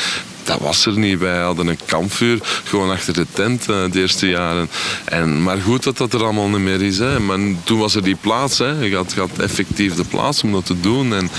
dat 0.47 0.59
was 0.59 0.85
er 0.85 0.97
niet. 0.97 1.19
Wij 1.19 1.41
hadden 1.41 1.67
een 1.67 1.79
kampvuur 1.85 2.39
gewoon 2.63 2.91
achter 2.91 3.13
de 3.13 3.25
tent 3.33 3.69
uh, 3.69 3.91
de 3.91 3.99
eerste 3.99 4.27
jaren. 4.27 4.69
En, 5.05 5.43
maar 5.43 5.57
goed 5.57 5.83
dat 5.83 5.97
dat 5.97 6.13
er 6.13 6.23
allemaal 6.23 6.47
niet 6.47 6.59
meer 6.59 6.81
is. 6.81 6.97
Hè. 6.97 7.19
Maar 7.19 7.39
toen 7.63 7.79
was 7.79 7.95
er 7.95 8.03
die 8.03 8.15
plaats. 8.15 8.57
Hè. 8.57 8.71
Je, 8.71 8.95
had, 8.95 9.13
had 9.13 9.39
effectief 9.39 9.93
de 9.95 10.03
plaats 10.03 10.43
om 10.43 10.51
dat 10.51 10.65
te 10.65 10.79
doen. 10.79 11.13
En 11.13 11.29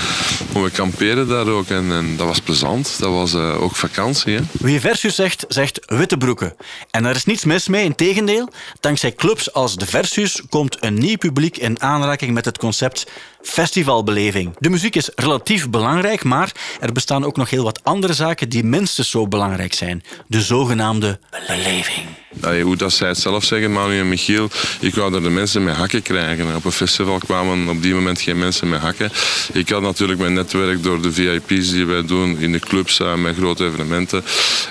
we 0.53 0.69
kamperen 0.69 1.27
daar 1.27 1.47
ook. 1.47 1.67
En, 1.67 2.15
dat 2.17 2.27
was 2.27 2.39
plezant. 2.39 2.95
Dat 2.99 3.11
was 3.11 3.33
uh, 3.33 3.61
ook 3.61 3.75
vakantie. 3.75 4.35
Hè. 4.35 4.41
Wie 4.51 4.79
Versus 4.79 5.15
zegt, 5.15 5.45
zegt 5.47 5.79
witte 5.85 6.17
broeken. 6.17 6.55
En 6.91 7.03
daar 7.03 7.15
is 7.15 7.25
niets 7.25 7.45
mis 7.45 7.67
mee. 7.67 7.83
Integendeel, 7.83 8.49
dankzij 8.79 9.13
clubs 9.13 9.53
als 9.53 9.75
de 9.75 9.85
Versus 9.85 10.41
komt 10.49 10.77
een 10.79 10.93
nieuw 10.93 11.17
publiek 11.17 11.57
in 11.57 11.81
aanraking 11.81 12.33
met 12.33 12.45
het 12.45 12.57
concept 12.57 13.05
festivalbeleving. 13.41 14.55
De 14.59 14.69
muziek 14.69 14.95
is 14.95 15.09
relatief 15.15 15.69
belangrijk, 15.69 16.23
maar 16.23 16.51
er 16.79 16.91
bestaan 16.91 17.25
ook 17.25 17.37
nog 17.37 17.49
heel 17.49 17.63
wat 17.63 17.83
andere 17.83 18.13
zaken 18.13 18.49
die 18.49 18.63
minstens 18.63 18.98
zo 19.03 19.27
belangrijk 19.27 19.73
zijn. 19.73 20.03
De 20.27 20.41
zogenaamde 20.41 21.19
beleving. 21.47 22.07
Allee, 22.41 22.63
hoe 22.63 22.75
dat 22.75 22.93
zij 22.93 23.07
het 23.07 23.17
zelf 23.17 23.43
zeggen, 23.43 23.71
Manu 23.71 23.99
en 23.99 24.09
Michiel, 24.09 24.49
ik 24.79 24.95
wou 24.95 25.15
er 25.15 25.23
de 25.23 25.29
mensen 25.29 25.63
met 25.63 25.75
hakken 25.75 26.01
krijgen. 26.01 26.55
Op 26.55 26.65
een 26.65 26.71
festival 26.71 27.17
kwamen 27.17 27.69
op 27.69 27.81
die 27.81 27.93
moment 27.93 28.21
geen 28.21 28.39
mensen 28.39 28.69
met 28.69 28.79
hakken. 28.79 29.11
Ik 29.53 29.69
had 29.69 29.81
natuurlijk 29.81 30.19
mijn 30.19 30.33
netwerk 30.33 30.83
door 30.83 31.01
de 31.01 31.11
VIP's 31.11 31.71
die 31.71 31.85
wij 31.85 32.05
doen 32.05 32.37
in 32.39 32.51
de 32.51 32.59
clubs 32.59 32.99
uh, 32.99 33.15
met 33.15 33.35
grote 33.35 33.65
evenementen. 33.65 34.23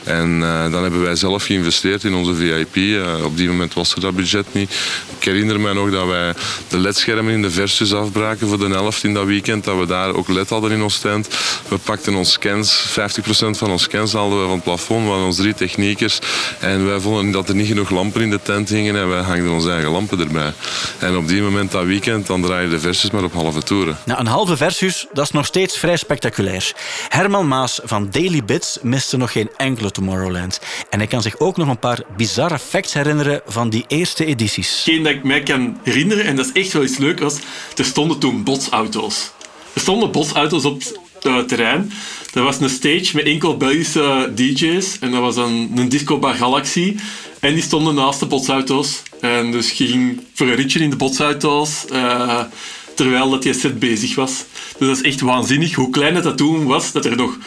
En 0.04 0.40
uh, 0.40 0.70
dan 0.70 0.82
hebben 0.82 1.02
wij 1.02 1.16
zelf 1.16 1.44
geïnvesteerd 1.44 2.04
in 2.04 2.14
onze 2.14 2.34
VIP. 2.34 2.76
Uh, 2.76 3.24
op 3.24 3.36
die 3.36 3.48
moment 3.48 3.74
was 3.74 3.94
er 3.94 4.00
dat 4.00 4.16
budget 4.16 4.46
niet. 4.54 4.70
Ik 5.18 5.24
herinner 5.24 5.60
me 5.60 5.74
nog 5.74 5.90
dat 5.90 6.06
wij 6.06 6.34
de 6.68 6.78
ledschermen 6.78 7.32
in 7.32 7.42
de 7.42 7.50
versus 7.50 7.92
afbraken 7.92 8.48
voor 8.48 8.58
de 8.58 8.68
helft 8.68 9.04
in 9.04 9.14
dat 9.14 9.26
weekend. 9.26 9.64
Dat 9.64 9.78
we 9.78 9.86
daar 9.86 10.14
ook 10.14 10.28
led 10.28 10.48
hadden 10.48 10.70
in 10.70 10.82
ons 10.82 10.98
tent. 10.98 11.28
We 11.68 11.78
pakten 11.78 12.14
ons 12.14 12.32
scans, 12.32 12.86
50% 12.88 12.92
van 13.50 13.70
ons 13.70 13.82
scans 13.82 14.12
hadden 14.12 14.40
we 14.40 14.44
van 14.44 14.54
het 14.54 14.64
plafond. 14.64 15.02
We 15.02 15.08
hadden 15.08 15.26
ons 15.26 15.36
drie 15.36 15.54
techniekers. 15.54 16.18
En 16.58 16.86
wij 16.86 17.00
vonden 17.00 17.30
dat 17.30 17.47
er 17.48 17.54
niet 17.54 17.66
genoeg 17.66 17.90
lampen 17.90 18.22
in 18.22 18.30
de 18.30 18.42
tent 18.42 18.68
hingen 18.68 18.96
en 18.96 19.08
wij 19.08 19.20
hangden 19.20 19.52
onze 19.52 19.70
eigen 19.70 19.90
lampen 19.90 20.20
erbij. 20.20 20.52
En 20.98 21.16
op 21.16 21.28
die 21.28 21.42
moment 21.42 21.70
dat 21.70 21.84
weekend, 21.84 22.26
dan 22.26 22.42
draaien 22.42 22.70
de 22.70 22.80
versus 22.80 23.10
maar 23.10 23.24
op 23.24 23.32
halve 23.32 23.62
toeren. 23.62 23.98
Nou, 24.04 24.20
een 24.20 24.26
halve 24.26 24.56
versus, 24.56 25.06
dat 25.12 25.24
is 25.24 25.30
nog 25.30 25.46
steeds 25.46 25.78
vrij 25.78 25.96
spectaculair. 25.96 26.72
Herman 27.08 27.48
Maas 27.48 27.80
van 27.84 28.08
Daily 28.10 28.44
Bits 28.44 28.78
miste 28.82 29.16
nog 29.16 29.32
geen 29.32 29.50
enkele 29.56 29.90
Tomorrowland. 29.90 30.60
En 30.90 30.98
hij 30.98 31.08
kan 31.08 31.22
zich 31.22 31.38
ook 31.38 31.56
nog 31.56 31.68
een 31.68 31.78
paar 31.78 32.02
bizarre 32.16 32.58
facts 32.58 32.92
herinneren 32.92 33.40
van 33.46 33.70
die 33.70 33.84
eerste 33.86 34.24
edities. 34.24 34.82
Geen 34.84 35.02
dat 35.02 35.12
ik 35.12 35.24
mij 35.24 35.42
kan 35.42 35.78
herinneren, 35.82 36.24
en 36.24 36.36
dat 36.36 36.46
is 36.46 36.62
echt 36.62 36.72
wel 36.72 36.82
iets 36.82 36.98
leuk, 36.98 37.18
was... 37.18 37.36
Er 37.76 37.84
stonden 37.84 38.18
toen 38.18 38.42
botsauto's. 38.42 39.30
Er 39.72 39.80
stonden 39.80 40.10
botsauto's 40.10 40.64
op 40.64 40.82
eh, 41.22 41.38
terrein. 41.38 41.92
Dat 42.32 42.44
was 42.44 42.60
een 42.60 42.70
stage 42.70 43.10
met 43.12 43.24
enkel 43.24 43.56
Belgische 43.56 44.32
DJ's. 44.34 44.98
En 45.00 45.10
dat 45.10 45.20
was 45.20 45.36
een, 45.36 45.72
een 45.76 45.88
disco 45.88 46.18
bar 46.18 46.34
Galaxy. 46.34 46.96
En 47.40 47.54
die 47.54 47.62
stonden 47.62 47.94
naast 47.94 48.20
de 48.20 48.26
botsauto's. 48.26 49.02
En 49.20 49.50
dus 49.50 49.70
ging 49.70 50.20
voor 50.34 50.46
een 50.46 50.54
ritje 50.54 50.80
in 50.80 50.90
de 50.90 50.96
botsauto's. 50.96 51.84
eh, 51.86 52.40
terwijl 52.94 53.30
dat 53.30 53.42
die 53.42 53.52
set 53.52 53.78
bezig 53.78 54.14
was. 54.14 54.44
Dus 54.78 54.88
dat 54.88 54.96
is 54.96 55.02
echt 55.02 55.20
waanzinnig 55.20 55.74
hoe 55.74 55.90
klein 55.90 56.22
dat 56.22 56.36
toen 56.36 56.64
was. 56.66 56.92
Dat 56.92 57.04
er 57.04 57.16
nog... 57.16 57.38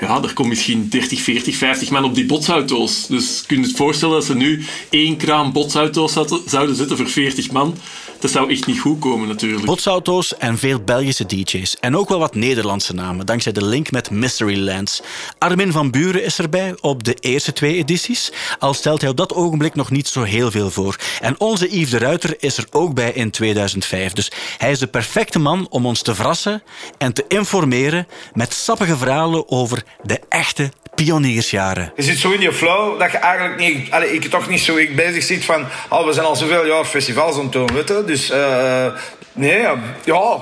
Ja, 0.00 0.22
er 0.22 0.32
komt 0.32 0.48
misschien 0.48 0.88
30, 0.88 1.20
40, 1.20 1.56
50 1.56 1.90
man 1.90 2.04
op 2.04 2.14
die 2.14 2.26
botsauto's. 2.26 3.06
Dus 3.06 3.44
kun 3.46 3.60
je 3.60 3.66
het 3.66 3.76
voorstellen 3.76 4.14
dat 4.14 4.24
ze 4.24 4.34
nu 4.34 4.64
één 4.90 5.16
kraam 5.16 5.52
botsauto's 5.52 6.12
zouden 6.46 6.76
zetten 6.76 6.96
voor 6.96 7.08
40 7.08 7.50
man. 7.50 7.76
Dat 8.20 8.30
zou 8.30 8.50
echt 8.50 8.66
niet 8.66 8.80
goed 8.80 8.98
komen 8.98 9.28
natuurlijk. 9.28 9.64
Botsauto's 9.64 10.36
en 10.36 10.58
veel 10.58 10.80
Belgische 10.80 11.26
DJ's. 11.26 11.76
En 11.80 11.96
ook 11.96 12.08
wel 12.08 12.18
wat 12.18 12.34
Nederlandse 12.34 12.94
namen, 12.94 13.26
dankzij 13.26 13.52
de 13.52 13.64
link 13.64 13.90
met 13.90 14.10
Mysterylands. 14.10 15.02
Armin 15.38 15.72
van 15.72 15.90
Buren 15.90 16.24
is 16.24 16.38
erbij 16.38 16.74
op 16.80 17.04
de 17.04 17.14
eerste 17.14 17.52
twee 17.52 17.76
edities, 17.76 18.32
al 18.58 18.74
stelt 18.74 19.00
hij 19.00 19.10
op 19.10 19.16
dat 19.16 19.34
ogenblik 19.34 19.74
nog 19.74 19.90
niet 19.90 20.08
zo 20.08 20.22
heel 20.22 20.50
veel 20.50 20.70
voor. 20.70 20.96
En 21.20 21.40
onze 21.40 21.76
Yves 21.78 21.90
de 21.90 21.98
Ruiter 21.98 22.34
is 22.38 22.56
er 22.56 22.66
ook 22.70 22.94
bij 22.94 23.12
in 23.12 23.30
2005. 23.30 24.12
Dus 24.12 24.32
hij 24.58 24.70
is 24.70 24.78
de 24.78 24.86
perfecte 24.86 25.38
man 25.38 25.66
om 25.70 25.86
ons 25.86 26.02
te 26.02 26.14
verrassen 26.14 26.62
en 26.98 27.12
te 27.12 27.24
informeren 27.28 28.06
met 28.32 28.52
sappige 28.52 28.96
verhalen 28.96 29.50
over 29.50 29.84
de 30.02 30.20
echte 30.28 30.70
pioniersjaren. 30.96 31.92
Je 31.96 32.02
zit 32.02 32.18
zo 32.18 32.30
in 32.30 32.40
je 32.40 32.52
flow 32.52 33.00
dat 33.00 33.12
je 33.12 33.18
eigenlijk 33.18 33.56
niet... 33.58 33.90
Allee, 33.90 34.12
ik 34.12 34.24
toch 34.24 34.48
niet 34.48 34.60
zo 34.60 34.76
ik 34.76 34.96
bezig 34.96 35.22
zit 35.22 35.44
van... 35.44 35.66
Oh, 35.88 36.06
we 36.06 36.12
zijn 36.12 36.26
al 36.26 36.36
zoveel 36.36 36.66
jaar 36.66 36.84
festivals 36.84 37.36
aan 37.36 37.42
het 37.42 37.52
doen, 37.52 37.72
weet 37.72 37.88
je. 37.88 38.02
Dus 38.06 38.30
eh, 38.30 38.86
nee, 39.32 39.66
ja... 40.04 40.38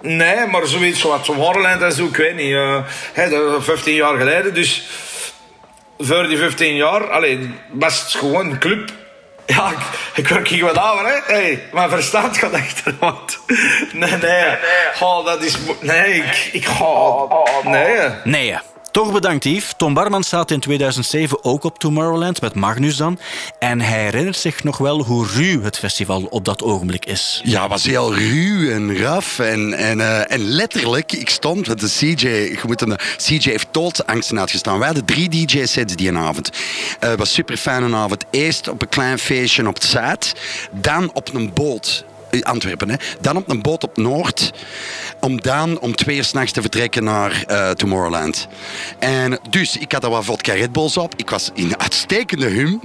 Nee, 0.00 0.46
maar 0.46 0.66
zoiets 0.66 1.00
zoals 1.00 1.26
Tomorrowland 1.26 1.82
en 1.82 1.92
zo, 1.92 2.04
ik 2.04 2.16
weet 2.16 2.34
niet. 2.36 2.52
eh, 2.54 2.78
hè, 3.12 3.28
dat 3.28 3.50
was 3.50 3.64
15 3.64 3.94
jaar 3.94 4.16
geleden, 4.16 4.54
dus... 4.54 4.88
Voor 5.98 6.26
die 6.28 6.38
15 6.38 6.74
jaar, 6.74 7.10
allee, 7.10 7.50
was 7.70 8.00
het 8.00 8.10
gewoon 8.10 8.50
een 8.50 8.58
club. 8.58 8.90
Ja, 9.46 9.70
ik, 9.70 9.78
ik 10.14 10.28
werk 10.28 10.48
hier 10.48 10.64
wat 10.64 10.76
ouder, 10.76 11.06
hè. 11.06 11.34
Hey, 11.34 11.62
mijn 11.72 11.88
verstand 11.90 12.38
gaat 12.38 12.52
achteruit. 12.52 13.38
Nee, 13.92 14.16
nee. 14.16 14.56
Oh, 15.00 15.24
dat 15.24 15.42
is... 15.42 15.58
Nee, 15.80 16.14
ik... 16.14 16.48
ik 16.52 16.66
ga... 16.66 16.86
Nee. 17.64 18.08
Nee. 18.24 18.56
Toch 18.96 19.12
bedankt 19.12 19.44
Yves. 19.44 19.74
Tom 19.76 19.94
Barman 19.94 20.22
staat 20.22 20.50
in 20.50 20.60
2007 20.60 21.44
ook 21.44 21.64
op 21.64 21.78
Tomorrowland 21.78 22.40
met 22.40 22.54
Magnus 22.54 22.96
dan. 22.96 23.18
En 23.58 23.80
hij 23.80 24.02
herinnert 24.02 24.36
zich 24.36 24.64
nog 24.64 24.78
wel 24.78 25.04
hoe 25.04 25.26
ruw 25.26 25.62
het 25.62 25.78
festival 25.78 26.26
op 26.30 26.44
dat 26.44 26.62
ogenblik 26.62 27.06
is. 27.06 27.40
Ja, 27.44 27.60
het 27.60 27.70
was 27.70 27.84
heel 27.84 28.14
ruw 28.14 28.70
en 28.70 28.98
raf. 28.98 29.38
En, 29.38 29.72
en, 29.72 30.00
eh, 30.00 30.32
en 30.32 30.40
letterlijk, 30.40 31.12
ik 31.12 31.28
stond 31.28 31.68
met 31.68 31.80
de 31.80 31.88
CJ. 31.88 32.28
Je 32.28 32.60
moet 32.66 32.80
een, 32.80 32.96
CJ 33.16 33.50
heeft 33.50 33.68
doodsangsten 33.70 34.38
uitgestaan. 34.38 34.78
Wij 34.78 34.86
hadden 34.86 35.04
drie 35.04 35.28
DJ-sets 35.28 35.96
die 35.96 36.16
avond. 36.16 36.50
Eh, 37.00 37.08
Het 37.08 37.18
was 37.18 37.32
super 37.32 37.56
fijne 37.56 37.96
avond. 37.96 38.24
Eerst 38.30 38.68
op 38.68 38.82
een 38.82 38.88
klein 38.88 39.18
feestje 39.18 39.68
op 39.68 39.74
het 39.74 39.84
Zuid. 39.84 40.34
Dan 40.72 41.10
op 41.12 41.34
een 41.34 41.52
boot. 41.54 42.04
In 42.30 42.44
Antwerpen, 42.44 42.90
hè. 42.90 42.96
Dan 43.20 43.36
op 43.36 43.50
een 43.50 43.62
boot 43.62 43.84
op 43.84 43.96
Noord. 43.96 44.52
Om 45.20 45.40
dan 45.40 45.80
om 45.80 45.96
twee 45.96 46.16
uur 46.16 46.24
s'nachts 46.24 46.52
te 46.52 46.60
vertrekken 46.60 47.04
naar 47.04 47.44
eh, 47.46 47.70
Tomorrowland. 47.70 48.48
En 48.98 49.38
dus, 49.50 49.76
ik 49.76 49.92
had 49.92 50.04
er 50.04 50.10
wat 50.10 50.24
vodka 50.24 50.52
Red 50.52 50.72
Bulls 50.72 50.96
op. 50.96 51.14
Ik 51.16 51.30
was 51.30 51.50
in 51.54 51.78
uitstekende 51.78 52.48
hum. 52.48 52.80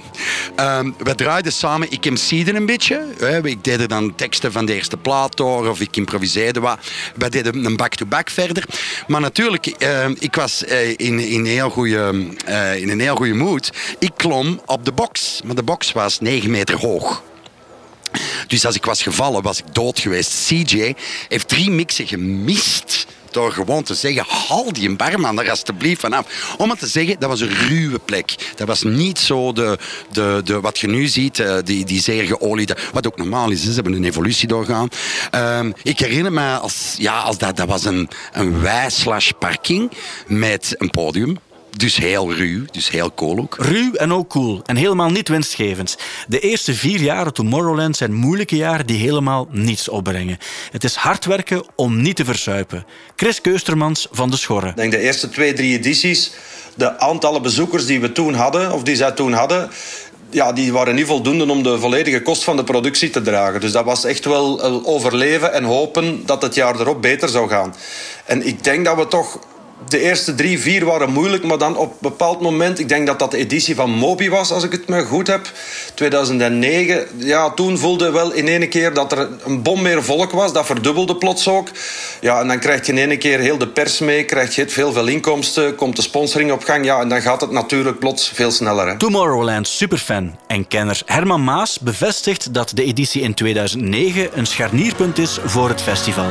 Ehm, 0.56 0.92
we 0.98 1.16
draaiden 1.16 1.52
samen. 1.52 1.92
Ik 1.92 2.10
MC'de 2.10 2.54
een 2.54 2.66
beetje. 2.66 3.06
Ik 3.44 3.64
deed 3.64 3.90
dan 3.90 4.16
teksten 4.16 4.52
van 4.52 4.66
de 4.66 4.74
eerste 4.74 4.98
plaat. 4.98 5.40
Of 5.40 5.80
ik 5.80 5.98
improviseerde 5.98 6.60
wat. 6.60 6.80
We 7.16 7.30
deden 7.30 7.66
een 7.66 7.78
back-to-back 7.78 8.30
verder. 8.30 8.66
Maar 9.08 9.22
natuurlijk, 9.22 9.66
eh, 9.66 10.10
ik 10.20 10.36
was 10.36 10.66
eh, 10.66 10.90
in, 10.90 11.20
in, 11.20 11.46
heel 11.46 11.70
goede, 11.70 12.28
eh, 12.46 12.76
in 12.76 12.90
een 12.90 13.00
heel 13.00 13.16
goede 13.16 13.34
mood. 13.34 13.72
Ik 14.00 14.12
klom 14.16 14.62
op 14.66 14.86
de 14.86 14.92
box. 14.92 15.42
Maar 15.46 15.56
de 15.56 15.64
box 15.64 15.92
was 15.92 16.20
9 16.20 16.52
meter 16.52 16.80
hoog. 16.80 17.24
Dus 18.48 18.66
als 18.66 18.76
ik 18.76 18.86
was 18.86 19.02
gevallen, 19.02 19.42
was 19.42 19.60
ik 19.60 19.74
dood 19.74 20.00
geweest. 20.00 20.46
CJ 20.48 20.94
heeft 21.28 21.48
drie 21.48 21.72
mixen 21.72 22.08
gemist. 22.08 23.06
Door 23.32 23.52
gewoon 23.52 23.84
te 23.84 23.94
zeggen, 23.94 24.26
haal 24.28 24.74
die 24.74 24.96
barman 24.96 25.40
er 25.40 25.50
alsjeblieft 25.50 26.02
vanaf. 26.02 26.54
Om 26.58 26.70
het 26.70 26.80
te 26.80 26.88
zeggen, 26.88 27.20
dat 27.20 27.30
was 27.30 27.42
een 27.42 27.56
ruwe 27.68 28.00
plek. 28.00 28.36
Dat 28.56 28.68
was 28.68 28.84
niet 28.84 29.20
zo 29.20 29.54
de, 29.54 29.78
de, 30.12 30.42
de, 30.44 30.60
wat 30.60 30.80
je 30.80 30.88
nu 30.88 31.08
ziet, 31.08 31.40
eh, 31.40 31.56
die, 31.64 31.86
die 31.86 32.02
zeer 32.02 32.24
geoliede... 32.24 32.78
Wat 32.94 33.08
ook 33.08 33.18
normaal 33.18 33.52
is, 33.52 33.64
ze 33.64 33.72
hebben 33.72 33.94
een 33.94 34.04
evolutie 34.04 34.48
doorgaan. 34.48 34.90
Ehm, 35.32 35.72
ik 35.84 36.00
herinner 36.00 36.34
me, 36.34 36.58
als, 36.58 36.96
ja, 36.98 37.20
als 37.20 37.38
dat, 37.38 37.58
dat 37.58 37.68
was 37.68 37.86
een, 37.86 38.10
een 38.32 38.62
wij-slash 38.62 39.32
parking 39.40 39.92
met 40.28 40.76
een 40.78 40.90
podium. 40.90 41.38
Dus 41.78 41.96
heel 41.96 42.34
ruw, 42.34 42.66
dus 42.72 42.90
heel 42.90 43.14
cool 43.14 43.38
ook. 43.38 43.56
Ruw 43.60 43.94
en 43.94 44.14
ook 44.14 44.30
cool. 44.30 44.62
En 44.66 44.76
helemaal 44.76 45.10
niet 45.10 45.28
winstgevend. 45.28 45.98
De 46.28 46.40
eerste 46.40 46.74
vier 46.74 47.02
jaren 47.02 47.34
Tomorrowland 47.34 47.98
zijn 47.98 48.14
moeilijke 48.14 48.56
jaren 48.56 48.86
die 48.86 48.98
helemaal 48.98 49.48
niets 49.52 49.90
opbrengen. 49.90 50.38
Het 50.72 50.84
is 50.84 50.96
hard 50.96 51.26
werken 51.26 51.64
om 51.76 52.02
niet 52.02 52.16
te 52.16 52.26
verzuipen. 52.26 52.86
Chris 53.16 53.42
Keustermans 53.42 54.08
van 54.12 54.30
de 54.30 54.38
Schorre. 54.38 54.68
Ik 54.68 54.76
denk 54.76 54.92
de 54.92 55.00
eerste 55.00 55.30
twee, 55.30 55.54
drie 55.54 55.78
edities, 55.78 56.32
de 56.76 57.00
aantallen 57.00 57.42
bezoekers 57.42 57.86
die 57.86 58.02
we 58.02 58.12
toen 58.12 58.34
hadden, 58.34 58.72
of 58.72 58.84
die 58.84 58.96
zij 58.96 59.12
toen 59.12 59.34
hadden, 59.34 59.70
ja, 60.30 60.54
die 60.54 60.74
waren 60.74 60.96
niet 60.96 61.06
voldoende 61.06 61.52
om 61.52 61.64
de 61.64 61.80
volledige 61.80 62.22
kost 62.22 62.44
van 62.44 62.56
de 62.56 62.64
productie 62.64 63.10
te 63.10 63.22
dragen. 63.22 63.62
Dus 63.62 63.72
dat 63.72 63.86
was 63.86 64.04
echt 64.04 64.26
wel 64.26 64.62
overleven 64.86 65.54
en 65.54 65.64
hopen 65.64 66.26
dat 66.26 66.42
het 66.42 66.56
jaar 66.56 66.80
erop 66.80 67.02
beter 67.02 67.30
zou 67.30 67.50
gaan. 67.50 67.76
En 68.26 68.48
ik 68.48 68.64
denk 68.64 68.86
dat 68.86 68.98
we 68.98 69.08
toch 69.08 69.40
de 69.88 70.00
eerste 70.00 70.36
drie, 70.36 70.60
vier 70.60 70.86
waren 70.86 71.12
moeilijk, 71.12 71.44
maar 71.44 71.58
dan 71.58 71.78
op 71.78 71.92
een 71.92 71.98
bepaald 72.00 72.42
moment, 72.42 72.80
ik 72.80 72.90
denk 72.90 73.08
dat 73.08 73.20
dat 73.20 73.32
de 73.32 73.38
editie 73.38 73.76
van 73.76 73.90
Moby 73.90 74.30
was, 74.30 74.52
als 74.52 74.64
ik 74.64 74.72
het 74.72 74.88
me 74.88 75.04
goed 75.04 75.28
heb, 75.28 75.52
2009, 75.94 77.08
ja, 77.18 77.50
toen 77.50 77.78
voelde 77.78 78.12
wel 78.12 78.32
in 78.34 78.48
ene 78.48 78.68
keer 78.68 78.94
dat 78.94 79.12
er 79.12 79.30
een 79.44 79.62
bom 79.62 79.82
meer 79.82 80.04
volk 80.04 80.32
was, 80.32 80.54
dat 80.54 80.66
verdubbelde 80.66 81.16
plots 81.16 81.48
ook. 81.48 81.68
Ja, 82.22 82.40
en 82.40 82.48
dan 82.48 82.60
krijg 82.60 82.86
je 82.86 82.92
in 82.92 82.98
ene 82.98 83.18
keer 83.18 83.40
heel 83.40 83.58
de 83.58 83.68
pers 83.68 84.00
mee, 84.00 84.26
krijg 84.26 84.56
je 84.56 84.70
veel, 84.70 84.94
veel 84.94 85.08
inkomsten, 85.08 85.76
komt 85.76 85.96
de 85.96 86.02
sponsoring 86.02 86.52
op 86.52 86.64
gang, 86.64 86.86
ja, 86.86 87.00
en 87.00 87.10
dan 87.10 87.22
gaat 87.22 87.42
het 87.42 87.52
natuurlijk 87.52 88.00
plots 88.00 88.32
veel 88.34 88.52
sneller. 88.52 88.88
Hè. 88.88 88.98
Tomorrowland 88.98 89.68
superfan 89.68 90.40
en 90.48 90.68
kenner 90.68 91.02
Herman 91.06 91.44
Maas 91.44 91.80
bevestigt 91.80 92.54
dat 92.54 92.72
de 92.76 92.84
editie 92.84 93.22
in 93.22 93.34
2009 93.34 94.30
een 94.34 94.46
scharnierpunt 94.46 95.18
is 95.18 95.40
voor 95.46 95.70
het 95.70 95.82
festival. 95.82 96.30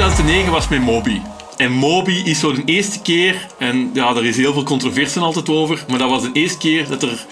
2009 0.00 0.52
was 0.52 0.68
met 0.68 0.80
Moby. 0.80 1.20
En 1.56 1.72
Moby 1.72 2.22
is 2.24 2.40
zo 2.40 2.52
de 2.52 2.62
eerste 2.64 3.00
keer, 3.00 3.46
en 3.58 3.90
ja, 3.92 4.12
daar 4.12 4.24
is 4.24 4.36
heel 4.36 4.52
veel 4.52 4.62
controversie 4.62 5.20
altijd 5.20 5.48
over, 5.48 5.84
maar 5.88 5.98
dat 5.98 6.10
was 6.10 6.22
de 6.22 6.30
eerste 6.32 6.58
keer 6.58 6.88
dat 6.88 7.02
er 7.02 7.26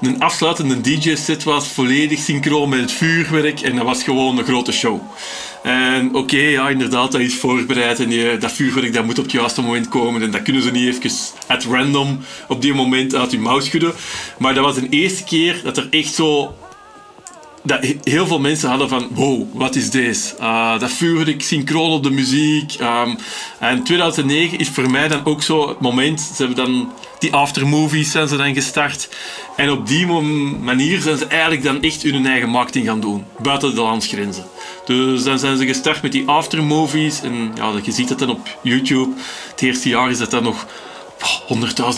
een 0.00 0.20
afsluitende 0.20 0.80
DJ-set 0.80 1.42
was, 1.42 1.68
volledig 1.68 2.18
synchroon 2.18 2.68
met 2.68 2.80
het 2.80 2.92
vuurwerk, 2.92 3.60
en 3.60 3.76
dat 3.76 3.84
was 3.84 4.02
gewoon 4.02 4.38
een 4.38 4.44
grote 4.44 4.72
show. 4.72 5.00
En 5.62 6.14
oké, 6.14 6.36
ja, 6.36 6.68
inderdaad, 6.68 7.12
dat 7.12 7.20
is 7.20 7.34
voorbereid 7.34 8.00
en 8.00 8.08
die, 8.08 8.38
dat 8.38 8.52
vuurwerk 8.52 8.92
dat 8.92 9.04
moet 9.04 9.18
op 9.18 9.24
het 9.24 9.32
juiste 9.32 9.62
moment 9.62 9.88
komen 9.88 10.22
en 10.22 10.30
dat 10.30 10.42
kunnen 10.42 10.62
ze 10.62 10.70
niet 10.70 10.94
even 10.94 11.10
at 11.46 11.64
random 11.64 12.20
op 12.48 12.62
die 12.62 12.74
moment 12.74 13.14
uit 13.14 13.30
hun 13.30 13.40
mouw 13.40 13.60
schudden. 13.60 13.92
Maar 14.38 14.54
dat 14.54 14.64
was 14.64 14.74
de 14.74 14.88
eerste 14.88 15.24
keer 15.24 15.60
dat 15.64 15.76
er 15.76 15.86
echt 15.90 16.14
zo 16.14 16.54
dat 17.62 17.82
he- 17.82 17.98
heel 18.02 18.26
veel 18.26 18.40
mensen 18.40 18.68
hadden 18.68 18.88
van 18.88 19.08
wow, 19.10 19.46
wat 19.52 19.74
is 19.76 19.90
deze? 19.90 20.36
Ah, 20.38 20.80
dat 20.80 20.90
vuurwerk, 20.90 21.42
synchroon 21.42 21.90
op 21.90 22.02
de 22.02 22.10
muziek. 22.10 22.72
Ehm, 22.74 23.14
en 23.58 23.82
2009 23.82 24.58
is 24.58 24.68
voor 24.68 24.90
mij 24.90 25.08
dan 25.08 25.24
ook 25.24 25.42
zo 25.42 25.68
het 25.68 25.80
moment. 25.80 26.20
Ze 26.20 26.44
hebben 26.44 26.56
dan 26.64 26.92
die 27.18 27.32
aftermovies 27.32 28.10
zijn 28.10 28.28
ze 28.28 28.36
dan 28.36 28.54
gestart. 28.54 29.08
En 29.56 29.70
op 29.70 29.86
die 29.86 30.06
manier 30.62 31.00
zijn 31.00 31.18
ze 31.18 31.26
eigenlijk 31.26 31.62
dan 31.62 31.82
echt 31.82 32.02
hun 32.02 32.26
eigen 32.26 32.48
marketing 32.48 32.86
gaan 32.86 33.00
doen. 33.00 33.24
Buiten 33.42 33.74
de 33.74 33.80
landsgrenzen. 33.80 34.44
Dus 34.84 35.22
dan 35.22 35.38
zijn 35.38 35.56
ze 35.56 35.66
gestart 35.66 36.02
met 36.02 36.12
die 36.12 36.26
aftermovies. 36.28 37.22
En 37.22 37.52
ja, 37.54 37.72
je 37.82 37.92
ziet 37.92 38.08
dat 38.08 38.18
dan 38.18 38.30
op 38.30 38.58
YouTube. 38.62 39.10
Het 39.50 39.62
eerste 39.62 39.88
jaar 39.88 40.10
is 40.10 40.18
dat 40.18 40.30
dan 40.30 40.42
nog 40.42 40.66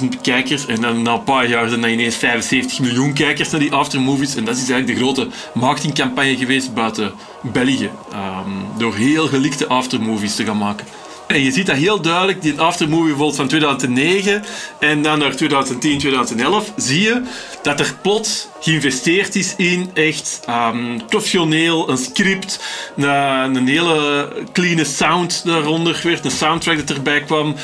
100.000 0.03 0.21
kijkers. 0.23 0.67
En 0.67 0.81
dan 0.81 1.03
na 1.03 1.13
een 1.13 1.25
paar 1.25 1.49
jaar 1.49 1.69
zijn 1.69 1.81
dat 1.81 1.91
ineens 1.91 2.17
75 2.17 2.81
miljoen 2.81 3.13
kijkers 3.13 3.51
naar 3.51 3.61
die 3.61 3.73
aftermovies. 3.73 4.37
En 4.37 4.45
dat 4.45 4.57
is 4.57 4.71
eigenlijk 4.71 4.99
de 4.99 5.05
grote 5.05 5.29
marketingcampagne 5.55 6.37
geweest 6.37 6.75
buiten 6.75 7.13
België. 7.43 7.91
Ehm, 8.13 8.79
door 8.79 8.95
heel 8.95 9.27
gelikte 9.27 9.67
aftermovies 9.67 10.35
te 10.35 10.45
gaan 10.45 10.59
maken. 10.59 10.87
En 11.27 11.41
je 11.41 11.53
ziet 11.53 11.67
dat 11.67 11.77
heel 11.77 12.01
duidelijk, 12.01 12.43
die 12.43 12.61
aftermovie 12.61 13.07
bijvoorbeeld 13.07 13.37
van 13.37 13.49
2009 13.49 14.45
en 14.79 15.03
dan 15.03 15.19
naar 15.19 15.37
2010, 15.37 15.99
2011, 15.99 16.73
zie 16.77 17.01
je 17.01 17.23
dat 17.63 17.81
er 17.81 17.95
plots 18.03 18.49
geïnvesteerd 18.65 19.35
is 19.35 19.57
in 19.57 19.91
echt 19.95 20.41
um, 20.49 21.07
professioneel, 21.07 21.91
een 21.91 21.99
script, 21.99 22.61
een, 22.97 23.55
een 23.55 23.67
hele 23.67 24.33
clean 24.53 24.85
sound 24.87 25.45
daaronder 25.45 26.01
werd, 26.03 26.25
een 26.25 26.31
soundtrack 26.31 26.77
dat 26.87 26.97
erbij 26.97 27.23
kwam, 27.23 27.55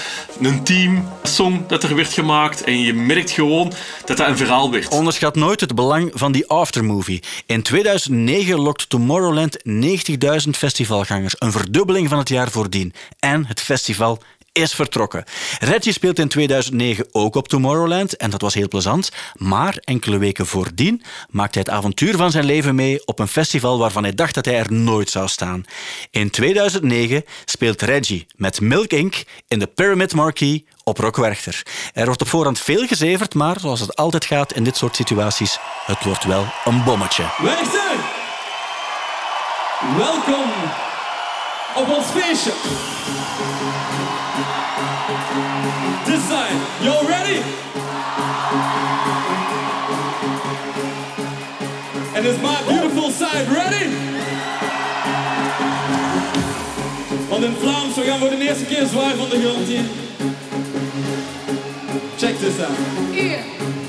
een 0.40 0.64
team 0.64 1.08
song 1.22 1.66
dat 1.66 1.82
er 1.82 1.94
werd 1.94 2.12
gemaakt 2.12 2.64
en 2.64 2.80
je 2.80 2.94
merkt 2.94 3.30
gewoon 3.30 3.72
dat 4.04 4.16
dat 4.16 4.28
een 4.28 4.36
verhaal 4.36 4.70
werd. 4.70 4.88
Onderschat 4.88 5.36
nooit 5.36 5.60
het 5.60 5.74
belang 5.74 6.10
van 6.14 6.32
die 6.32 6.46
aftermovie. 6.46 7.22
In 7.46 7.62
2009 7.62 8.58
lokt 8.58 8.88
Tomorrowland 8.88 9.58
90.000 9.68 10.50
festivalgangers, 10.50 11.34
een 11.38 11.52
verdubbeling 11.52 12.08
van 12.08 12.18
het 12.18 12.28
jaar 12.28 12.50
voordien. 12.50 12.94
En 13.18 13.46
het 13.46 13.60
festival 13.60 14.22
is 14.62 14.74
vertrokken. 14.74 15.24
Reggie 15.58 15.92
speelt 15.92 16.18
in 16.18 16.28
2009 16.28 17.06
ook 17.12 17.34
op 17.34 17.48
Tomorrowland 17.48 18.16
en 18.16 18.30
dat 18.30 18.40
was 18.40 18.54
heel 18.54 18.68
plezant. 18.68 19.10
Maar 19.36 19.78
enkele 19.84 20.18
weken 20.18 20.46
voordien 20.46 21.02
maakte 21.30 21.58
hij 21.58 21.66
het 21.68 21.78
avontuur 21.78 22.16
van 22.16 22.30
zijn 22.30 22.44
leven 22.44 22.74
mee 22.74 23.06
op 23.06 23.18
een 23.18 23.28
festival 23.28 23.78
waarvan 23.78 24.02
hij 24.02 24.14
dacht 24.14 24.34
dat 24.34 24.44
hij 24.44 24.58
er 24.58 24.72
nooit 24.72 25.10
zou 25.10 25.28
staan. 25.28 25.64
In 26.10 26.30
2009 26.30 27.24
speelt 27.44 27.82
Reggie 27.82 28.26
met 28.36 28.60
Milk 28.60 28.90
Inc. 28.92 29.22
in 29.48 29.58
de 29.58 29.66
Pyramid 29.66 30.14
Marquee 30.14 30.66
op 30.84 30.98
Rock 30.98 31.16
Werchter. 31.16 31.62
Er 31.94 32.06
wordt 32.06 32.20
op 32.20 32.28
voorhand 32.28 32.58
veel 32.58 32.86
gezeverd, 32.86 33.34
maar 33.34 33.60
zoals 33.60 33.80
het 33.80 33.96
altijd 33.96 34.24
gaat 34.24 34.52
in 34.52 34.64
dit 34.64 34.76
soort 34.76 34.96
situaties, 34.96 35.58
het 35.86 36.04
wordt 36.04 36.24
wel 36.24 36.46
een 36.64 36.84
bommetje. 36.84 37.24
Werchter! 37.38 38.18
Welkom 39.96 40.89
op 41.74 41.96
ons 41.96 42.06
feestje. 42.06 42.52
Side, 46.30 46.60
y'all 46.82 47.06
ready? 47.08 47.42
And 52.14 52.26
is 52.26 52.38
my 52.40 52.62
beautiful 52.68 53.10
side 53.10 53.48
ready? 53.48 53.88
Want 57.28 57.44
in 57.44 57.54
Vlaams, 57.56 57.94
we 57.94 58.02
gaan 58.02 58.18
voor 58.18 58.30
de 58.30 58.38
eerste 58.38 58.64
keer 58.64 58.86
zwaar 58.86 59.14
van 59.16 59.28
de 59.28 59.40
grond 59.40 59.66
hier. 59.66 59.84
Check 62.16 62.38
this 62.38 62.60
out. 62.60 62.76
Jump 63.12 63.79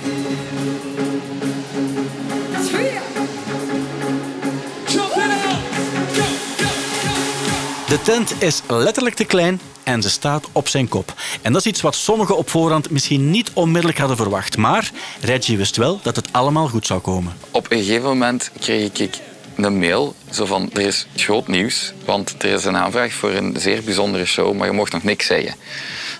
De 7.92 8.02
tent 8.02 8.44
is 8.44 8.62
letterlijk 8.68 9.16
te 9.16 9.26
klein 9.26 9.60
en 9.84 10.02
ze 10.02 10.10
staat 10.10 10.48
op 10.52 10.68
zijn 10.68 10.88
kop. 10.88 11.14
En 11.42 11.54
dat 11.54 11.62
is 11.62 11.68
iets 11.68 11.82
wat 11.82 11.96
sommigen 11.96 12.38
op 12.38 12.50
voorhand 12.50 12.90
misschien 12.90 13.30
niet 13.30 13.52
onmiddellijk 13.54 14.00
hadden 14.00 14.18
verwacht. 14.18 14.58
Maar 14.58 14.92
Reggie 15.22 15.58
wist 15.58 15.76
wel 15.76 16.00
dat 16.04 16.16
het 16.16 16.34
allemaal 16.34 16.68
goed 16.68 16.86
zou 16.86 17.00
komen. 17.00 17.34
Op 17.52 17.72
een 17.72 17.78
gegeven 17.78 18.04
moment 18.04 18.52
kreeg 18.60 18.92
ik 19.00 19.18
een 19.56 19.80
mail 19.80 20.16
zo 20.30 20.46
van 20.46 20.70
er 20.74 20.82
is 20.82 21.08
groot 21.16 21.48
nieuws, 21.48 21.94
want 22.06 22.36
er 22.44 22.50
is 22.50 22.66
een 22.66 22.78
aanvraag 22.78 23.14
voor 23.14 23.30
een 23.30 23.56
zeer 23.60 23.84
bijzondere 23.84 24.26
show, 24.26 24.56
maar 24.56 24.68
je 24.68 24.74
mocht 24.74 24.92
nog 24.92 25.04
niks 25.04 25.26
zeggen. 25.26 25.56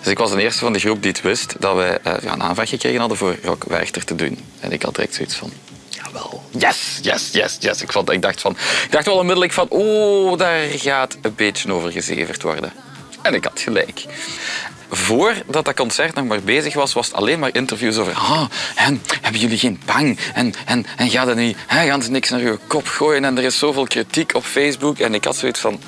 Dus 0.02 0.12
ik 0.12 0.18
was 0.18 0.32
de 0.32 0.42
eerste 0.42 0.60
van 0.60 0.74
de 0.74 0.80
groep 0.80 1.02
die 1.02 1.12
het 1.12 1.22
wist 1.22 1.56
dat 1.60 1.76
wij 1.76 2.00
eh, 2.04 2.14
een 2.32 2.44
aanvraag 2.44 2.70
gekregen 2.70 3.00
hadden 3.00 3.18
voor 3.18 3.36
Rock 3.44 3.64
Werchter 3.64 4.06
te 4.06 4.16
doen. 4.16 4.38
En 4.60 4.72
ik 4.72 4.82
had 4.82 4.96
direct 4.96 5.16
zoiets 5.16 5.36
van, 5.36 5.52
jawel, 6.14 6.44
yes, 6.50 7.00
yes, 7.02 7.30
yes, 7.32 7.58
yes. 7.60 7.82
Ik, 7.82 7.92
vond, 7.92 8.10
ik, 8.10 8.22
dacht 8.22 8.42
van, 8.42 8.52
ik 8.84 8.92
dacht 8.92 9.06
wel 9.06 9.18
onmiddellijk 9.18 9.54
van, 9.54 9.66
oh, 9.70 10.38
daar 10.38 10.60
gaat 10.70 11.18
een 11.22 11.36
beetje 11.36 11.74
over 11.74 11.92
gezeverd 11.92 12.42
worden. 12.42 12.74
En 13.22 13.34
ik 13.34 13.44
had 13.44 13.60
gelijk. 13.60 14.06
Voordat 14.90 15.66
dat 15.66 15.76
concert 15.76 16.16
nog 16.16 16.26
maar 16.26 16.42
bezig 16.42 16.74
was, 16.74 16.94
was 16.94 17.08
het 17.08 17.16
alleen 17.16 17.40
maar 17.40 17.56
interviews 17.56 17.98
over 17.98 18.18
en 18.76 19.02
hebben 19.22 19.42
jullie 19.42 19.58
geen 19.58 19.82
bang? 19.86 20.20
En, 20.34 20.54
en, 20.66 20.86
en 20.98 21.36
niet, 21.36 21.58
hè, 21.68 21.86
gaan 21.86 22.04
ze 22.04 22.12
niks 22.12 22.30
naar 22.30 22.42
je 22.42 22.60
kop 22.68 22.88
gooien? 22.88 23.26
En 23.26 23.38
er 23.38 23.44
is 23.44 23.58
zoveel 23.58 23.88
kritiek 23.88 24.36
op 24.36 24.44
Facebook. 24.44 24.98
En 24.98 25.14
ik 25.14 25.24
had 25.24 25.36
zoiets 25.36 25.60
van, 25.60 25.80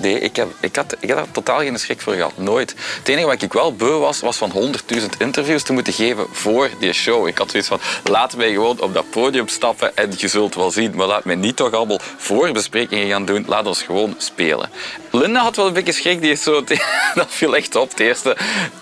nee, 0.00 0.18
ik, 0.18 0.36
heb, 0.36 0.48
ik, 0.60 0.76
had, 0.76 0.96
ik 1.00 1.10
had 1.10 1.28
totaal 1.32 1.58
geen 1.58 1.78
schrik 1.78 2.00
voor 2.00 2.14
gehad. 2.14 2.32
Nooit. 2.36 2.74
Het 2.98 3.08
enige 3.08 3.26
wat 3.26 3.42
ik 3.42 3.52
wel 3.52 3.74
beu 3.74 3.98
was, 3.98 4.20
was 4.20 4.36
van 4.36 4.52
100.000 4.94 5.04
interviews 5.18 5.62
te 5.62 5.72
moeten 5.72 5.92
geven 5.92 6.26
voor 6.32 6.70
die 6.78 6.92
show. 6.92 7.26
Ik 7.26 7.38
had 7.38 7.50
zoiets 7.50 7.68
van, 7.68 7.80
laat 8.04 8.36
mij 8.36 8.52
gewoon 8.52 8.80
op 8.80 8.94
dat 8.94 9.10
podium 9.10 9.48
stappen 9.48 9.96
en 9.96 10.10
je 10.16 10.28
zult 10.28 10.54
wel 10.54 10.70
zien. 10.70 10.92
Maar 10.94 11.06
laat 11.06 11.24
mij 11.24 11.34
niet 11.34 11.56
toch 11.56 11.72
allemaal 11.72 12.00
voorbesprekingen 12.16 13.08
gaan 13.08 13.24
doen. 13.24 13.44
Laat 13.46 13.66
ons 13.66 13.82
gewoon 13.82 14.14
spelen. 14.18 14.70
Linda 15.10 15.40
had 15.40 15.56
wel 15.56 15.66
een 15.66 15.72
beetje 15.72 15.92
schrik. 15.92 16.20
Die 16.20 16.30
is 16.30 16.42
zo, 16.42 16.64
dat 17.14 17.28
viel 17.28 17.56
echt 17.56 17.76
op. 17.76 17.96
De 17.96 18.04
eerste 18.04 18.36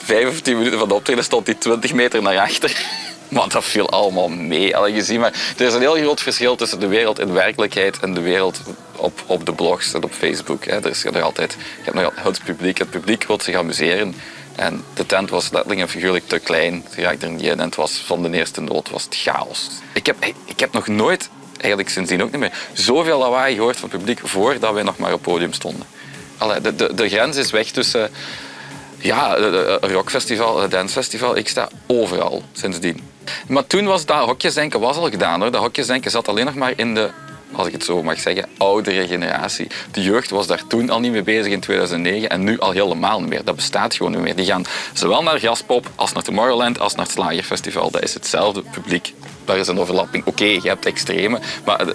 5 0.04 0.28
of 0.28 0.40
10 0.40 0.56
minuten 0.56 0.78
van 0.78 0.88
de 0.88 0.94
optreden 0.94 1.24
stond 1.24 1.46
hij 1.46 1.54
20 1.54 1.92
meter 1.92 2.22
naar 2.22 2.38
achter. 2.38 2.76
Maar 3.28 3.48
dat 3.48 3.64
viel 3.64 3.90
allemaal 3.90 4.28
mee. 4.28 4.92
Je 4.92 5.02
ziet 5.02 5.18
maar, 5.18 5.32
er 5.56 5.66
is 5.66 5.74
een 5.74 5.80
heel 5.80 5.96
groot 5.96 6.20
verschil 6.20 6.56
tussen 6.56 6.80
de 6.80 6.86
wereld 6.86 7.18
in 7.18 7.32
werkelijkheid 7.32 7.98
en 8.00 8.14
de 8.14 8.20
wereld 8.20 8.60
op, 9.00 9.22
op 9.26 9.46
de 9.46 9.52
blogs 9.52 9.92
en 9.92 10.04
op 10.04 10.12
Facebook. 10.12 10.64
Hè. 10.64 10.76
Er 10.76 10.90
is 10.90 11.02
nog 11.02 11.22
altijd, 11.22 11.52
je 11.52 11.84
hebt 11.84 11.96
nog 11.96 12.04
altijd 12.04 12.36
het 12.36 12.44
publiek. 12.44 12.78
Het 12.78 12.90
publiek 12.90 13.24
wil 13.24 13.40
zich 13.40 13.54
amuseren. 13.54 14.14
En 14.56 14.84
de 14.94 15.06
tent 15.06 15.30
was 15.30 15.50
letterlijk 15.50 15.80
en 15.80 15.88
figuurlijk 15.88 16.28
te 16.28 16.38
klein. 16.38 16.84
Ze 16.94 17.00
raakte 17.00 17.26
er 17.26 17.32
niet 17.32 17.42
in 17.42 17.50
en 17.50 17.60
het 17.60 17.74
was 17.74 17.92
van 17.92 18.22
de 18.22 18.30
eerste 18.30 18.60
nood 18.60 18.90
was 18.90 19.04
het 19.04 19.16
chaos. 19.16 19.68
Ik 19.92 20.06
heb, 20.06 20.16
ik 20.44 20.60
heb 20.60 20.72
nog 20.72 20.86
nooit, 20.86 21.28
eigenlijk 21.58 21.90
sindsdien 21.90 22.22
ook 22.22 22.30
niet 22.30 22.40
meer, 22.40 22.68
zoveel 22.72 23.18
lawaai 23.18 23.54
gehoord 23.54 23.76
van 23.76 23.88
het 23.88 23.98
publiek 23.98 24.20
voordat 24.22 24.72
wij 24.72 24.82
nog 24.82 24.98
maar 24.98 25.12
op 25.12 25.22
podium 25.22 25.52
stonden. 25.52 25.86
Allee, 26.38 26.60
de, 26.60 26.74
de, 26.74 26.94
de 26.94 27.08
grens 27.08 27.36
is 27.36 27.50
weg 27.50 27.70
tussen 27.70 28.10
ja, 28.98 29.36
een 29.36 29.92
rockfestival, 29.92 30.62
een 30.62 30.70
dancefestival. 30.70 31.36
Ik 31.36 31.48
sta 31.48 31.68
overal 31.86 32.42
sindsdien. 32.52 33.08
Maar 33.46 33.66
toen 33.66 33.84
was 33.86 34.04
dat 34.04 34.24
hokjesdenken 34.24 34.80
was 34.80 34.96
al 34.96 35.10
gedaan. 35.10 35.40
Hoor. 35.40 35.50
Dat 35.50 35.60
hokjesdenken 35.60 36.10
zat 36.10 36.28
alleen 36.28 36.44
nog 36.44 36.54
maar 36.54 36.72
in 36.76 36.94
de, 36.94 37.10
als 37.52 37.66
ik 37.66 37.72
het 37.72 37.84
zo 37.84 38.02
mag 38.02 38.20
zeggen, 38.20 38.48
oudere 38.58 39.06
generatie. 39.06 39.66
De 39.92 40.02
jeugd 40.02 40.30
was 40.30 40.46
daar 40.46 40.66
toen 40.66 40.90
al 40.90 41.00
niet 41.00 41.12
mee 41.12 41.22
bezig 41.22 41.52
in 41.52 41.60
2009 41.60 42.28
en 42.30 42.44
nu 42.44 42.58
al 42.58 42.70
helemaal 42.70 43.20
niet 43.20 43.28
meer. 43.28 43.44
Dat 43.44 43.56
bestaat 43.56 43.94
gewoon 43.94 44.12
niet 44.12 44.20
meer. 44.20 44.36
Die 44.36 44.46
gaan 44.46 44.64
zowel 44.92 45.22
naar 45.22 45.38
Gaspop 45.38 45.90
als 45.94 46.12
naar 46.12 46.22
Tomorrowland 46.22 46.80
als 46.80 46.94
naar 46.94 47.04
het 47.04 47.14
Slagerfestival. 47.14 47.90
Dat 47.90 48.02
is 48.02 48.14
hetzelfde 48.14 48.62
publiek. 48.70 49.12
Daar 49.44 49.58
is 49.58 49.68
een 49.68 49.78
overlapping. 49.78 50.24
Oké, 50.26 50.44
je 50.44 50.68
hebt 50.68 50.86
extreme, 50.86 51.40
maar 51.64 51.86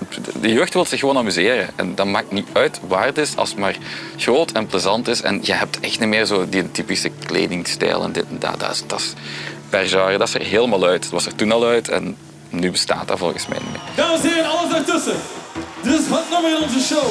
de, 0.42 0.54
jeugd 0.54 0.74
wil 0.74 0.86
zich 0.86 1.00
gewoon 1.00 1.18
amuseren. 1.18 1.70
En 1.76 1.96
dat 1.96 2.06
maakt 2.06 2.32
niet 2.32 2.48
uit 2.54 2.80
waar 2.88 3.06
het 3.06 3.18
is, 3.18 3.36
als 3.36 3.50
het 3.50 3.58
maar 3.58 3.76
groot 4.18 4.52
en 4.52 4.68
plezant 4.68 5.08
is. 5.08 5.22
En 5.22 5.40
je 5.44 5.54
hebt 5.54 5.80
echt 5.80 6.00
niet 6.00 6.10
meer 6.10 6.26
zo 6.26 6.50
die 6.50 6.72
typische 6.72 7.12
kledingstijl 7.26 8.04
en 8.04 8.12
dit 8.12 8.26
en 8.30 8.40
dat. 8.40 8.60
Dat 8.60 8.72
is, 8.72 8.84
dat 8.88 9.14
per 9.70 9.88
genre, 9.88 10.18
dat 10.18 10.28
is 10.28 10.34
er 10.34 10.42
helemaal 10.42 10.86
uit. 10.86 11.02
Dat 11.02 11.12
was 11.12 11.26
er 11.26 11.36
toen 11.36 11.52
al 11.52 11.66
uit 11.66 11.90
en 11.90 12.18
nu 12.50 12.72
bestaat 12.72 13.08
dat 13.08 13.18
volgens 13.18 13.48
mij 13.48 13.58
niet 13.62 13.72
meer. 13.72 13.82
Dames 13.96 14.22
en 14.22 14.30
heren, 14.30 14.50
alles 14.50 14.72
daartussen. 14.72 15.16
Is 15.86 15.92
het 15.94 16.30
nummer 16.30 16.50
in 16.50 16.64
onze 16.64 16.80
show. 16.80 17.10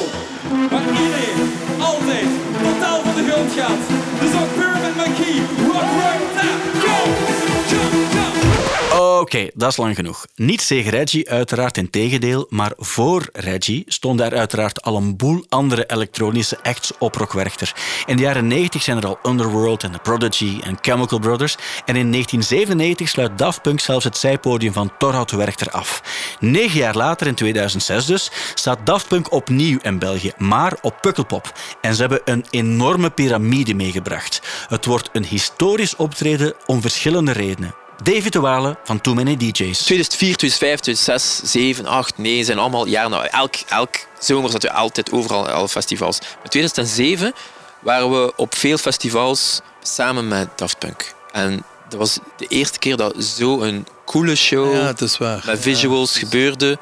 Waar 0.69 0.81
iedereen 0.81 1.53
altijd 1.79 2.27
totaal 2.63 3.01
van 3.01 3.15
de 3.15 3.31
grond 3.31 3.51
gaat. 3.53 3.83
Is 4.25 4.33
ook 4.41 4.53
Pyramid 4.55 4.95
McKee. 4.95 5.41
Rock 5.67 5.89
right 6.01 6.33
now. 6.35 6.83
Go! 6.83 6.95
Jump, 7.69 8.13
jump. 8.13 8.24
Oké, 8.93 9.49
dat 9.53 9.71
is 9.71 9.77
lang 9.77 9.95
genoeg. 9.95 10.25
Niet 10.35 10.67
tegen 10.67 10.91
Reggie, 10.91 11.29
uiteraard 11.29 11.77
in 11.77 11.89
tegendeel, 11.89 12.45
maar 12.49 12.71
voor 12.77 13.29
Reggie 13.33 13.83
stonden 13.87 14.25
er 14.25 14.37
uiteraard 14.37 14.81
al 14.81 14.95
een 14.95 15.17
boel 15.17 15.45
andere 15.49 15.85
elektronische 15.85 16.57
acts 16.63 16.91
op 16.99 17.15
Rock 17.15 17.33
Werchter. 17.33 17.73
In 18.05 18.15
de 18.15 18.21
jaren 18.21 18.47
90 18.47 18.83
zijn 18.83 18.97
er 18.97 19.05
al 19.05 19.19
Underworld 19.23 19.83
en 19.83 19.91
The 19.91 19.99
Prodigy 19.99 20.59
en 20.63 20.77
Chemical 20.81 21.19
Brothers. 21.19 21.55
En 21.85 21.95
in 21.95 22.11
1997 22.11 23.09
sluit 23.09 23.37
Daft 23.37 23.61
Punk 23.61 23.79
zelfs 23.79 24.03
het 24.03 24.17
zijpodium 24.17 24.73
van 24.73 24.91
Torhout 24.97 25.31
Werchter 25.31 25.71
af. 25.71 26.01
Negen 26.39 26.79
jaar 26.79 26.95
later, 26.95 27.27
in 27.27 27.35
2006 27.35 28.05
dus, 28.05 28.31
staat 28.53 28.85
Daft 28.85 29.07
Punk 29.07 29.31
opnieuw 29.31 29.77
in 29.81 29.99
België, 29.99 30.31
maar 30.37 30.77
op 30.81 31.01
Pukkelpop. 31.01 31.51
En 31.81 31.95
ze 31.95 32.01
hebben 32.01 32.21
een 32.25 32.45
enorme 32.49 33.09
piramide 33.09 33.73
meegebracht. 33.73 34.41
Het 34.67 34.85
wordt 34.85 35.09
een 35.13 35.25
historisch 35.25 35.95
optreden 35.95 36.53
om 36.65 36.81
verschillende 36.81 37.31
redenen. 37.31 37.84
David 38.03 38.33
de 38.33 38.39
Walen 38.39 38.77
van 38.83 39.01
Too 39.01 39.13
Many 39.13 39.37
DJs. 39.37 39.79
2004, 39.83 40.35
2005, 40.35 40.79
2006, 40.79 41.51
7, 41.51 41.85
8, 41.85 42.17
9 42.17 42.45
zijn 42.45 42.57
allemaal 42.59 42.87
jaren. 42.87 43.09
Nou, 43.11 43.27
elk, 43.31 43.55
elk 43.69 43.95
zomer 44.19 44.49
zaten 44.51 44.69
we 44.69 44.75
altijd 44.75 45.11
overal 45.11 45.49
alle 45.49 45.69
festivals. 45.69 46.19
In 46.43 46.49
2007 46.49 47.33
waren 47.79 48.11
we 48.11 48.33
op 48.35 48.55
veel 48.55 48.77
festivals 48.77 49.61
samen 49.81 50.27
met 50.27 50.47
Daft 50.55 50.79
Punk. 50.79 51.13
En 51.31 51.63
dat 51.89 51.99
was 51.99 52.17
de 52.37 52.45
eerste 52.47 52.79
keer 52.79 52.97
dat 52.97 53.13
zo'n 53.17 53.87
coole 54.05 54.35
show 54.35 54.73
Ja, 54.73 54.85
het 54.85 55.01
is 55.01 55.17
waar. 55.17 55.43
met 55.45 55.59
visuals 55.59 56.17
gebeurde. 56.17 56.77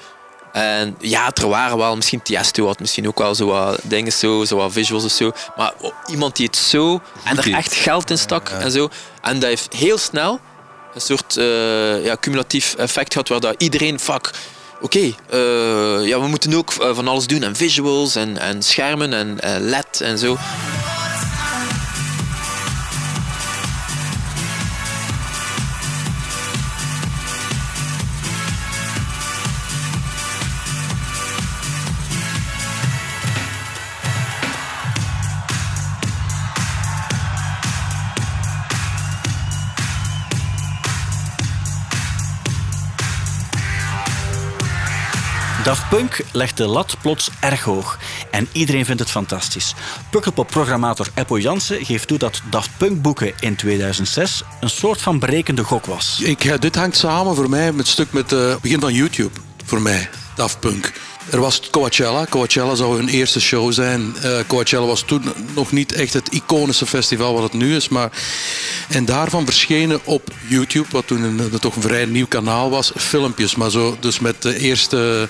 En 0.52 0.96
ja, 1.00 1.32
er 1.34 1.48
waren 1.48 1.78
wel, 1.78 1.96
misschien 1.96 2.22
Tiesto 2.22 2.66
had 2.66 2.80
misschien 2.80 3.08
ook 3.08 3.18
wel 3.18 3.36
zo 3.36 3.46
wat 3.46 3.80
dingen 3.84 4.12
zo, 4.12 4.44
zo 4.46 4.56
wat 4.58 4.72
visuals 4.72 5.04
of 5.04 5.12
zo. 5.12 5.32
Maar 5.58 5.74
iemand 6.08 6.36
die 6.36 6.46
het 6.46 6.56
zo 6.58 7.02
en 7.24 7.38
er 7.38 7.54
echt 7.54 7.74
geld 7.74 8.10
in 8.10 8.18
stak 8.18 8.50
en 8.50 8.72
zo. 8.72 8.90
En 9.22 9.40
dat 9.40 9.50
heeft 9.50 9.74
heel 9.74 9.98
snel 9.98 10.40
een 10.94 11.02
soort 11.02 11.38
eh, 11.38 12.06
ja, 12.06 12.18
cumulatief 12.20 12.76
effect 12.76 13.12
gehad 13.12 13.28
waar 13.28 13.40
dat 13.40 13.56
iedereen, 13.58 14.00
fuck, 14.00 14.32
oké, 14.82 15.00
eh, 15.00 16.08
ja, 16.08 16.20
we 16.22 16.28
moeten 16.28 16.54
ook 16.54 16.74
eh, 16.74 16.96
van 16.96 17.08
alles 17.08 17.28
doen. 17.28 17.44
En 17.44 17.56
visuals 17.56 18.16
en, 18.16 18.38
en 18.38 18.64
schermen 18.64 19.14
en 19.14 19.60
LED 19.70 20.02
en 20.02 20.18
zo. 20.18 20.38
Daft 45.74 45.90
Punk 45.90 46.20
legt 46.32 46.58
de 46.58 46.68
lat 46.68 46.96
plots 47.02 47.30
erg 47.40 47.64
hoog 47.64 48.00
en 48.32 48.48
iedereen 48.52 48.86
vindt 48.86 49.02
het 49.02 49.10
fantastisch. 49.10 49.74
Pukkelpop-programmator 50.12 51.08
Eppo 51.14 51.40
Jansen 51.40 51.86
geeft 51.86 52.08
toe 52.08 52.18
dat 52.18 52.42
Daft 52.50 52.70
Punk 52.78 53.02
boeken 53.02 53.34
in 53.40 53.56
2006 53.56 54.44
een 54.60 54.70
soort 54.70 55.02
van 55.02 55.20
berekende 55.20 55.64
gok 55.64 55.86
was. 55.86 56.20
Ik, 56.24 56.46
eh, 56.46 56.60
dit 56.60 56.76
hangt 56.76 56.98
samen 56.98 57.36
voor 57.36 57.50
mij 57.50 57.72
met 57.72 57.78
het 57.78 57.88
stuk 57.88 58.12
met 58.12 58.32
het 58.32 58.62
begin 58.62 58.80
van 58.80 58.94
YouTube. 58.94 59.40
Voor 59.66 59.82
mij, 59.82 60.10
Daft 60.36 60.60
Punk. 60.60 60.94
Er 61.30 61.40
was 61.40 61.70
Coachella. 61.70 62.26
Coachella 62.30 62.76
zou 62.76 62.98
hun 62.98 63.08
eerste 63.08 63.42
show 63.42 63.72
zijn. 63.72 64.16
Eh, 64.22 64.32
Coachella 64.48 64.86
was 64.86 65.02
toen 65.02 65.24
nog 65.56 65.72
niet 65.72 65.92
echt 65.92 66.14
het 66.14 66.30
iconische 66.30 66.86
festival 66.86 67.34
wat 67.34 67.44
het 67.44 67.54
nu 67.54 67.76
is. 67.76 67.90
Maar... 67.90 68.12
En 68.90 69.06
daarvan 69.06 69.46
verschenen 69.46 70.00
op 70.04 70.30
YouTube, 70.48 70.88
wat 70.92 71.08
toen 71.08 71.24
een, 71.24 71.60
toch 71.60 71.76
een 71.76 71.82
vrij 71.82 72.06
nieuw 72.06 72.28
kanaal 72.28 72.70
was, 72.70 72.92
filmpjes. 72.96 73.56
Maar 73.56 73.70
zo, 73.70 73.98
dus 74.00 74.20
met 74.20 74.42
de 74.42 74.60
eerste 74.60 75.30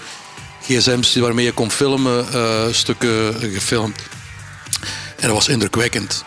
gsm's 0.68 1.16
waarmee 1.16 1.45
je 1.45 1.51
kon 1.51 1.72
filmen, 1.72 2.34
eh, 2.34 2.66
stukken 2.72 3.34
gefilmd. 3.39 4.01
En 5.16 5.28
dat 5.28 5.38
was 5.38 5.47
indrukwekkend. 5.47 6.24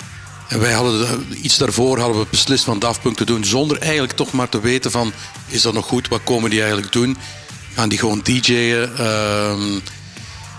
En 0.49 0.61
wij 0.61 0.72
hadden 0.72 1.26
iets 1.43 1.59
daarvoor 1.59 1.99
hadden 1.99 2.18
we 2.18 2.26
beslist 2.30 2.64
van 2.64 2.82
Punk 3.03 3.16
te 3.16 3.24
doen, 3.24 3.45
zonder 3.45 3.78
eigenlijk 3.78 4.12
toch 4.12 4.32
maar 4.32 4.49
te 4.49 4.61
weten 4.61 4.91
van, 4.91 5.12
is 5.47 5.62
dat 5.62 5.72
nog 5.72 5.87
goed, 5.87 6.09
wat 6.09 6.20
komen 6.24 6.51
die 6.51 6.61
eigenlijk 6.61 6.93
doen? 6.93 7.16
Gaan 7.74 7.89
die 7.89 7.99
gewoon 7.99 8.20
DJ'en? 8.22 8.97
Ehm, 8.97 9.78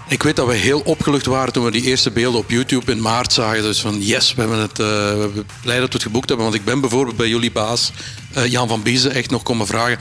ik 0.08 0.24
weet 0.24 0.36
dat 0.36 0.48
we 0.48 0.54
heel 0.54 0.80
opgelucht 0.80 1.26
waren 1.26 1.54
toen 1.54 1.64
we 1.64 1.72
die 1.72 1.84
eerste 1.84 2.12
beelden 2.12 2.40
op 2.40 2.50
YouTube 2.50 2.92
in 2.92 3.02
maart 3.02 3.34
zagen. 3.34 3.62
Dus 3.62 3.82
van 3.82 4.02
yes, 4.02 4.34
we 4.34 4.42
hebben 4.42 4.60
het 4.60 4.80
uh, 4.80 4.86
we 4.86 5.46
blij 5.62 5.80
dat 5.80 5.88
we 5.88 5.94
het 5.94 6.04
geboekt 6.04 6.28
hebben. 6.28 6.46
Want 6.46 6.58
ik 6.58 6.66
ben 6.66 6.82
bijvoorbeeld 6.82 7.18
bij 7.18 7.28
jullie 7.28 7.52
baas 7.52 7.92
Jan 8.48 8.68
van 8.68 8.82
Biezen 8.82 9.12
echt 9.12 9.30
nog 9.30 9.44
komen 9.44 9.68
vragen: 9.68 10.00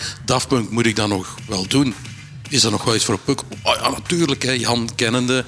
Punk 0.49 0.71
moet 0.71 0.87
ik 0.87 0.97
dat 0.97 1.09
nog 1.09 1.37
wel 1.47 1.67
doen? 1.69 1.95
Is 2.49 2.61
dat 2.61 2.71
nog 2.71 2.85
wel 2.85 2.95
iets 2.95 3.05
voor 3.05 3.15
een 3.15 3.25
puk? 3.25 3.41
Oh 3.63 3.75
ja, 3.81 3.91
natuurlijk, 3.91 4.43
hè, 4.43 4.53
Jan 4.53 4.91
kennende. 4.95 5.45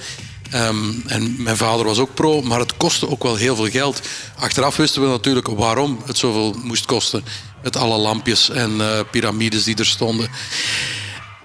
Um, 0.55 1.03
en 1.07 1.35
mijn 1.39 1.57
vader 1.57 1.85
was 1.85 1.99
ook 1.99 2.15
pro, 2.15 2.43
maar 2.43 2.59
het 2.59 2.77
kostte 2.77 3.09
ook 3.09 3.23
wel 3.23 3.37
heel 3.37 3.57
veel 3.57 3.71
geld. 3.71 4.01
Achteraf 4.39 4.77
wisten 4.77 5.03
we 5.03 5.09
natuurlijk 5.09 5.49
waarom 5.49 6.03
het 6.07 6.19
zoveel 6.19 6.57
moest 6.63 6.87
kosten. 6.87 7.25
Met 7.63 7.77
alle 7.77 7.97
lampjes 7.97 8.51
en 8.51 8.71
uh, 8.77 9.01
piramides 9.11 9.65
die 9.65 9.77
er 9.77 9.87
stonden. 9.87 10.31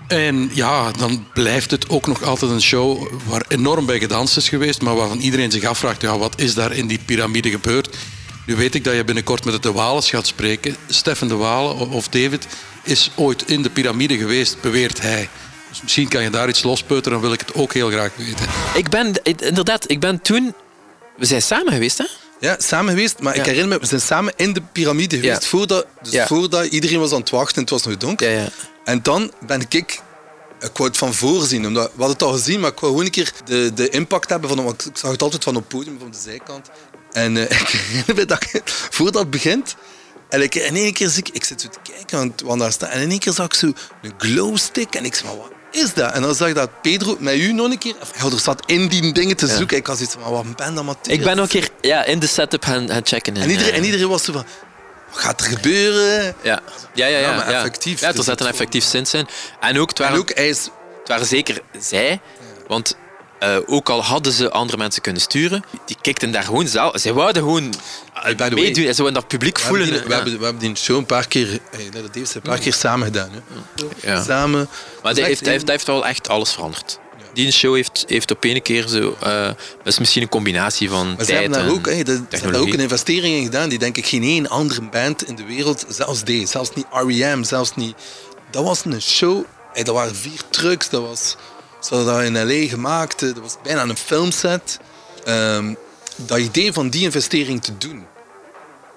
En 0.07 0.49
ja, 0.53 0.91
dan 0.91 1.27
blijft 1.33 1.71
het 1.71 1.89
ook 1.89 2.07
nog 2.07 2.23
altijd 2.23 2.51
een 2.51 2.61
show 2.61 3.07
waar 3.25 3.45
enorm 3.47 3.85
bij 3.85 3.99
gedanst 3.99 4.37
is 4.37 4.49
geweest, 4.49 4.81
maar 4.81 4.95
waarvan 4.95 5.19
iedereen 5.19 5.51
zich 5.51 5.63
afvraagt, 5.63 6.01
ja, 6.01 6.17
wat 6.17 6.39
is 6.39 6.53
daar 6.53 6.71
in 6.71 6.87
die 6.87 6.99
piramide 7.05 7.49
gebeurd? 7.49 7.95
Nu 8.45 8.55
weet 8.55 8.75
ik 8.75 8.83
dat 8.83 8.95
je 8.95 9.03
binnenkort 9.03 9.45
met 9.45 9.63
de 9.63 9.71
Wales 9.71 10.09
gaat 10.09 10.27
spreken. 10.27 10.75
Stefan 10.87 11.27
de 11.27 11.35
Walen 11.35 11.89
of 11.89 12.07
David 12.07 12.47
is 12.83 13.11
ooit 13.15 13.43
in 13.47 13.61
de 13.61 13.69
piramide 13.69 14.17
geweest, 14.17 14.61
beweert 14.61 15.01
hij. 15.01 15.29
Dus 15.73 15.81
misschien 15.81 16.07
kan 16.07 16.23
je 16.23 16.29
daar 16.29 16.49
iets 16.49 16.63
lospeuteren, 16.63 17.11
dan 17.11 17.21
wil 17.21 17.33
ik 17.33 17.39
het 17.39 17.53
ook 17.53 17.73
heel 17.73 17.89
graag 17.89 18.11
weten. 18.15 18.45
Ik 18.73 18.89
ben, 18.89 19.13
inderdaad, 19.23 19.89
ik 19.91 19.99
ben 19.99 20.21
toen... 20.21 20.53
We 21.17 21.25
zijn 21.25 21.41
samen 21.41 21.73
geweest, 21.73 21.97
hè? 21.97 22.05
Ja, 22.39 22.55
samen 22.59 22.93
geweest. 22.93 23.19
Maar 23.19 23.35
ik 23.35 23.45
herinner 23.45 23.67
me, 23.67 23.79
we 23.79 23.85
zijn 23.85 24.01
samen 24.01 24.33
in 24.35 24.53
de 24.53 24.61
piramide 24.71 25.19
geweest. 25.19 25.45
Voordat, 25.45 25.85
dus 26.01 26.23
voordat 26.25 26.65
iedereen 26.65 26.99
was 26.99 27.11
aan 27.11 27.19
het 27.19 27.29
wachten 27.29 27.55
en 27.55 27.61
het 27.61 27.69
was 27.69 27.83
nog 27.83 27.97
donker. 27.97 28.51
En 28.83 29.01
dan 29.01 29.31
ben 29.45 29.61
ik... 29.69 30.01
Ik 30.59 30.77
wou 30.77 30.89
het 30.89 30.97
van 30.97 31.13
voorzien. 31.13 31.67
Omdat, 31.67 31.85
we 31.85 32.03
hadden 32.03 32.13
het 32.13 32.23
al 32.23 32.31
gezien, 32.31 32.59
maar 32.59 32.71
ik 32.71 32.79
wou 32.79 32.91
gewoon 32.91 33.05
een 33.05 33.11
keer 33.11 33.31
de, 33.45 33.71
de 33.75 33.89
impact 33.89 34.29
hebben. 34.29 34.49
Van, 34.49 34.63
want 34.63 34.85
ik 34.85 34.97
zag 34.97 35.11
het 35.11 35.21
altijd 35.21 35.43
van 35.43 35.55
op 35.55 35.61
het 35.61 35.77
podium, 35.77 35.99
van 35.99 36.11
de 36.11 36.17
zijkant. 36.17 36.69
En 37.11 37.35
uh, 37.35 37.43
ik 37.61 37.67
herinner 37.67 38.15
me 38.15 38.25
dat 38.25 38.45
voordat 38.89 39.21
het 39.21 39.31
begint... 39.31 39.75
En 40.29 40.41
ik, 40.41 40.55
in 40.55 40.75
één 40.75 40.93
keer 40.93 41.09
zie 41.09 41.23
ik, 41.23 41.35
ik 41.35 41.43
zit 41.43 41.61
zo 41.61 41.67
te 41.67 41.91
kijken, 41.91 42.17
want, 42.17 42.41
want 42.41 42.59
daar 42.59 42.71
staat, 42.71 42.89
en 42.89 43.01
in 43.01 43.09
één 43.09 43.19
keer 43.19 43.33
zag 43.33 43.45
ik 43.45 43.53
zo 43.53 43.73
een 44.01 44.13
glowstick. 44.17 44.95
En 44.95 45.05
ik 45.05 45.15
zei, 45.15 45.37
wat 45.37 45.52
is 45.73 45.93
dat? 45.93 46.11
En 46.11 46.21
dan 46.21 46.35
zag 46.35 46.47
ik 46.47 46.55
dat 46.55 46.81
Pedro 46.81 47.15
met 47.19 47.35
u 47.35 47.53
nog 47.53 47.71
een 47.71 47.77
keer... 47.77 47.95
Ja, 48.17 48.25
er 48.25 48.39
zat 48.39 48.63
in 48.65 48.87
die 48.87 49.13
dingen 49.13 49.35
te 49.35 49.47
zoeken. 49.47 49.77
Ik 49.77 49.87
was 49.87 50.01
iets 50.01 50.15
van, 50.19 50.31
wat 50.31 50.55
ben 50.55 50.55
dat 50.55 50.77
amateur? 50.77 51.13
Ik 51.13 51.23
ben 51.23 51.37
een 51.37 51.47
keer 51.47 51.69
ja, 51.81 52.03
in 52.03 52.19
de 52.19 52.27
setup 52.27 52.65
gaan, 52.65 52.89
gaan 52.89 53.01
checken. 53.03 53.37
En 53.37 53.49
iedereen, 53.49 53.73
en 53.73 53.83
iedereen 53.83 54.07
was 54.07 54.23
zo 54.23 54.33
van... 54.33 54.45
Wat 55.11 55.21
gaat 55.21 55.41
er 55.41 55.47
gebeuren? 55.47 56.35
Ja, 56.41 56.59
ja, 56.93 57.05
ja. 57.05 57.17
ja, 57.19 57.35
ja 57.35 57.43
effectief. 57.43 57.99
Ja, 57.99 58.13
er 58.13 58.23
zat 58.23 58.41
een 58.41 58.47
effectief 58.47 58.83
zin 58.83 59.05
in. 59.11 59.27
En 59.59 59.79
ook, 59.79 59.89
het 59.89 59.97
waren, 59.97 60.13
En 60.13 60.19
ook, 60.21 60.31
hij 60.35 60.47
het 60.47 60.71
waren 61.05 61.25
zeker 61.25 61.61
zij. 61.79 62.19
Want 62.67 62.95
uh, 63.43 63.57
ook 63.65 63.89
al 63.89 64.03
hadden 64.03 64.33
ze 64.33 64.49
andere 64.49 64.77
mensen 64.77 65.01
kunnen 65.01 65.21
sturen, 65.21 65.63
die 65.85 65.97
kikten 66.01 66.31
daar 66.31 66.43
gewoon 66.43 66.67
zelf. 66.67 66.91
Zij 66.95 67.13
wouden 67.13 67.43
gewoon 67.43 67.73
uh, 68.27 68.49
meedoen 68.49 68.85
en 68.85 68.95
zo 68.95 69.05
in 69.05 69.13
dat 69.13 69.27
publiek 69.27 69.57
we 69.57 69.63
voelen. 69.63 69.87
Hebben 69.87 70.01
die, 70.01 70.09
we, 70.09 70.15
hebben, 70.15 70.39
we 70.39 70.45
hebben 70.45 70.63
die 70.63 70.75
show 70.75 70.97
een 70.97 71.05
paar 71.05 71.27
keer, 71.27 71.59
dat 71.91 72.03
heeft 72.11 72.35
een 72.35 72.41
paar 72.41 72.59
keer 72.59 72.73
samen 72.73 73.05
gedaan. 73.05 73.29
Hè. 73.31 74.11
Ja. 74.11 74.23
Samen. 74.23 74.69
Maar 75.03 75.13
hij 75.13 75.23
heeft, 75.23 75.45
heeft, 75.45 75.85
wel 75.87 76.05
echt 76.05 76.29
alles 76.29 76.51
veranderd. 76.51 76.99
Die 77.33 77.51
show 77.51 77.75
heeft, 77.75 78.05
heeft 78.07 78.31
op 78.31 78.43
een 78.43 78.61
keer 78.61 78.87
zo. 78.87 79.15
Uh, 79.23 79.45
dat 79.45 79.57
is 79.83 79.99
misschien 79.99 80.21
een 80.21 80.29
combinatie 80.29 80.89
van. 80.89 81.07
Maar 81.07 81.15
tijd 81.15 81.27
ze 81.27 81.33
hebben 81.33 81.51
daar 81.51 81.67
en 81.67 81.73
ook, 81.73 81.85
hey, 81.85 82.03
de, 82.03 82.15
ze 82.15 82.23
hebben 82.29 82.51
daar 82.51 82.61
ook 82.61 82.73
een 82.73 82.79
investering 82.79 83.35
in 83.35 83.43
gedaan 83.43 83.69
die 83.69 83.79
denk 83.79 83.97
ik 83.97 84.05
geen 84.05 84.23
één 84.23 84.49
andere 84.49 84.81
band 84.81 85.27
in 85.27 85.35
de 85.35 85.45
wereld, 85.45 85.85
zelfs 85.89 86.23
deze, 86.23 86.47
zelfs 86.47 86.73
niet 86.73 86.85
R.E.M., 86.91 87.43
zelfs 87.43 87.75
niet. 87.75 87.95
Dat 88.51 88.63
was 88.63 88.85
een 88.85 89.01
show, 89.01 89.43
hey, 89.73 89.83
dat 89.83 89.95
waren 89.95 90.15
vier 90.15 90.41
trucks, 90.49 90.89
dat 90.89 91.01
was. 91.01 91.35
Ze 91.81 91.95
hadden 91.95 92.13
dat 92.13 92.23
in 92.23 92.47
L.A. 92.47 92.69
gemaakt, 92.69 93.19
dat 93.19 93.37
was 93.37 93.55
bijna 93.63 93.81
een 93.81 93.97
filmset. 93.97 94.79
Um, 95.27 95.77
dat 96.15 96.37
idee 96.37 96.73
van 96.73 96.89
die 96.89 97.03
investering 97.03 97.63
te 97.63 97.77
doen 97.77 98.05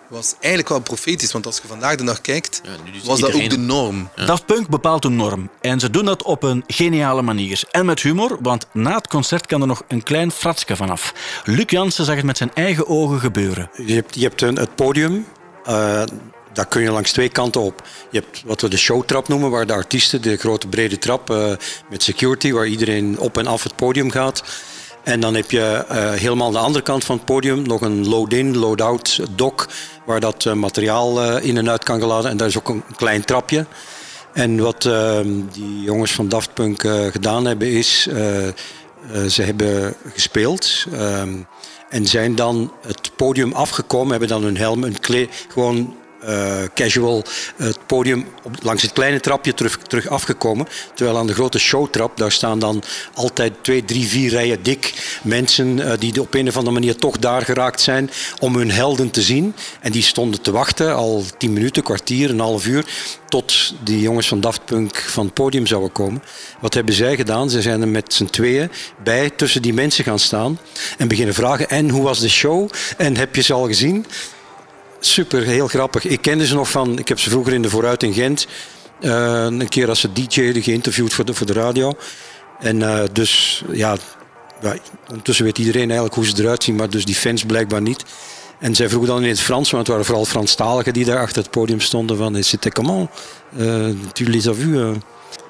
was 0.09 0.35
eigenlijk 0.39 0.69
wel 0.69 0.81
profetisch, 0.81 1.33
want 1.33 1.47
als 1.47 1.59
je 1.63 1.69
vandaag 1.69 1.97
de 1.97 2.05
dag 2.05 2.21
kijkt, 2.21 2.61
was 3.05 3.21
dat 3.21 3.35
ook 3.35 3.51
de 3.51 3.59
norm. 3.59 4.09
Daft 4.27 4.47
Punk 4.47 4.69
bepaalt 4.69 5.03
de 5.03 5.09
norm 5.09 5.51
en 5.61 5.81
ze 5.81 5.91
doen 5.91 6.05
dat 6.05 6.23
op 6.23 6.43
een 6.43 6.65
geniale 6.67 7.23
manier. 7.23 7.63
En 7.71 7.87
met 7.87 8.01
humor, 8.01 8.39
want 8.41 8.67
na 8.73 8.95
het 8.95 9.09
concert 9.09 9.47
kan 9.47 9.61
er 9.61 9.67
nog 9.67 9.83
een 9.89 10.03
klein 10.03 10.31
fratsje 10.31 10.77
vanaf. 10.77 11.15
Luc 11.45 11.71
Jansen 11.71 12.05
zag 12.05 12.17
het 12.17 12.25
met 12.25 12.37
zijn 12.37 12.55
eigen 12.55 12.89
ogen 12.89 13.21
gebeuren. 13.21 13.71
Je 13.87 13.95
hebt, 13.95 14.15
je 14.15 14.23
hebt 14.23 14.43
een, 14.43 14.57
het 14.57 14.75
podium, 14.75 15.27
uh, 15.69 16.03
daar 16.53 16.67
kun 16.69 16.83
je 16.83 16.91
langs 16.91 17.13
twee 17.13 17.29
kanten 17.29 17.61
op. 17.61 17.83
Je 18.11 18.19
hebt 18.21 18.43
wat 18.47 18.61
we 18.61 18.69
de 18.69 18.77
showtrap 18.77 19.29
noemen, 19.29 19.51
waar 19.51 19.67
de 19.67 19.73
artiesten, 19.73 20.23
de 20.23 20.37
grote 20.37 20.69
brede 20.69 20.99
trap 20.99 21.31
uh, 21.31 21.53
met 21.91 22.03
security, 22.03 22.53
waar 22.53 22.67
iedereen 22.67 23.19
op 23.19 23.39
en 23.39 23.47
af 23.47 23.63
het 23.63 23.77
podium 23.77 24.11
gaat. 24.11 24.43
En 25.07 25.21
dan 25.21 25.35
heb 25.35 25.51
je 25.51 25.85
uh, 25.91 26.11
helemaal 26.11 26.47
aan 26.47 26.53
de 26.53 26.59
andere 26.59 26.85
kant 26.85 27.05
van 27.05 27.17
het 27.17 27.25
podium 27.25 27.63
nog 27.63 27.81
een 27.81 28.09
load-in, 28.09 28.57
load-out 28.57 29.21
dock, 29.31 29.69
waar 30.07 30.21
dat 30.21 30.45
uh, 30.45 30.53
materiaal 30.53 31.23
uh, 31.23 31.45
in 31.45 31.57
en 31.57 31.71
uit 31.71 31.85
kan 31.85 32.01
geladen. 32.01 32.31
En 32.31 32.37
daar 32.37 32.49
is 32.49 32.59
ook 32.59 32.69
een 32.69 32.83
klein 32.97 33.25
trapje. 33.25 33.67
En 34.33 34.61
wat 34.61 34.85
ehm, 34.85 35.29
die 35.53 35.81
jongens 35.81 36.13
van 36.13 36.29
Daft 36.29 36.55
Punk 36.55 36.81
gedaan 37.11 37.45
hebben 37.45 37.71
is, 37.71 38.03
ze 39.29 39.43
hebben 39.43 39.95
gespeeld 40.13 40.87
um, 40.93 41.47
en 41.89 42.07
zijn 42.07 42.35
dan 42.35 42.73
het 42.87 43.11
podium 43.17 43.53
afgekomen, 43.53 44.11
hebben 44.11 44.29
dan 44.29 44.43
hun 44.43 44.57
helm, 44.57 44.85
een 44.85 45.01
kle 45.01 45.29
gewoon 45.49 45.95
uh, 46.25 46.62
casual 46.75 47.25
het 47.57 47.79
podium 47.87 48.27
langs 48.62 48.83
het 48.83 48.93
kleine 48.93 49.21
trapje 49.21 49.55
terug, 49.55 49.79
terug 49.79 50.09
afgekomen. 50.09 50.67
Terwijl 50.95 51.19
aan 51.19 51.27
de 51.27 51.35
grote 51.35 51.59
showtrap, 51.59 52.17
daar 52.17 52.33
staan 52.33 52.59
dan 52.59 52.83
altijd 53.14 53.53
twee, 53.61 53.85
drie, 53.85 54.07
vier 54.07 54.31
rijen 54.31 54.62
dik 54.62 55.19
mensen 55.23 55.79
uh, 55.79 55.93
die 55.99 56.21
op 56.21 56.35
een 56.35 56.49
of 56.49 56.57
andere 56.57 56.75
manier 56.75 56.97
toch 56.97 57.19
daar 57.19 57.43
geraakt 57.43 57.81
zijn 57.81 58.11
om 58.41 58.57
hun 58.57 58.71
helden 58.71 59.11
te 59.11 59.23
zien. 59.23 59.55
En 59.81 59.93
die 59.93 60.03
stonden 60.03 60.43
te 60.43 60.51
wachten 60.51 60.95
al 60.95 61.25
tien 61.39 61.53
minuten, 61.53 61.83
kwartier, 61.83 62.31
een 62.31 62.41
half 62.41 62.67
uur, 62.67 62.85
tot 63.29 63.75
die 63.85 64.01
jongens 64.01 64.29
van 64.29 64.41
Daft 64.41 64.64
Punk 64.64 64.97
van 64.97 65.25
het 65.25 65.35
podium 65.35 65.67
zouden 65.67 65.93
komen. 65.93 66.23
Wat 66.61 66.75
hebben 66.75 66.95
zij 66.95 67.17
gedaan? 67.17 67.51
Ze 67.51 67.62
zijn 67.62 67.81
er 67.81 67.89
met 67.89 68.14
z'n 68.14 68.25
tweeën 68.25 68.71
bij 69.05 69.31
tussen 69.31 69.62
die 69.62 69.75
mensen 69.75 70.05
gaan 70.05 70.19
staan 70.19 70.59
en 70.99 71.09
beginnen 71.09 71.35
vragen. 71.35 71.69
En 71.69 71.89
hoe 71.89 72.03
was 72.03 72.21
de 72.21 72.29
show? 72.29 72.71
En 72.97 73.17
heb 73.17 73.35
je 73.35 73.43
ze 73.43 73.53
al 73.53 73.67
gezien? 73.67 74.07
Super, 75.01 75.42
heel 75.42 75.68
grappig. 75.68 76.05
Ik 76.05 76.22
kende 76.22 76.47
ze 76.47 76.55
nog 76.55 76.70
van, 76.70 76.99
ik 76.99 77.09
heb 77.09 77.18
ze 77.18 77.30
vroeger 77.30 77.53
in 77.53 77.62
de 77.62 77.70
Vooruit 77.70 78.03
in 78.03 78.14
Gent, 78.14 78.47
uh, 79.01 79.44
een 79.44 79.68
keer 79.68 79.88
als 79.88 80.01
ze 80.01 80.12
DJ'den 80.12 80.62
geïnterviewd 80.62 81.12
voor 81.12 81.24
de, 81.24 81.34
voor 81.34 81.47
de 81.47 81.53
radio. 81.53 81.92
En 82.59 82.76
uh, 82.76 83.03
dus, 83.12 83.62
ja, 83.72 83.97
ondertussen 85.09 85.44
weet 85.44 85.59
iedereen 85.59 85.84
eigenlijk 85.84 86.14
hoe 86.14 86.26
ze 86.26 86.42
eruit 86.42 86.62
zien, 86.62 86.76
maar 86.76 86.90
dus 86.90 87.05
die 87.05 87.14
fans 87.14 87.44
blijkbaar 87.44 87.82
niet. 87.82 88.05
En 88.59 88.74
zij 88.74 88.88
vroegen 88.88 89.11
dan 89.11 89.22
in 89.22 89.28
het 89.28 89.40
Frans, 89.40 89.70
want 89.70 89.82
het 89.82 89.88
waren 89.88 90.05
vooral 90.05 90.24
Franstaligen 90.24 90.92
die 90.92 91.05
daar 91.05 91.20
achter 91.20 91.42
het 91.42 91.51
podium 91.51 91.80
stonden 91.80 92.16
van, 92.16 92.42
c'était 92.42 92.72
comment? 92.72 93.11
Uh, 93.59 93.88
tu 94.12 94.30
les 94.30 94.49
as 94.49 94.57
vus? 94.57 94.97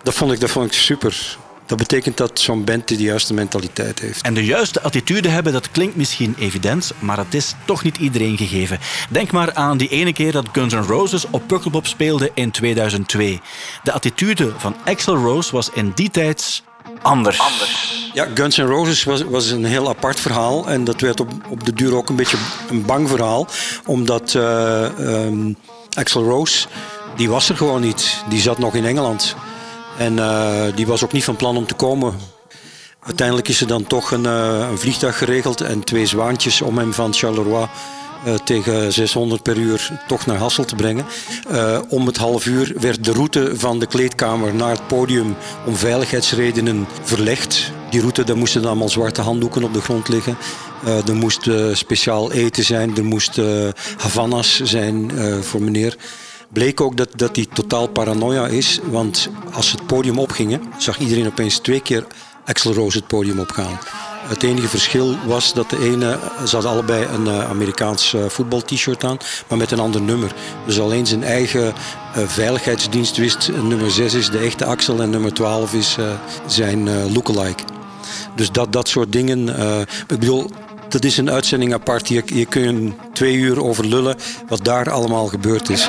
Dat 0.02 0.14
vond 0.14 0.32
ik, 0.32 0.40
dat 0.40 0.50
vond 0.50 0.66
ik 0.66 0.72
super. 0.72 1.36
Dat 1.66 1.78
betekent 1.78 2.16
dat 2.16 2.40
zo'n 2.40 2.64
band 2.64 2.88
de 2.88 2.96
juiste 2.96 3.34
mentaliteit 3.34 3.98
heeft. 3.98 4.22
En 4.22 4.34
de 4.34 4.44
juiste 4.44 4.82
attitude 4.82 5.28
hebben, 5.28 5.52
dat 5.52 5.70
klinkt 5.70 5.96
misschien 5.96 6.34
evident, 6.38 6.92
maar 6.98 7.18
het 7.18 7.34
is 7.34 7.54
toch 7.64 7.82
niet 7.82 7.96
iedereen 7.96 8.36
gegeven. 8.36 8.78
Denk 9.10 9.32
maar 9.32 9.54
aan 9.54 9.76
die 9.76 9.88
ene 9.88 10.12
keer 10.12 10.32
dat 10.32 10.48
Guns 10.52 10.74
N' 10.74 10.86
Roses 10.86 11.26
op 11.30 11.42
Pukkelpop 11.46 11.86
speelde 11.86 12.30
in 12.34 12.50
2002. 12.50 13.40
De 13.82 13.92
attitude 13.92 14.52
van 14.56 14.76
Axl 14.84 15.10
Rose 15.10 15.52
was 15.52 15.70
in 15.70 15.92
die 15.94 16.10
tijd 16.10 16.62
anders. 17.02 17.40
Ja, 18.12 18.26
Guns 18.34 18.56
N' 18.56 18.62
Roses 18.62 19.04
was, 19.04 19.22
was 19.22 19.50
een 19.50 19.64
heel 19.64 19.88
apart 19.88 20.20
verhaal. 20.20 20.68
En 20.68 20.84
dat 20.84 21.00
werd 21.00 21.20
op, 21.20 21.30
op 21.48 21.64
de 21.64 21.72
duur 21.72 21.96
ook 21.96 22.08
een 22.08 22.16
beetje 22.16 22.36
een 22.70 22.84
bang 22.84 23.08
verhaal. 23.08 23.46
Omdat 23.86 24.34
uh, 24.34 24.98
um, 24.98 25.56
Axl 25.94 26.18
Rose, 26.18 26.66
die 27.16 27.28
was 27.28 27.48
er 27.48 27.56
gewoon 27.56 27.80
niet. 27.80 28.24
Die 28.28 28.40
zat 28.40 28.58
nog 28.58 28.74
in 28.74 28.84
Engeland. 28.84 29.36
En 29.98 30.18
eh, 30.18 30.64
die 30.74 30.86
was 30.86 31.04
ook 31.04 31.12
niet 31.12 31.24
van 31.24 31.36
plan 31.36 31.56
om 31.56 31.66
te 31.66 31.74
komen. 31.74 32.14
Uiteindelijk 33.00 33.48
is 33.48 33.60
er 33.60 33.66
dan 33.66 33.86
toch 33.86 34.10
een, 34.10 34.26
eh, 34.26 34.66
een 34.70 34.78
vliegtuig 34.78 35.18
geregeld 35.18 35.60
en 35.60 35.84
twee 35.84 36.06
zwaantjes 36.06 36.62
om 36.62 36.78
hem 36.78 36.94
van 36.94 37.14
Charleroi 37.14 37.66
eh, 38.24 38.34
tegen 38.34 38.92
600 38.92 39.42
per 39.42 39.56
uur 39.56 40.00
toch 40.06 40.26
naar 40.26 40.36
Hasselt 40.36 40.68
te 40.68 40.74
brengen. 40.74 41.06
Om 41.88 42.06
het 42.06 42.16
half 42.16 42.46
uur 42.46 42.72
werd 42.80 43.04
de 43.04 43.12
route 43.12 43.52
van 43.54 43.78
de 43.78 43.86
kleedkamer 43.86 44.54
naar 44.54 44.70
het 44.70 44.86
podium 44.86 45.36
om 45.66 45.76
veiligheidsredenen 45.76 46.86
verlegd. 47.02 47.72
Die 47.90 48.00
route, 48.00 48.24
daar 48.24 48.36
moesten 48.36 48.60
dan 48.60 48.70
allemaal 48.70 48.88
zwarte 48.88 49.20
handdoeken 49.20 49.64
op 49.64 49.74
de 49.74 49.80
grond 49.80 50.08
liggen. 50.08 50.36
Er 51.06 51.16
moest 51.16 51.48
speciaal 51.72 52.32
eten 52.32 52.64
zijn, 52.64 52.96
er 52.96 53.04
moest 53.04 53.40
Havanas 53.96 54.60
zijn 54.62 55.10
voor 55.42 55.62
meneer. 55.62 55.96
Bleek 56.52 56.80
ook 56.80 56.96
dat, 56.96 57.08
dat 57.16 57.36
hij 57.36 57.46
totaal 57.52 57.88
paranoia 57.88 58.46
is, 58.46 58.80
want 58.84 59.28
als 59.52 59.68
ze 59.68 59.76
het 59.76 59.86
podium 59.86 60.18
opgingen, 60.18 60.62
zag 60.78 60.98
iedereen 60.98 61.26
opeens 61.26 61.58
twee 61.58 61.80
keer 61.80 62.06
Axel 62.44 62.72
Rose 62.72 62.98
het 62.98 63.06
podium 63.06 63.38
opgaan. 63.38 63.78
Het 64.28 64.42
enige 64.42 64.68
verschil 64.68 65.16
was 65.26 65.52
dat 65.52 65.70
de 65.70 65.78
ene, 65.78 66.18
ze 66.46 66.56
allebei 66.56 67.04
een 67.04 67.26
eh, 67.26 67.48
Amerikaans 67.48 68.14
eh, 68.14 68.24
voetbal-t-shirt 68.28 69.04
aan, 69.04 69.16
maar 69.48 69.58
met 69.58 69.70
een 69.70 69.78
ander 69.78 70.00
nummer. 70.00 70.34
Dus 70.66 70.80
alleen 70.80 71.06
zijn 71.06 71.24
eigen 71.24 71.66
eh, 72.14 72.22
veiligheidsdienst 72.26 73.16
wist, 73.16 73.50
nummer 73.62 73.90
6 73.90 74.14
is 74.14 74.30
de 74.30 74.38
echte 74.38 74.64
Axel 74.64 75.00
en 75.00 75.10
nummer 75.10 75.32
12 75.32 75.74
is 75.74 75.96
zijn 76.46 77.12
lookalike. 77.12 77.62
Dus 78.34 78.52
dat, 78.52 78.72
dat 78.72 78.88
soort 78.88 79.12
dingen. 79.12 79.48
ik 80.08 80.18
bedoel, 80.18 80.50
dat 80.88 81.04
is 81.04 81.16
een 81.16 81.30
uitzending 81.30 81.72
apart. 81.72 82.08
Hier, 82.08 82.22
hier 82.26 82.46
kun 82.46 82.62
je 82.62 82.92
twee 83.16 83.34
uur 83.34 83.62
over 83.62 83.86
lullen 83.86 84.16
wat 84.48 84.64
daar 84.64 84.90
allemaal 84.90 85.26
gebeurd 85.26 85.70
is. 85.70 85.88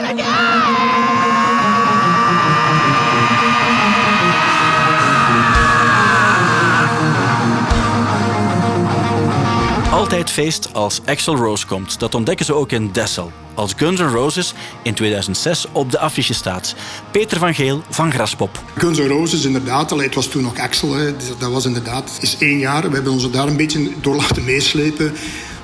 Altijd 9.92 10.32
feest 10.32 10.74
als 10.74 11.02
Axel 11.06 11.36
Rose 11.36 11.66
komt. 11.66 12.00
Dat 12.00 12.16
ontdekken 12.16 12.46
ze 12.46 12.54
ook 12.54 12.72
in 12.72 12.90
Dessel. 12.92 13.32
Als 13.54 13.74
Guns 13.78 14.00
N' 14.00 14.04
Roses 14.04 14.54
in 14.82 14.94
2006 14.94 15.66
op 15.72 15.92
de 15.92 16.00
affiche 16.00 16.34
staat. 16.34 16.76
Peter 17.12 17.38
van 17.38 17.54
Geel 17.54 17.82
van 17.90 18.12
Graspop. 18.12 18.64
Guns 18.78 18.98
N' 18.98 19.08
Roses, 19.08 19.46
inderdaad. 19.46 19.90
Het 19.90 20.16
was 20.16 20.28
toen 20.28 20.44
nog 20.44 20.60
Axel. 20.60 20.94
Hè. 20.94 21.14
Dat 21.38 21.52
was 21.52 21.66
inderdaad 21.66 22.14
het 22.14 22.24
is 22.24 22.38
één 22.40 22.58
jaar. 22.58 22.88
We 22.88 22.96
hebben 22.96 23.14
ons 23.14 23.32
daar 23.32 23.48
een 23.48 23.58
beetje 23.58 23.92
door 24.02 24.16
laten 24.16 24.44
meeslepen. 24.44 25.14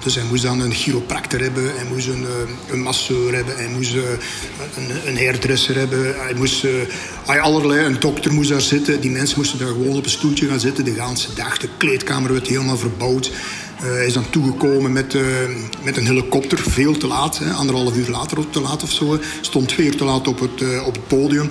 Dus 0.04 0.16
hij 0.16 0.24
moest 0.24 0.44
dan 0.44 0.60
een 0.60 0.74
chiropractor 0.74 1.40
hebben, 1.40 1.64
hij 1.76 1.86
moest 1.90 2.08
een, 2.08 2.26
eh, 2.26 2.74
een 2.74 2.82
masseur 2.82 3.36
hebben, 3.36 3.56
hij 3.56 3.68
moest 3.68 3.94
eh, 3.94 4.02
een, 4.76 5.08
een 5.08 5.18
hairdresser 5.18 5.76
hebben, 5.76 6.16
hij 6.18 6.34
moest 6.34 6.64
eh, 6.64 7.44
allerlei, 7.44 7.86
een 7.86 8.00
dokter 8.00 8.34
moest 8.34 8.50
daar 8.50 8.62
zitten. 8.62 9.02
Die 9.02 9.12
mensen 9.12 9.38
moesten 9.38 9.60
daar 9.60 9.68
gewoon 9.68 9.98
op 9.98 10.04
een 10.04 10.10
stoeltje 10.10 10.48
gaan 10.48 10.60
zitten 10.60 10.86
de 10.86 10.92
hele 10.92 11.36
dag. 11.36 11.58
De 11.58 11.70
kleedkamer 11.78 12.34
werd 12.34 12.48
helemaal 12.48 12.78
verbouwd. 12.78 13.32
Hij 13.76 14.06
is 14.06 14.14
dan 14.14 14.30
toegekomen 14.30 14.92
met, 14.92 15.16
met 15.84 15.98
een 15.98 16.06
helikopter, 16.06 16.58
veel 16.58 16.98
te 16.98 17.08
laat, 17.08 17.40
hè, 17.40 17.52
anderhalf 17.52 17.96
uur 17.96 18.10
later 18.10 18.50
te 18.50 18.62
laat 18.62 18.84
of 18.84 18.92
zo. 18.92 19.20
Stond 19.42 19.78
uur 19.78 19.96
te 19.96 20.04
laat 20.04 20.28
op 20.28 20.40
het, 20.40 20.84
op 20.86 20.94
het 20.94 21.08
podium. 21.08 21.50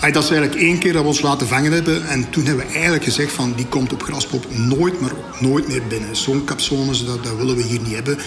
Dat 0.00 0.24
is 0.24 0.30
eigenlijk 0.30 0.60
één 0.60 0.78
keer 0.78 0.92
dat 0.92 1.02
we 1.02 1.08
ons 1.08 1.20
laten 1.20 1.46
vangen 1.46 1.72
hebben. 1.72 2.08
En 2.08 2.30
toen 2.30 2.44
hebben 2.44 2.66
we 2.66 2.72
eigenlijk 2.72 3.04
gezegd 3.04 3.32
van 3.32 3.52
die 3.56 3.66
komt 3.66 3.92
op 3.92 4.02
Graspop 4.02 4.46
nooit 4.56 5.00
meer, 5.00 5.12
nooit 5.40 5.68
meer 5.68 5.82
binnen. 5.88 6.16
Zo'n 6.16 6.44
capsones, 6.44 7.04
dat, 7.04 7.24
dat 7.24 7.36
willen 7.36 7.56
we 7.56 7.62
hier 7.62 7.80
niet 7.80 7.94
hebben. 7.94 8.18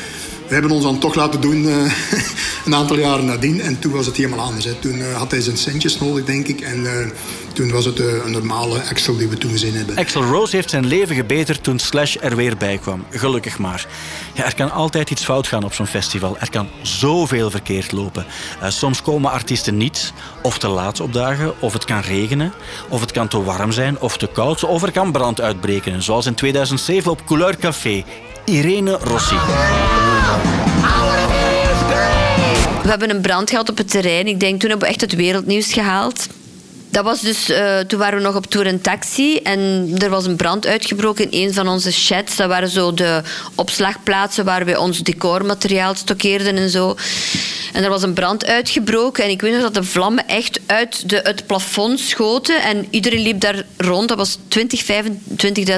We 0.50 0.56
hebben 0.56 0.72
ons 0.72 0.84
dan 0.84 1.00
toch 1.00 1.16
laten 1.16 1.42
doen 1.42 1.68
eh, 1.68 1.94
een 2.66 2.76
aantal 2.76 2.98
jaren 2.98 3.26
nadien. 3.26 3.62
En 3.62 3.80
toen 3.80 3.92
was 3.92 4.06
het 4.06 4.16
helemaal 4.16 4.46
anders. 4.46 4.66
Hè. 4.66 4.74
Toen 4.74 5.02
eh, 5.02 5.16
had 5.16 5.32
hij 5.32 5.42
zijn 5.42 5.58
centjes 5.58 6.00
nodig, 6.00 6.26
denk 6.26 6.48
ik. 6.48 6.62
En 6.62 6.86
eh, 6.86 7.08
toen 7.54 7.72
was 7.72 7.86
het 7.86 8.00
een 8.00 8.32
normale 8.32 8.80
Excel 8.80 9.18
die 9.18 9.28
we 9.28 9.38
toen 9.38 9.52
gezien 9.52 9.74
hebben. 9.74 9.96
Axel 9.96 10.24
Rose 10.24 10.56
heeft 10.56 10.70
zijn 10.70 10.86
leven 10.86 11.16
gebeterd 11.16 11.64
toen 11.64 11.80
Slash 11.80 12.16
er 12.22 12.36
weer 12.36 12.58
bij 12.58 12.78
kwam. 12.78 13.06
Gelukkig 13.10 13.58
maar. 13.60 13.88
Ja, 14.34 14.46
er 14.46 14.56
kan 14.56 14.72
altijd 14.72 15.10
iets 15.10 15.24
fout 15.24 15.48
gaan 15.48 15.64
op 15.64 15.74
zo'n 15.74 15.88
festival. 15.88 16.38
Er 16.40 16.50
kan 16.50 16.70
zoveel 16.82 17.50
verkeerd 17.50 17.92
lopen. 17.92 18.26
Soms 18.68 19.02
komen 19.02 19.32
artiesten 19.32 19.78
niet 19.78 20.14
of 20.42 20.58
te 20.58 20.68
laat 20.68 21.00
opdagen, 21.00 21.62
of 21.62 21.74
het 21.74 21.86
kan 21.86 22.00
regenen, 22.00 22.54
of 22.90 23.02
het 23.02 23.12
kan 23.12 23.28
te 23.28 23.44
warm 23.44 23.72
zijn 23.72 24.00
of 24.00 24.18
te 24.18 24.28
koud, 24.28 24.64
of 24.64 24.84
er 24.84 24.92
kan 24.92 25.12
brand 25.12 25.42
uitbreken. 25.42 26.04
Zoals 26.04 26.26
in 26.26 26.36
2007 26.36 27.12
op 27.12 27.26
Couleur 27.26 27.58
Café. 27.58 28.04
Irene 28.50 28.98
Rossi. 29.02 29.36
We 32.82 32.90
hebben 32.90 33.10
een 33.10 33.22
brand 33.22 33.50
gehad 33.50 33.70
op 33.70 33.78
het 33.78 33.90
terrein. 33.90 34.28
Ik 34.28 34.40
denk 34.40 34.60
toen 34.60 34.70
hebben 34.70 34.88
we 34.88 34.94
echt 34.94 35.02
het 35.02 35.16
wereldnieuws 35.16 35.74
gehaald. 35.74 36.28
Dat 36.92 37.04
was 37.04 37.22
dus, 37.22 37.50
eh, 37.50 37.80
toen 37.80 38.00
waren 38.00 38.18
we 38.18 38.24
nog 38.24 38.36
op 38.36 38.46
tour 38.46 38.68
in 38.68 38.82
taxi 38.82 39.38
en 39.38 39.92
er 39.98 40.10
was 40.10 40.26
een 40.26 40.36
brand 40.36 40.68
uitgebroken 40.68 41.32
in 41.32 41.48
een 41.48 41.54
van 41.54 41.68
onze 41.68 41.92
sheds. 41.92 42.36
Dat 42.36 42.48
waren 42.48 42.70
zo 42.70 42.94
de 42.94 43.22
opslagplaatsen 43.56 44.46
waar 44.46 44.66
we 44.66 44.80
ons 44.80 45.00
decormateriaal 45.00 45.96
stockeerden 45.96 46.56
en 46.56 46.70
zo. 46.70 46.96
En 47.74 47.84
er 47.84 47.90
was 47.90 48.04
een 48.04 48.14
brand 48.14 48.46
uitgebroken 48.46 49.24
en 49.24 49.30
ik 49.30 49.42
weet 49.42 49.54
nog 49.54 49.62
dat 49.62 49.74
de 49.74 49.84
vlammen 49.84 50.28
echt 50.28 50.49
uit 50.70 51.10
de, 51.10 51.20
het 51.24 51.48
plafond 51.48 52.00
schoten 52.00 52.64
en 52.64 52.88
iedereen 52.90 53.22
liep 53.22 53.40
daar 53.40 53.64
rond. 53.78 54.08
Dat 54.08 54.18
was 54.18 54.38
20, 54.48 54.84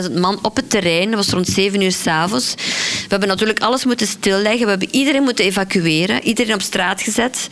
25.000 0.08 0.14
man 0.14 0.40
op 0.42 0.56
het 0.56 0.70
terrein. 0.70 1.06
Dat 1.06 1.16
was 1.26 1.30
rond 1.30 1.48
7 1.48 1.82
uur 1.82 1.92
s'avonds. 1.92 2.54
We 2.56 3.08
hebben 3.08 3.28
natuurlijk 3.28 3.60
alles 3.60 3.86
moeten 3.86 4.08
stilleggen. 4.08 4.64
We 4.64 4.70
hebben 4.70 4.96
iedereen 4.96 5.24
moeten 5.24 5.46
evacueren, 5.46 6.24
iedereen 6.24 6.54
op 6.54 6.62
straat 6.62 7.02
gezet. 7.02 7.48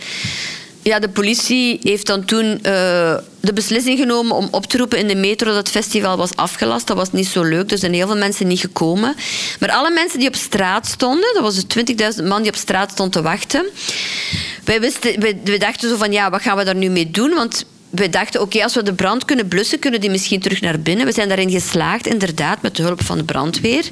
Ja, 0.82 0.99
de 0.99 1.09
politie 1.09 1.80
heeft 1.82 2.07
dan 2.07 2.25
toen 2.25 2.59
eh, 2.63 3.15
de 3.39 3.53
beslissing 3.53 3.99
genomen 3.99 4.36
om 4.36 4.47
op 4.51 4.65
te 4.65 4.77
roepen 4.77 4.97
in 4.97 5.07
de 5.07 5.15
metro 5.15 5.47
dat 5.47 5.57
het 5.57 5.69
festival 5.69 6.17
was 6.17 6.36
afgelast. 6.36 6.88
Dat 6.88 6.97
was 6.97 7.11
niet 7.11 7.27
zo 7.27 7.43
leuk, 7.43 7.69
dus 7.69 7.80
zijn 7.80 7.93
heel 7.93 8.07
veel 8.07 8.17
mensen 8.17 8.47
niet 8.47 8.59
gekomen. 8.59 9.15
Maar 9.59 9.71
alle 9.71 9.91
mensen 9.91 10.19
die 10.19 10.27
op 10.27 10.36
straat 10.36 10.88
stonden, 10.88 11.34
dat 11.34 11.43
was 11.43 11.65
dus 11.65 11.86
20.000 12.19 12.23
man 12.27 12.41
die 12.41 12.51
op 12.51 12.57
straat 12.57 12.91
stonden 12.91 13.21
te 13.21 13.30
wachten. 13.30 13.65
Wij, 14.63 14.80
wisten, 14.80 15.19
wij 15.43 15.57
dachten 15.57 15.89
zo 15.89 15.95
van, 15.97 16.11
ja, 16.11 16.30
wat 16.30 16.41
gaan 16.41 16.57
we 16.57 16.63
daar 16.63 16.75
nu 16.75 16.89
mee 16.89 17.11
doen? 17.11 17.34
Want 17.34 17.65
we 17.90 18.10
dachten, 18.10 18.42
oké, 18.42 18.64
als 18.64 18.76
we 18.76 18.84
de 18.84 18.94
brand 18.94 19.26
kunnen 19.26 19.48
blussen, 19.48 19.80
kunnen 19.80 20.02
die 20.02 20.10
misschien 20.10 20.40
terug 20.40 20.62
naar 20.62 20.80
binnen. 20.80 21.06
We 21.06 21.12
zijn 21.12 21.28
daarin 21.28 21.52
geslaagd, 21.52 22.08
inderdaad, 22.08 22.62
met 22.62 22.76
de 22.76 22.84
hulp 22.84 23.04
van 23.04 23.18
de 23.18 23.24
brandweer, 23.24 23.86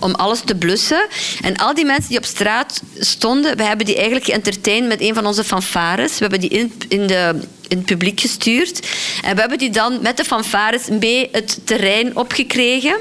om 0.00 0.14
alles 0.14 0.40
te 0.40 0.54
blussen. 0.54 1.06
En 1.42 1.56
al 1.56 1.74
die 1.74 1.84
mensen 1.84 2.08
die 2.08 2.18
op 2.18 2.24
straat 2.24 2.82
stonden, 2.98 3.56
we 3.56 3.62
hebben 3.62 3.86
die 3.86 3.94
eigenlijk 3.94 4.24
geëntertained 4.24 4.88
met 4.88 5.00
een 5.00 5.14
van 5.14 5.26
onze 5.26 5.44
fanfares. 5.44 6.12
We 6.12 6.18
hebben 6.18 6.40
die 6.40 6.50
in, 6.50 6.72
in, 6.88 7.06
de, 7.06 7.40
in 7.68 7.76
het 7.76 7.86
publiek 7.86 8.20
gestuurd. 8.20 8.86
En 9.22 9.34
we 9.34 9.40
hebben 9.40 9.58
die 9.58 9.70
dan 9.70 9.98
met 10.02 10.16
de 10.16 10.24
fanfares 10.24 10.88
mee 11.00 11.28
het 11.32 11.58
terrein 11.64 12.16
opgekregen. 12.16 12.96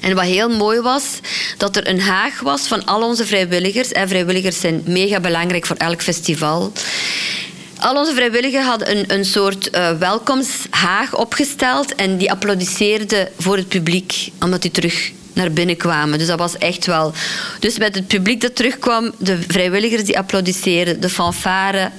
En 0.00 0.14
wat 0.14 0.24
heel 0.24 0.48
mooi 0.48 0.80
was, 0.80 1.04
dat 1.56 1.76
er 1.76 1.88
een 1.88 2.00
haag 2.00 2.40
was 2.40 2.66
van 2.66 2.84
al 2.84 3.02
onze 3.02 3.26
vrijwilligers. 3.26 3.92
En 3.92 4.08
vrijwilligers 4.08 4.60
zijn 4.60 4.82
mega 4.86 5.20
belangrijk 5.20 5.66
voor 5.66 5.76
elk 5.76 6.02
festival. 6.02 6.72
Al 7.78 7.96
onze 7.96 8.14
vrijwilligers 8.14 8.64
hadden 8.64 8.98
een, 8.98 9.04
een 9.06 9.24
soort 9.24 9.70
eh, 9.70 9.90
welkomsthaag 9.98 11.16
opgesteld 11.16 11.94
en 11.94 12.16
die 12.16 12.30
applaudisseerden 12.30 13.28
voor 13.38 13.56
het 13.56 13.68
publiek, 13.68 14.30
omdat 14.40 14.62
die 14.62 14.70
terug 14.70 15.12
naar 15.32 15.52
binnen 15.52 15.76
kwamen. 15.76 16.18
Dus 16.18 16.26
dat 16.26 16.38
was 16.38 16.58
echt 16.58 16.86
wel... 16.86 17.12
Dus 17.58 17.78
met 17.78 17.94
het 17.94 18.06
publiek 18.06 18.40
dat 18.40 18.56
terugkwam, 18.56 19.12
de 19.18 19.38
vrijwilligers 19.48 20.04
die 20.04 20.18
applaudisseerden, 20.18 21.00
de 21.00 21.08
fanfare, 21.08 21.90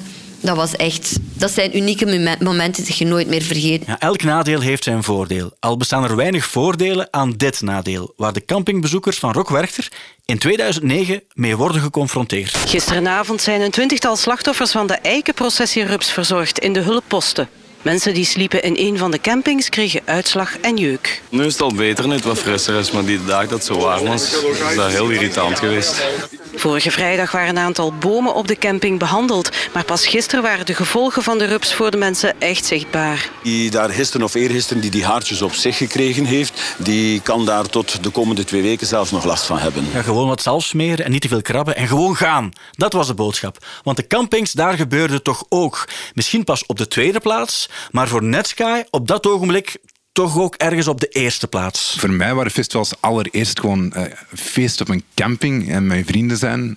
dat 0.42 0.56
was 0.56 0.76
echt... 0.76 1.18
Dat 1.34 1.52
zijn 1.52 1.78
unieke 1.78 2.06
momen- 2.06 2.38
momenten 2.44 2.84
die 2.84 2.96
je 2.98 3.06
nooit 3.06 3.28
meer 3.28 3.42
vergeet. 3.42 3.84
Ja, 3.86 4.00
elk 4.00 4.24
nadeel 4.24 4.60
heeft 4.60 4.84
zijn 4.84 5.04
voordeel. 5.04 5.52
Al 5.60 5.78
bestaan 5.78 6.04
er 6.04 6.16
weinig 6.16 6.46
voordelen 6.46 7.08
aan 7.12 7.34
dit 7.38 7.62
nadeel, 7.62 8.14
waar 8.18 8.34
de 8.34 8.46
campingbezoekers 8.46 9.18
van 9.20 9.32
Rockwerchter 9.32 9.92
in 10.26 10.38
2009 10.38 11.22
mee 11.34 11.56
worden 11.58 11.82
geconfronteerd. 11.82 12.58
Gisterenavond 12.58 13.42
zijn 13.42 13.62
een 13.62 13.72
twintigtal 13.72 14.16
slachtoffers 14.16 14.72
van 14.72 14.88
de 14.88 14.94
eikenprocessie 14.94 15.84
rups 15.84 16.12
verzorgd 16.12 16.60
in 16.60 16.74
de 16.74 16.80
hulpposten. 16.80 17.50
Mensen 17.82 18.14
die 18.14 18.26
sliepen 18.26 18.64
in 18.64 18.76
een 18.78 18.98
van 18.98 19.12
de 19.12 19.22
campings 19.22 19.70
kregen 19.70 20.02
uitslag 20.06 20.58
en 20.58 20.78
jeuk. 20.78 21.22
Nu 21.30 21.46
is 21.46 21.54
het 21.54 21.62
al 21.62 21.74
beter, 21.74 22.08
net 22.08 22.24
wat 22.24 22.38
frisser 22.40 22.80
is, 22.80 22.92
maar 22.92 23.06
die 23.06 23.26
dag 23.26 23.42
dat 23.42 23.50
het 23.50 23.64
zo 23.64 23.80
warm 23.80 24.06
was, 24.06 24.34
is 24.70 24.76
dat 24.76 24.92
heel 24.92 25.10
irritant 25.10 25.60
geweest. 25.60 26.08
Vorige 26.56 26.92
vrijdag 26.92 27.32
waren 27.32 27.50
een 27.50 27.58
aantal 27.58 27.94
bomen 27.94 28.34
op 28.34 28.48
de 28.48 28.56
camping 28.56 29.00
behandeld, 29.00 29.50
maar 29.74 29.84
pas 29.84 30.08
gisteren 30.08 30.44
waren 30.44 30.66
de 30.66 30.74
gevolgen 30.74 31.24
van 31.24 31.38
de 31.38 31.46
rups 31.46 31.74
voor 31.74 31.92
de 31.92 31.98
mensen 31.98 32.42
echt 32.42 32.66
zichtbaar. 32.66 33.30
Die 33.44 33.70
daar 33.70 33.90
gisteren 33.90 34.26
of 34.26 34.34
eergisteren 34.34 34.82
die 34.82 34.92
die 34.92 35.06
haartjes 35.06 35.42
op 35.42 35.54
zich 35.54 35.78
gekregen 35.78 36.26
heeft, 36.26 36.62
die 36.78 37.22
kan 37.22 37.46
daar 37.46 37.66
tot 37.66 38.04
de 38.04 38.10
komende 38.10 38.44
twee 38.44 38.62
weken 38.62 38.88
zelfs 38.88 39.12
nog 39.12 39.24
last 39.24 39.46
van 39.46 39.58
hebben. 39.58 39.88
Ja, 39.94 40.02
gewoon 40.02 40.28
wat 40.28 40.42
zalf 40.42 40.64
smeren 40.64 41.06
en 41.06 41.12
niet 41.12 41.22
te 41.22 41.28
veel 41.28 41.42
krabben 41.42 41.76
en 41.76 41.88
gewoon 41.88 42.16
gaan. 42.16 42.52
Dat 42.72 42.94
was 42.94 43.08
de 43.08 43.14
boodschap. 43.14 43.58
Want 43.84 43.98
de 43.98 44.08
campings, 44.08 44.52
daar 44.52 44.74
gebeurde 44.74 45.22
toch 45.22 45.46
ook. 45.50 45.88
Misschien 46.14 46.44
pas 46.44 46.66
op 46.66 46.78
de 46.78 46.88
tweede 46.88 47.20
plaats, 47.20 47.69
maar 47.92 48.08
voor 48.08 48.24
Netsky 48.24 48.84
op 48.90 49.08
dat 49.08 49.28
ogenblik 49.28 49.78
toch 50.12 50.38
ook 50.38 50.56
ergens 50.56 50.88
op 50.88 51.00
de 51.00 51.08
eerste 51.08 51.48
plaats. 51.48 51.96
Voor 52.00 52.10
mij 52.10 52.34
waren 52.34 52.52
festivals 52.52 52.94
allereerst 53.00 53.60
gewoon 53.60 53.94
eh, 53.94 54.04
feest 54.36 54.82
op 54.82 54.90
een 54.90 55.04
camping 55.14 55.70
en 55.70 55.88
mijn 55.88 56.06
vrienden 56.06 56.38
zijn. 56.38 56.76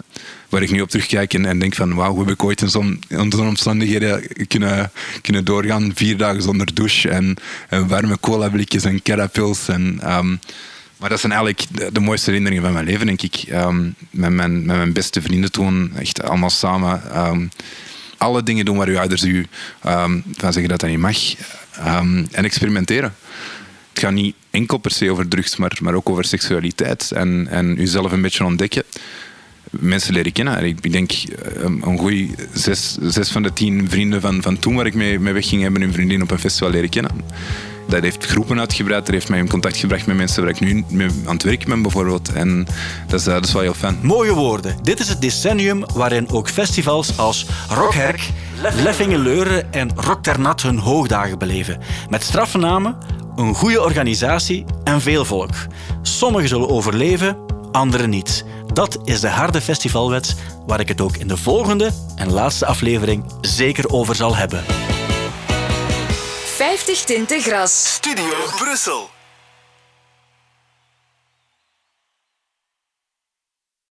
waar 0.49 0.63
ik 0.63 0.71
nu 0.71 0.81
op 0.81 0.89
terugkijk 0.89 1.35
en, 1.35 1.45
en 1.47 1.59
denk 1.59 1.75
van 1.75 1.95
wauw, 1.95 2.11
hoe 2.11 2.25
heb 2.25 2.33
ik 2.33 2.45
ooit 2.45 2.63
in 2.63 2.69
zo'n 2.69 3.01
omstandigheden 3.39 4.27
kunnen, 4.49 4.93
kunnen 5.21 5.45
doorgaan. 5.45 5.93
Vier 5.95 6.17
dagen 6.17 6.43
zonder 6.43 6.75
douche 6.75 7.09
en, 7.09 7.37
en 7.69 7.89
warme 7.89 8.21
cola 8.21 8.49
blikjes 8.49 8.85
en 8.85 9.03
carapils. 9.03 9.69
En, 9.69 9.99
ehm, 10.03 10.37
maar 10.97 11.09
dat 11.09 11.21
zijn 11.21 11.33
eigenlijk 11.33 11.67
de, 11.71 11.93
de, 11.93 12.01
mooiste 12.01 12.31
herinneringen 12.31 12.65
van 12.65 12.73
mijn 12.73 12.87
leven, 12.87 13.07
denk 13.07 13.23
ik. 13.23 13.35
Ehm, 13.35 13.91
met, 14.11 14.31
mijn, 14.31 14.67
met 14.67 14.77
mijn 14.77 14.93
beste 14.93 15.23
vrienden 15.23 15.53
toen, 15.53 15.93
echt 15.97 16.23
allemaal 16.23 16.51
samen. 16.51 17.13
Ehm, 17.13 17.47
alle 18.23 18.43
dingen 18.43 18.65
doen 18.65 18.77
waar 18.77 18.89
uw 18.89 18.99
ouders 18.99 19.23
u 19.23 19.47
van 19.81 20.53
zeggen 20.53 20.69
dat 20.69 20.81
dat 20.81 20.91
niet 20.91 20.99
mag. 20.99 21.19
en 22.31 22.45
experimenteren. 22.45 23.15
Het 23.93 24.03
gaat 24.03 24.13
niet 24.13 24.35
enkel 24.51 24.79
per 24.79 24.91
se 24.91 25.11
over 25.11 25.29
drugs, 25.29 25.57
maar, 25.57 25.79
maar 25.83 25.95
ook 25.95 26.11
over 26.11 26.25
seksualiteit. 26.25 27.11
En, 27.13 27.47
en 27.51 27.81
uzelf 27.81 28.13
een 28.13 28.23
beetje 28.23 28.45
ontdekken 28.45 28.85
mensen 29.81 30.15
leren 30.15 30.33
kennen. 30.33 30.65
Ik 30.65 30.93
denk 30.93 31.13
eh, 31.13 31.63
een 31.63 31.99
goede 31.99 32.29
zes, 32.53 32.97
zes 33.01 33.31
van 33.31 33.43
de 33.43 33.53
tien 33.53 33.89
vrienden 33.91 34.21
van, 34.21 34.43
van 34.43 34.59
toen 34.59 34.75
waar 34.75 34.87
ik 34.87 34.95
mee, 34.95 35.19
mee 35.19 35.33
wegging, 35.33 35.63
hebben 35.63 35.81
hun 35.81 35.93
vriendin 35.93 36.23
op 36.23 36.31
een 36.31 36.39
festival 36.39 36.71
leren 36.71 36.89
kennen. 36.89 37.11
Dat 37.89 38.03
heeft 38.03 38.27
groepen 38.27 38.59
uitgebreid, 38.59 39.05
dat 39.07 39.15
heeft 39.15 39.29
mij 39.29 39.39
in 39.39 39.49
contact 39.49 39.77
gebracht 39.77 40.07
met 40.07 40.17
mensen 40.17 40.43
waar 40.43 40.51
ik 40.51 40.61
nu 40.61 40.85
mee 40.89 41.09
aan 41.27 41.35
het 41.35 41.43
werk 41.43 41.67
ben 41.67 41.83
bijvoorbeeld. 41.83 42.33
En 42.33 42.67
dat 43.07 43.21
is, 43.21 43.27
eh, 43.27 43.35
dat 43.35 43.53
wel 43.53 43.63
heel 43.63 43.75
fijn. 43.75 43.99
Mooie 44.03 44.33
woorden. 44.33 44.77
Dit 44.83 45.01
is 45.01 45.09
het 45.09 45.21
decennium 45.21 45.85
waarin 45.95 46.31
ook 46.31 46.49
festivals 46.49 47.19
als 47.19 47.47
Rockherk, 47.69 48.31
Leffingen 48.75 49.19
Leuren 49.19 49.73
en 49.73 49.91
Rock 49.97 50.23
Ternat 50.23 50.63
hun 50.63 50.79
hoogdagen 50.79 51.39
beleven. 51.39 51.81
Met 52.09 52.23
straffe 52.23 52.59
namen, 52.59 52.97
een 53.37 53.55
goede 53.55 53.83
organisatie 53.83 54.65
en 54.85 55.01
veel 55.01 55.25
volk. 55.25 55.55
Sommigen 56.03 56.49
zullen 56.49 56.69
overleven, 56.69 57.37
anderen 57.73 58.11
niet. 58.11 58.45
Dat 58.73 58.99
is 59.05 59.21
de 59.21 59.29
harde 59.29 59.61
festivalwet 59.61 60.37
waar 60.67 60.81
ik 60.81 60.89
het 60.89 61.01
ook 61.01 61.17
in 61.17 61.29
de 61.29 61.37
volgende 61.37 61.91
en 62.17 62.33
laatste 62.33 62.67
aflevering 62.67 63.25
zeker 63.41 63.89
over 63.89 64.15
zal 64.15 64.37
hebben. 64.37 64.92
50 66.63 67.05
tinten 67.05 67.43
gras. 67.43 67.97
Studio 67.97 68.49
Brussel. 68.61 69.22